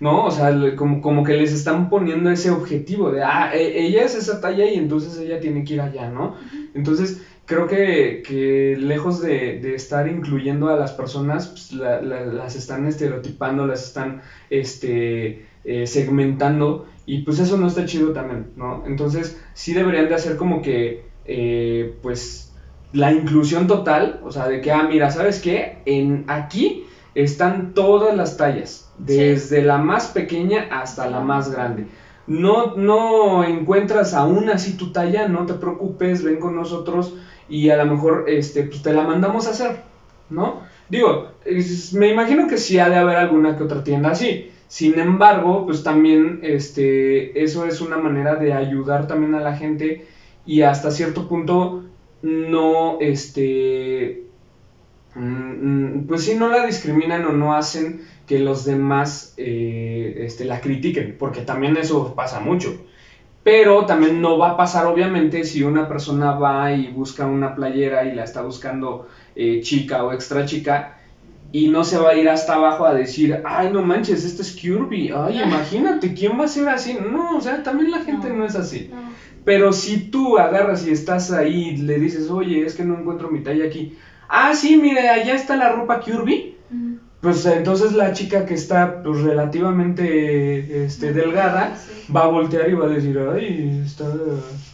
¿No? 0.01 0.25
O 0.25 0.31
sea, 0.31 0.51
como, 0.77 1.01
como 1.01 1.23
que 1.23 1.35
les 1.35 1.53
están 1.53 1.89
poniendo 1.89 2.31
ese 2.31 2.51
objetivo 2.51 3.11
de, 3.11 3.23
ah, 3.23 3.51
e- 3.53 3.83
ella 3.85 4.03
es 4.05 4.15
esa 4.15 4.41
talla 4.41 4.67
y 4.67 4.77
entonces 4.77 5.17
ella 5.19 5.41
tiene 5.41 5.65
que 5.65 5.75
ir 5.75 5.81
allá, 5.81 6.09
¿no? 6.09 6.35
Entonces, 6.73 7.21
creo 7.45 7.67
que, 7.67 8.21
que 8.25 8.75
lejos 8.77 9.21
de, 9.21 9.55
de 9.61 9.75
estar 9.75 10.07
incluyendo 10.07 10.69
a 10.69 10.75
las 10.75 10.93
personas, 10.93 11.49
pues, 11.49 11.73
la- 11.73 11.99
la- 12.01 12.23
las 12.25 12.55
están 12.55 12.85
estereotipando, 12.87 13.65
las 13.65 13.83
están 13.85 14.21
este, 14.49 15.41
eh, 15.65 15.87
segmentando 15.87 16.85
y 17.05 17.19
pues 17.19 17.39
eso 17.39 17.57
no 17.57 17.67
está 17.67 17.85
chido 17.85 18.13
también, 18.13 18.53
¿no? 18.55 18.83
Entonces, 18.85 19.37
sí 19.55 19.73
deberían 19.73 20.09
de 20.09 20.15
hacer 20.15 20.37
como 20.37 20.61
que, 20.61 21.11
eh, 21.25 21.99
pues, 22.03 22.55
la 22.93 23.11
inclusión 23.11 23.67
total, 23.67 24.19
o 24.23 24.31
sea, 24.31 24.47
de 24.49 24.61
que, 24.61 24.71
ah, 24.71 24.83
mira, 24.83 25.11
¿sabes 25.11 25.41
qué? 25.41 25.83
En 25.85 26.25
aquí 26.27 26.85
están 27.15 27.75
todas 27.75 28.15
las 28.15 28.37
tallas, 28.37 28.93
desde 28.99 29.63
la 29.63 29.79
más 29.79 30.09
pequeña 30.09 30.67
hasta 30.71 31.07
la 31.07 31.21
más 31.21 31.51
grande. 31.51 31.87
No, 32.27 32.75
no 32.77 33.43
encuentras 33.45 34.13
aún 34.15 34.51
así 34.51 34.77
tu 34.77 34.93
talla, 34.93 35.27
no 35.29 35.47
te 35.47 35.55
preocupes, 35.55 36.23
ven 36.23 36.39
con 36.39 36.55
nosotros 36.55 37.15
y 37.49 37.71
a 37.71 37.77
lo 37.77 37.87
mejor 37.87 38.25
este, 38.27 38.63
pues 38.65 38.83
te 38.83 38.93
la 38.93 39.03
mandamos 39.03 39.47
a 39.47 39.51
hacer, 39.51 39.81
¿no? 40.29 40.61
Digo, 40.89 41.33
es- 41.45 41.93
me 41.93 42.09
imagino 42.09 42.47
que 42.47 42.59
sí 42.59 42.79
ha 42.79 42.89
de 42.89 42.97
haber 42.97 43.17
alguna 43.17 43.57
que 43.57 43.63
otra 43.63 43.83
tienda 43.83 44.11
así. 44.11 44.51
Sin 44.67 44.99
embargo, 44.99 45.65
pues 45.65 45.83
también 45.83 46.39
este, 46.43 47.43
eso 47.43 47.65
es 47.65 47.81
una 47.81 47.97
manera 47.97 48.37
de 48.37 48.53
ayudar 48.53 49.07
también 49.07 49.35
a 49.35 49.41
la 49.41 49.55
gente 49.55 50.03
y 50.45 50.61
hasta 50.63 50.91
cierto 50.91 51.27
punto 51.27 51.85
no, 52.23 52.97
este, 53.01 54.28
pues 56.07 56.25
sí, 56.25 56.35
no 56.35 56.49
la 56.49 56.65
discriminan 56.67 57.25
o 57.25 57.33
no 57.33 57.55
hacen 57.55 58.03
que 58.27 58.39
los 58.39 58.65
demás 58.65 59.35
eh, 59.37 60.15
este, 60.19 60.45
la 60.45 60.61
critiquen, 60.61 61.17
porque 61.19 61.41
también 61.43 61.77
eso 61.77 62.15
pasa 62.15 62.41
mucho. 62.41 62.85
Pero 63.43 63.87
también 63.87 64.21
no 64.21 64.37
va 64.37 64.51
a 64.51 64.57
pasar, 64.57 64.87
obviamente, 64.87 65.45
si 65.45 65.63
una 65.63 65.89
persona 65.89 66.33
va 66.33 66.73
y 66.73 66.89
busca 66.89 67.27
una 67.27 67.55
playera 67.55 68.05
y 68.05 68.15
la 68.15 68.25
está 68.25 68.43
buscando 68.43 69.09
eh, 69.35 69.61
chica 69.63 70.05
o 70.05 70.13
extra 70.13 70.45
chica 70.45 70.99
y 71.51 71.69
no 71.69 71.83
se 71.83 71.97
va 71.97 72.11
a 72.11 72.15
ir 72.15 72.29
hasta 72.29 72.55
abajo 72.55 72.85
a 72.85 72.93
decir, 72.93 73.41
ay, 73.47 73.71
no 73.73 73.81
manches, 73.83 74.25
esto 74.25 74.43
es 74.43 74.53
Kirby, 74.53 75.11
ay, 75.15 75.41
imagínate, 75.45 76.13
¿quién 76.13 76.39
va 76.39 76.45
a 76.45 76.49
ser 76.49 76.69
así? 76.69 76.99
No, 77.01 77.39
o 77.39 77.41
sea, 77.41 77.63
también 77.63 77.91
la 77.91 78.03
gente 78.03 78.29
No. 78.29 78.37
no 78.37 78.45
es 78.45 78.55
así. 78.55 78.91
No. 78.93 79.09
Pero 79.45 79.73
si 79.73 80.11
tú 80.11 80.37
agarras 80.37 80.87
y 80.87 80.91
estás 80.91 81.33
ahí 81.33 81.71
y 81.71 81.77
le 81.79 81.99
dices, 81.99 82.29
oye, 82.31 82.67
es 82.67 82.75
que 82.75 82.85
no 82.85 82.99
encuentro 82.99 83.31
mi 83.31 83.43
talla 83.43 83.65
aquí. 83.65 83.97
Ah, 84.29 84.55
sí, 84.55 84.77
mire, 84.77 85.09
allá 85.09 85.35
está 85.35 85.57
la 85.57 85.71
ropa 85.71 86.01
Kirby. 86.01 86.57
Ujú. 86.71 86.99
Pues 87.21 87.45
entonces 87.47 87.95
la 87.95 88.13
chica 88.13 88.47
que 88.47 88.55
está 88.55 89.03
pues, 89.03 89.23
relativamente 89.23 90.85
este, 90.85 91.13
delgada 91.13 91.77
Sí. 91.77 92.13
va 92.13 92.25
a 92.25 92.29
voltear 92.29 92.71
y 92.71 92.75
va 92.75 92.87
a 92.87 92.91
decir, 92.91 93.19
ay, 93.19 93.83
está 93.85 94.05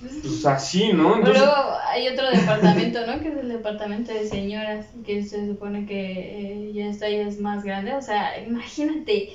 pues, 0.00 0.44
así, 0.44 0.92
¿no? 0.92 1.16
Entonces, 1.16 1.42
Luego 1.42 1.56
hay 1.88 2.08
otro 2.08 2.30
departamento, 2.30 3.06
¿no? 3.06 3.20
Que 3.20 3.28
es 3.28 3.36
el 3.38 3.48
departamento 3.48 4.12
de 4.12 4.28
señoras, 4.28 4.86
que 5.06 5.22
se 5.22 5.46
supone 5.46 5.86
que 5.86 6.68
eh, 6.68 6.72
ya 6.74 6.86
esta 6.86 7.08
ya 7.08 7.22
es 7.22 7.40
más 7.40 7.64
grande. 7.64 7.94
O 7.94 8.02
sea, 8.02 8.38
imagínate, 8.44 9.30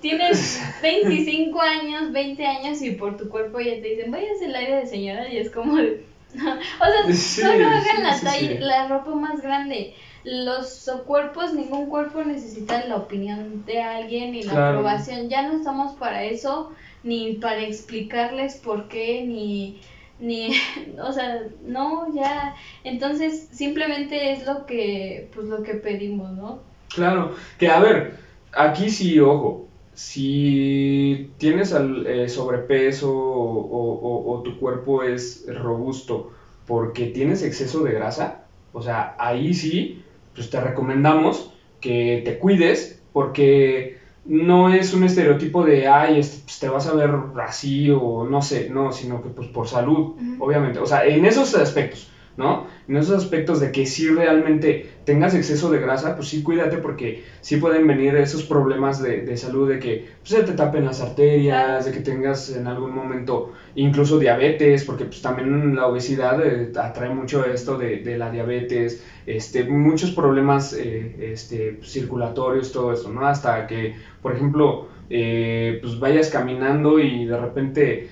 tienes 0.00 0.60
25 0.82 1.60
años, 1.60 2.12
20 2.12 2.46
años 2.46 2.82
y 2.82 2.92
por 2.92 3.16
tu 3.16 3.28
cuerpo 3.28 3.60
ya 3.60 3.74
te 3.74 3.88
dicen, 3.88 4.10
vayas 4.10 4.40
el 4.42 4.54
aire 4.54 4.76
de 4.76 4.86
señora 4.86 5.28
y 5.32 5.36
es 5.36 5.50
como 5.50 5.76
de... 5.76 6.04
o 6.34 7.12
sea, 7.12 7.14
solo 7.14 7.68
hagan 7.68 8.02
la, 8.02 8.20
talla, 8.20 8.60
la 8.60 8.88
ropa 8.88 9.14
más 9.14 9.40
grande. 9.40 9.94
Los 10.24 10.88
cuerpos, 11.04 11.52
ningún 11.52 11.86
cuerpo 11.86 12.22
necesita 12.22 12.84
la 12.86 12.96
opinión 12.96 13.64
de 13.66 13.82
alguien 13.82 14.34
y 14.34 14.42
la 14.44 14.70
aprobación. 14.70 15.28
Ya 15.28 15.42
no 15.42 15.56
estamos 15.56 15.96
para 15.96 16.22
eso, 16.22 16.72
ni 17.02 17.34
para 17.34 17.60
explicarles 17.62 18.56
por 18.56 18.88
qué, 18.88 19.24
ni 19.26 19.80
ni 20.22 20.52
o 21.02 21.12
sea 21.12 21.42
no 21.64 22.14
ya 22.14 22.54
entonces 22.84 23.48
simplemente 23.52 24.32
es 24.32 24.46
lo 24.46 24.64
que 24.66 25.28
pues 25.34 25.48
lo 25.48 25.62
que 25.62 25.74
pedimos 25.74 26.30
no 26.32 26.60
claro 26.94 27.34
que 27.58 27.68
a 27.68 27.80
ver 27.80 28.18
aquí 28.52 28.88
sí 28.88 29.18
ojo 29.18 29.68
si 29.94 31.30
tienes 31.38 31.72
eh, 31.72 32.28
sobrepeso 32.28 33.10
o, 33.12 34.42
tu 34.44 34.58
cuerpo 34.58 35.02
es 35.02 35.44
robusto 35.46 36.30
porque 36.66 37.06
tienes 37.06 37.42
exceso 37.42 37.82
de 37.82 37.92
grasa, 37.92 38.46
o 38.72 38.82
sea, 38.82 39.14
ahí 39.18 39.54
sí, 39.54 40.02
pues 40.34 40.50
te 40.50 40.60
recomendamos 40.60 41.52
que 41.80 42.22
te 42.24 42.38
cuides 42.38 43.00
porque 43.12 43.98
no 44.24 44.70
es 44.70 44.94
un 44.94 45.04
estereotipo 45.04 45.64
de, 45.64 45.86
ay, 45.86 46.18
este, 46.18 46.42
pues, 46.44 46.58
te 46.58 46.68
vas 46.68 46.86
a 46.86 46.92
ver 46.92 47.10
así 47.44 47.90
o 47.90 48.24
no 48.24 48.40
sé, 48.40 48.68
no, 48.68 48.92
sino 48.92 49.20
que 49.20 49.28
pues 49.28 49.48
por 49.48 49.66
salud, 49.66 50.14
obviamente, 50.38 50.78
o 50.78 50.86
sea, 50.86 51.04
en 51.04 51.24
esos 51.24 51.54
aspectos. 51.54 52.08
¿No? 52.36 52.66
En 52.88 52.96
esos 52.96 53.22
aspectos 53.22 53.60
de 53.60 53.70
que 53.72 53.86
si 53.86 54.08
realmente 54.08 54.86
tengas 55.04 55.34
exceso 55.34 55.70
de 55.70 55.80
grasa, 55.80 56.16
pues 56.16 56.28
sí 56.28 56.42
cuídate 56.42 56.78
porque 56.78 57.24
sí 57.40 57.56
pueden 57.56 57.86
venir 57.86 58.14
esos 58.16 58.44
problemas 58.44 59.02
de, 59.02 59.36
salud 59.36 59.68
de 59.68 59.78
que 59.78 60.08
pues, 60.20 60.30
se 60.30 60.42
te 60.42 60.52
tapen 60.52 60.84
las 60.84 61.00
arterias, 61.00 61.84
de 61.84 61.92
que 61.92 62.00
tengas 62.00 62.50
en 62.50 62.66
algún 62.66 62.94
momento 62.94 63.52
incluso 63.74 64.18
diabetes, 64.18 64.84
porque 64.84 65.04
pues 65.04 65.20
también 65.22 65.76
la 65.76 65.86
obesidad 65.86 66.44
eh, 66.44 66.72
atrae 66.78 67.10
mucho 67.10 67.44
esto 67.44 67.76
de, 67.76 68.16
la 68.16 68.30
diabetes, 68.30 69.04
este, 69.26 69.64
muchos 69.64 70.12
problemas 70.12 70.74
eh, 70.74 71.32
este, 71.32 71.78
circulatorios, 71.82 72.72
todo 72.72 72.92
esto, 72.92 73.10
¿no? 73.10 73.26
Hasta 73.26 73.66
que, 73.66 73.94
por 74.20 74.34
ejemplo, 74.34 74.88
eh, 75.10 75.78
pues 75.82 75.98
vayas 75.98 76.30
caminando 76.30 76.98
y 76.98 77.26
de 77.26 77.36
repente 77.36 78.08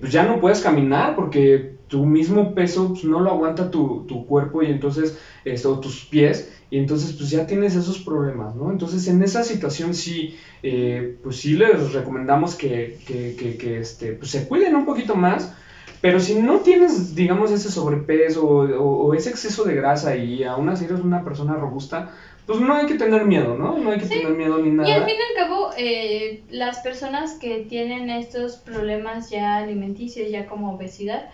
pues 0.00 0.10
ya 0.10 0.24
no 0.24 0.40
puedes 0.40 0.60
caminar 0.62 1.14
porque 1.14 1.79
tu 1.90 2.06
mismo 2.06 2.54
peso 2.54 2.88
pues, 2.88 3.04
no 3.04 3.20
lo 3.20 3.30
aguanta 3.30 3.70
tu, 3.70 4.06
tu 4.06 4.24
cuerpo 4.24 4.62
y 4.62 4.66
entonces, 4.66 5.18
esto, 5.44 5.80
tus 5.80 6.04
pies, 6.04 6.50
y 6.70 6.78
entonces 6.78 7.12
pues 7.14 7.30
ya 7.30 7.46
tienes 7.46 7.74
esos 7.74 7.98
problemas, 7.98 8.54
¿no? 8.54 8.70
Entonces 8.70 9.08
en 9.08 9.22
esa 9.24 9.42
situación 9.42 9.92
sí, 9.92 10.38
eh, 10.62 11.18
pues 11.22 11.36
sí 11.36 11.54
les 11.54 11.92
recomendamos 11.92 12.54
que, 12.54 12.98
que, 13.04 13.34
que, 13.34 13.56
que, 13.56 13.80
este, 13.80 14.12
pues 14.12 14.30
se 14.30 14.46
cuiden 14.46 14.76
un 14.76 14.86
poquito 14.86 15.16
más, 15.16 15.52
pero 16.00 16.20
si 16.20 16.36
no 16.36 16.60
tienes, 16.60 17.16
digamos, 17.16 17.50
ese 17.50 17.70
sobrepeso 17.70 18.46
o, 18.46 19.12
ese 19.14 19.30
exceso 19.30 19.64
de 19.64 19.74
grasa 19.74 20.16
y 20.16 20.44
aún 20.44 20.68
así 20.68 20.84
eres 20.84 21.00
una 21.00 21.24
persona 21.24 21.56
robusta, 21.56 22.12
pues 22.46 22.60
no 22.60 22.72
hay 22.74 22.86
que 22.86 22.94
tener 22.94 23.26
miedo, 23.26 23.56
¿no? 23.56 23.76
No 23.76 23.90
hay 23.90 23.98
que 23.98 24.06
tener 24.06 24.30
miedo 24.30 24.58
ni 24.58 24.70
nada. 24.70 24.88
Y 24.88 24.92
al 24.92 25.04
fin 25.04 25.16
y 25.18 25.38
al 25.38 25.46
cabo, 25.46 25.70
eh, 25.76 26.42
las 26.50 26.78
personas 26.78 27.34
que 27.34 27.66
tienen 27.68 28.08
estos 28.10 28.56
problemas 28.56 29.28
ya 29.28 29.58
alimenticios, 29.58 30.30
ya 30.30 30.46
como 30.46 30.74
obesidad, 30.74 31.28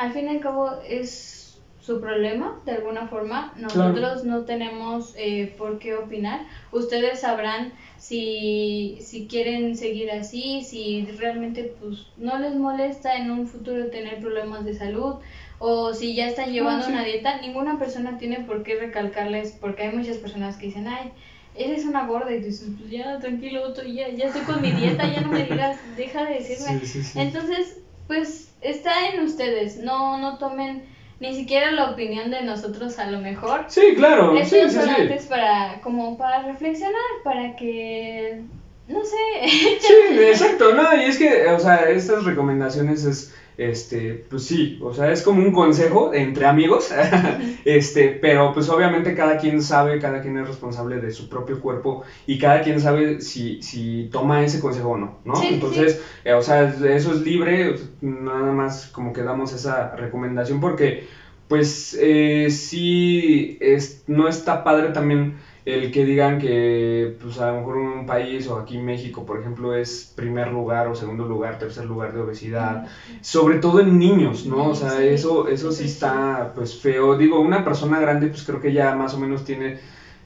al 0.00 0.14
fin 0.14 0.28
y 0.28 0.28
al 0.30 0.40
cabo 0.40 0.70
es 0.88 1.60
su 1.82 2.00
problema, 2.00 2.58
de 2.64 2.72
alguna 2.72 3.06
forma. 3.08 3.52
Nosotros 3.56 4.24
no 4.24 4.44
tenemos 4.44 5.12
eh, 5.18 5.54
por 5.58 5.78
qué 5.78 5.94
opinar. 5.94 6.40
Ustedes 6.72 7.20
sabrán 7.20 7.74
si, 7.98 8.96
si 9.02 9.26
quieren 9.26 9.76
seguir 9.76 10.10
así, 10.10 10.62
si 10.62 11.06
realmente 11.18 11.74
pues 11.82 12.06
no 12.16 12.38
les 12.38 12.54
molesta 12.54 13.14
en 13.16 13.30
un 13.30 13.46
futuro 13.46 13.90
tener 13.90 14.20
problemas 14.20 14.64
de 14.64 14.72
salud 14.72 15.16
o 15.58 15.92
si 15.92 16.14
ya 16.14 16.28
están 16.28 16.50
llevando 16.50 16.86
una 16.88 17.04
dieta. 17.04 17.38
Ninguna 17.42 17.78
persona 17.78 18.16
tiene 18.16 18.40
por 18.40 18.62
qué 18.62 18.76
recalcarles, 18.76 19.52
porque 19.60 19.82
hay 19.82 19.94
muchas 19.94 20.16
personas 20.16 20.56
que 20.56 20.68
dicen, 20.68 20.88
ay, 20.88 21.12
eres 21.54 21.84
una 21.84 22.06
gorda 22.06 22.32
y 22.32 22.40
dices, 22.40 22.70
pues 22.78 22.90
ya, 22.90 23.18
tranquilo, 23.18 23.74
ya, 23.84 24.08
ya 24.08 24.28
estoy 24.28 24.42
con 24.42 24.62
mi 24.62 24.70
dieta, 24.72 25.12
ya 25.12 25.20
no 25.20 25.28
me 25.28 25.44
digas, 25.44 25.78
deja 25.94 26.24
de 26.24 26.36
decirme. 26.36 26.80
Entonces, 27.16 27.80
pues 28.06 28.49
está 28.60 29.08
en 29.08 29.20
ustedes, 29.20 29.78
no, 29.78 30.18
no 30.18 30.38
tomen 30.38 30.84
ni 31.20 31.34
siquiera 31.34 31.70
la 31.70 31.90
opinión 31.90 32.30
de 32.30 32.42
nosotros 32.42 32.98
a 32.98 33.10
lo 33.10 33.20
mejor. 33.20 33.64
Sí, 33.68 33.94
claro. 33.94 34.34
Esto 34.36 34.56
sí, 34.68 34.78
sí, 34.80 35.28
para, 35.28 35.80
como 35.82 36.16
para 36.16 36.42
reflexionar, 36.44 36.94
para 37.22 37.56
que, 37.56 38.40
no 38.88 39.00
sé. 39.04 39.48
sí, 39.48 40.18
exacto, 40.18 40.74
no, 40.74 40.96
y 40.96 41.04
es 41.04 41.18
que, 41.18 41.46
o 41.48 41.58
sea, 41.58 41.90
estas 41.90 42.24
recomendaciones 42.24 43.04
es 43.04 43.34
este, 43.60 44.24
pues 44.30 44.42
sí, 44.44 44.78
o 44.80 44.90
sea, 44.90 45.10
es 45.10 45.20
como 45.20 45.42
un 45.42 45.52
consejo 45.52 46.14
entre 46.14 46.46
amigos, 46.46 46.88
este, 47.66 48.08
pero 48.08 48.54
pues 48.54 48.70
obviamente 48.70 49.12
cada 49.12 49.36
quien 49.36 49.60
sabe, 49.60 49.98
cada 49.98 50.22
quien 50.22 50.38
es 50.38 50.46
responsable 50.46 50.98
de 50.98 51.10
su 51.10 51.28
propio 51.28 51.60
cuerpo 51.60 52.02
y 52.24 52.38
cada 52.38 52.62
quien 52.62 52.80
sabe 52.80 53.20
si, 53.20 53.60
si 53.60 54.08
toma 54.10 54.42
ese 54.42 54.58
consejo 54.58 54.90
o 54.90 54.96
no, 54.96 55.18
¿no? 55.24 55.34
Entonces, 55.42 56.00
eh, 56.24 56.32
o 56.32 56.40
sea, 56.40 56.62
eso 56.62 57.12
es 57.12 57.20
libre, 57.20 57.74
nada 58.00 58.50
más 58.50 58.86
como 58.86 59.12
que 59.12 59.22
damos 59.22 59.52
esa 59.52 59.94
recomendación 59.94 60.58
porque, 60.58 61.04
pues, 61.46 61.94
eh, 62.00 62.46
sí, 62.48 63.58
es, 63.60 64.02
no 64.06 64.26
está 64.26 64.62
padre 64.64 64.88
también 64.88 65.34
el 65.64 65.90
que 65.90 66.04
digan 66.04 66.38
que 66.38 67.16
pues 67.20 67.38
a 67.38 67.50
lo 67.50 67.58
mejor 67.58 67.76
un 67.76 68.06
país 68.06 68.48
o 68.48 68.58
aquí 68.58 68.78
México, 68.78 69.24
por 69.24 69.40
ejemplo, 69.40 69.74
es 69.74 70.12
primer 70.14 70.48
lugar 70.48 70.88
o 70.88 70.94
segundo 70.94 71.26
lugar, 71.26 71.58
tercer 71.58 71.84
lugar 71.84 72.12
de 72.12 72.20
obesidad, 72.20 72.86
sobre 73.20 73.58
todo 73.58 73.80
en 73.80 73.98
niños, 73.98 74.46
¿no? 74.46 74.68
O 74.68 74.74
sea, 74.74 75.02
eso 75.02 75.48
eso 75.48 75.72
sí 75.72 75.84
está 75.84 76.52
pues 76.54 76.80
feo. 76.80 77.16
Digo, 77.16 77.40
una 77.40 77.64
persona 77.64 77.98
grande 78.00 78.28
pues 78.28 78.42
creo 78.44 78.60
que 78.60 78.72
ya 78.72 78.94
más 78.94 79.14
o 79.14 79.18
menos 79.18 79.44
tiene 79.44 79.78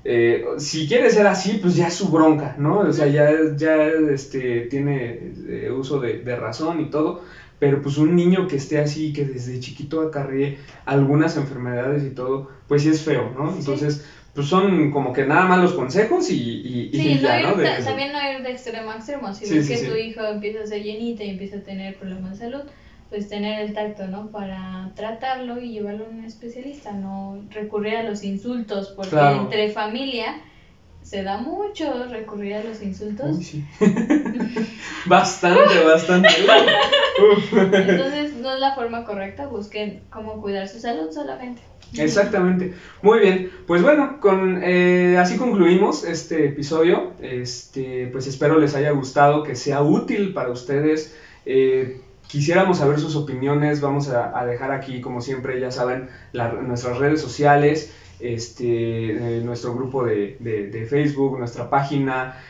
eh, 0.05 0.45
si 0.59 0.87
quiere 0.87 1.11
ser 1.11 1.27
así, 1.27 1.59
pues 1.63 1.77
ya 1.77 1.89
es 1.89 1.95
su 1.95 2.11
bronca, 2.11 2.55
¿no? 2.59 2.81
O 2.81 2.93
sea, 2.93 3.07
ya, 3.07 3.57
ya 3.57 3.87
este, 3.87 4.63
tiene 4.63 5.33
eh, 5.49 5.71
uso 5.71 5.99
de, 5.99 6.37
razón 6.37 6.81
y 6.83 6.91
todo, 6.91 7.23
pero 7.59 7.81
pues 7.81 7.97
un 7.97 8.15
niño 8.15 8.47
que 8.47 8.57
esté 8.57 8.79
así, 8.79 9.15
que 9.15 9.25
desde 9.25 9.61
chiquito 9.61 10.03
acarree 10.03 10.59
algunas 10.85 11.37
enfermedades 11.39 12.05
y 12.05 12.11
todo, 12.11 12.51
pues 12.69 12.83
sí 12.83 12.91
es 12.91 13.01
feo, 13.01 13.33
¿no? 13.35 13.55
Entonces, 13.57 14.05
pues 14.35 14.49
son 14.49 14.91
como 14.91 15.13
que 15.13 15.25
nada 15.25 15.47
más 15.47 15.61
los 15.61 15.75
consejos 15.75 16.29
y, 16.29 16.91
sí, 16.93 17.19
ya, 17.21 17.41
no 17.41 17.55
también 17.85 18.13
no 18.13 18.33
ir 18.33 18.43
de 18.43 18.51
extremo 18.51 18.91
a 18.91 18.97
extremo. 18.97 19.33
Si 19.33 19.49
ves 19.49 19.69
que 19.69 19.89
tu 19.89 19.95
hijo 19.95 20.23
empieza 20.25 20.63
a 20.63 20.67
ser 20.67 20.83
llenita 20.83 21.23
y 21.23 21.31
empieza 21.31 21.57
a 21.59 21.61
tener 21.61 21.97
problemas 21.97 22.33
de 22.33 22.39
salud, 22.39 22.63
pues 23.11 23.29
tener 23.29 23.61
el 23.61 23.73
tacto, 23.73 24.09
¿no? 24.09 24.33
Para 24.33 24.91
tratarlo 24.97 25.61
y 25.61 25.71
llevarlo 25.71 26.07
a 26.07 26.09
un 26.09 26.25
especialista, 26.25 26.93
no 26.93 27.39
recurrir 27.51 27.97
a 27.97 28.03
los 28.03 28.25
insultos, 28.25 28.93
porque 28.97 29.17
entre 29.17 29.71
familia 29.71 30.41
se 31.03 31.23
da 31.23 31.37
mucho 31.37 32.07
recurrir 32.07 32.55
a 32.55 32.65
los 32.65 32.83
insultos. 32.83 33.45
sí. 33.45 33.63
bastante, 35.07 35.79
bastante. 35.85 36.29
Entonces 37.53 38.24
no 38.45 38.55
es 38.55 38.61
la 38.61 38.75
forma 38.75 39.05
correcta, 39.05 39.47
busquen 39.47 40.03
cómo 40.11 40.41
cuidar 40.41 40.69
su 40.69 40.79
salud 40.79 41.11
solamente. 41.11 41.63
Exactamente. 41.97 42.75
Muy 43.03 43.21
bien. 43.21 43.51
Pues 43.67 43.83
bueno, 43.83 44.21
con 44.21 44.61
eh, 44.63 45.17
así 45.19 45.37
concluimos 45.37 46.05
este 46.05 46.47
episodio. 46.47 47.13
Este, 47.21 48.09
pues 48.13 48.27
espero 48.27 48.59
les 48.59 48.75
haya 48.75 48.91
gustado, 48.91 49.43
que 49.43 49.57
sea 49.57 49.83
útil 49.83 50.33
para 50.33 50.51
ustedes. 50.51 51.17
Eh, 51.47 52.01
quisiéramos 52.27 52.79
saber 52.79 53.01
sus 53.01 53.17
opiniones. 53.17 53.81
Vamos 53.81 54.09
a, 54.09 54.45
dejar 54.45 54.73
aquí, 54.73 55.01
como 55.01 55.21
siempre, 55.21 55.61
ya 55.61 55.71
saben, 55.71 56.09
nuestras 56.33 56.99
redes 56.99 57.21
sociales. 57.21 57.95
Este, 58.21 59.39
eh, 59.39 59.43
nuestro 59.45 59.75
grupo 59.75 60.05
de, 60.05 60.87
Facebook, 60.89 61.39
nuestra 61.39 61.69
página. 61.69 62.41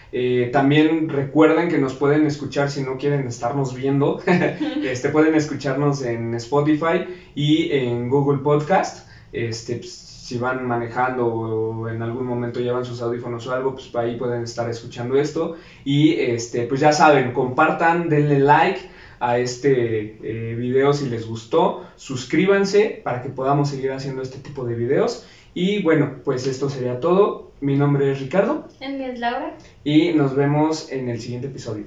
también 0.53 1.09
recuerden 1.09 1.69
que 1.69 1.79
nos 1.79 1.95
pueden 1.95 2.27
escuchar 2.27 2.71
si 2.71 2.83
no 2.83 2.99
quieren 2.99 3.27
estarnos 3.27 3.75
viendo. 3.75 4.21
este, 4.85 5.09
pueden 5.09 5.35
escucharnos 5.35 6.03
en 6.03 6.35
Spotify 6.35 7.07
y 7.35 7.71
en 7.73 8.09
Google 8.09 8.39
Podcast 8.39 9.09
este, 9.35 9.77
pues, 9.77 9.93
si 9.93 10.39
van 10.39 10.67
manejando 10.67 11.27
o 11.27 11.89
en 11.89 12.01
algún 12.01 12.25
momento 12.25 12.61
llevan 12.61 12.85
sus 12.85 13.03
audífonos 13.03 13.47
o 13.47 13.53
algo, 13.53 13.75
pues 13.75 13.95
ahí 13.97 14.17
pueden 14.17 14.45
estar 14.45 14.71
escuchando 14.71 15.17
esto. 15.17 15.57
Y 15.85 16.15
este, 16.15 16.63
pues 16.63 16.81
ya 16.81 16.93
saben, 16.93 17.33
compartan, 17.33 18.09
denle 18.09 18.39
like 18.39 18.81
a 19.21 19.39
este 19.39 20.19
eh, 20.23 20.55
video 20.55 20.93
si 20.93 21.09
les 21.09 21.27
gustó, 21.27 21.85
suscríbanse 21.97 23.01
para 23.05 23.23
que 23.23 23.29
podamos 23.29 23.69
seguir 23.69 23.93
haciendo 23.93 24.23
este 24.23 24.39
tipo 24.39 24.65
de 24.65 24.77
videos. 24.77 25.27
Y 25.55 25.83
bueno, 25.83 26.17
pues 26.25 26.47
esto 26.47 26.69
sería 26.69 26.99
todo. 26.99 27.53
Mi 27.61 27.77
nombre 27.77 28.11
es 28.11 28.21
Ricardo. 28.21 28.69
El 28.81 28.99
mío 28.99 29.07
es 29.07 29.21
Laura. 29.21 29.57
Y 29.85 30.13
nos 30.13 30.35
vemos 30.35 30.91
en 30.91 31.09
el 31.09 31.21
siguiente 31.21 31.47
episodio. 31.47 31.85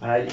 Bye. 0.00 0.28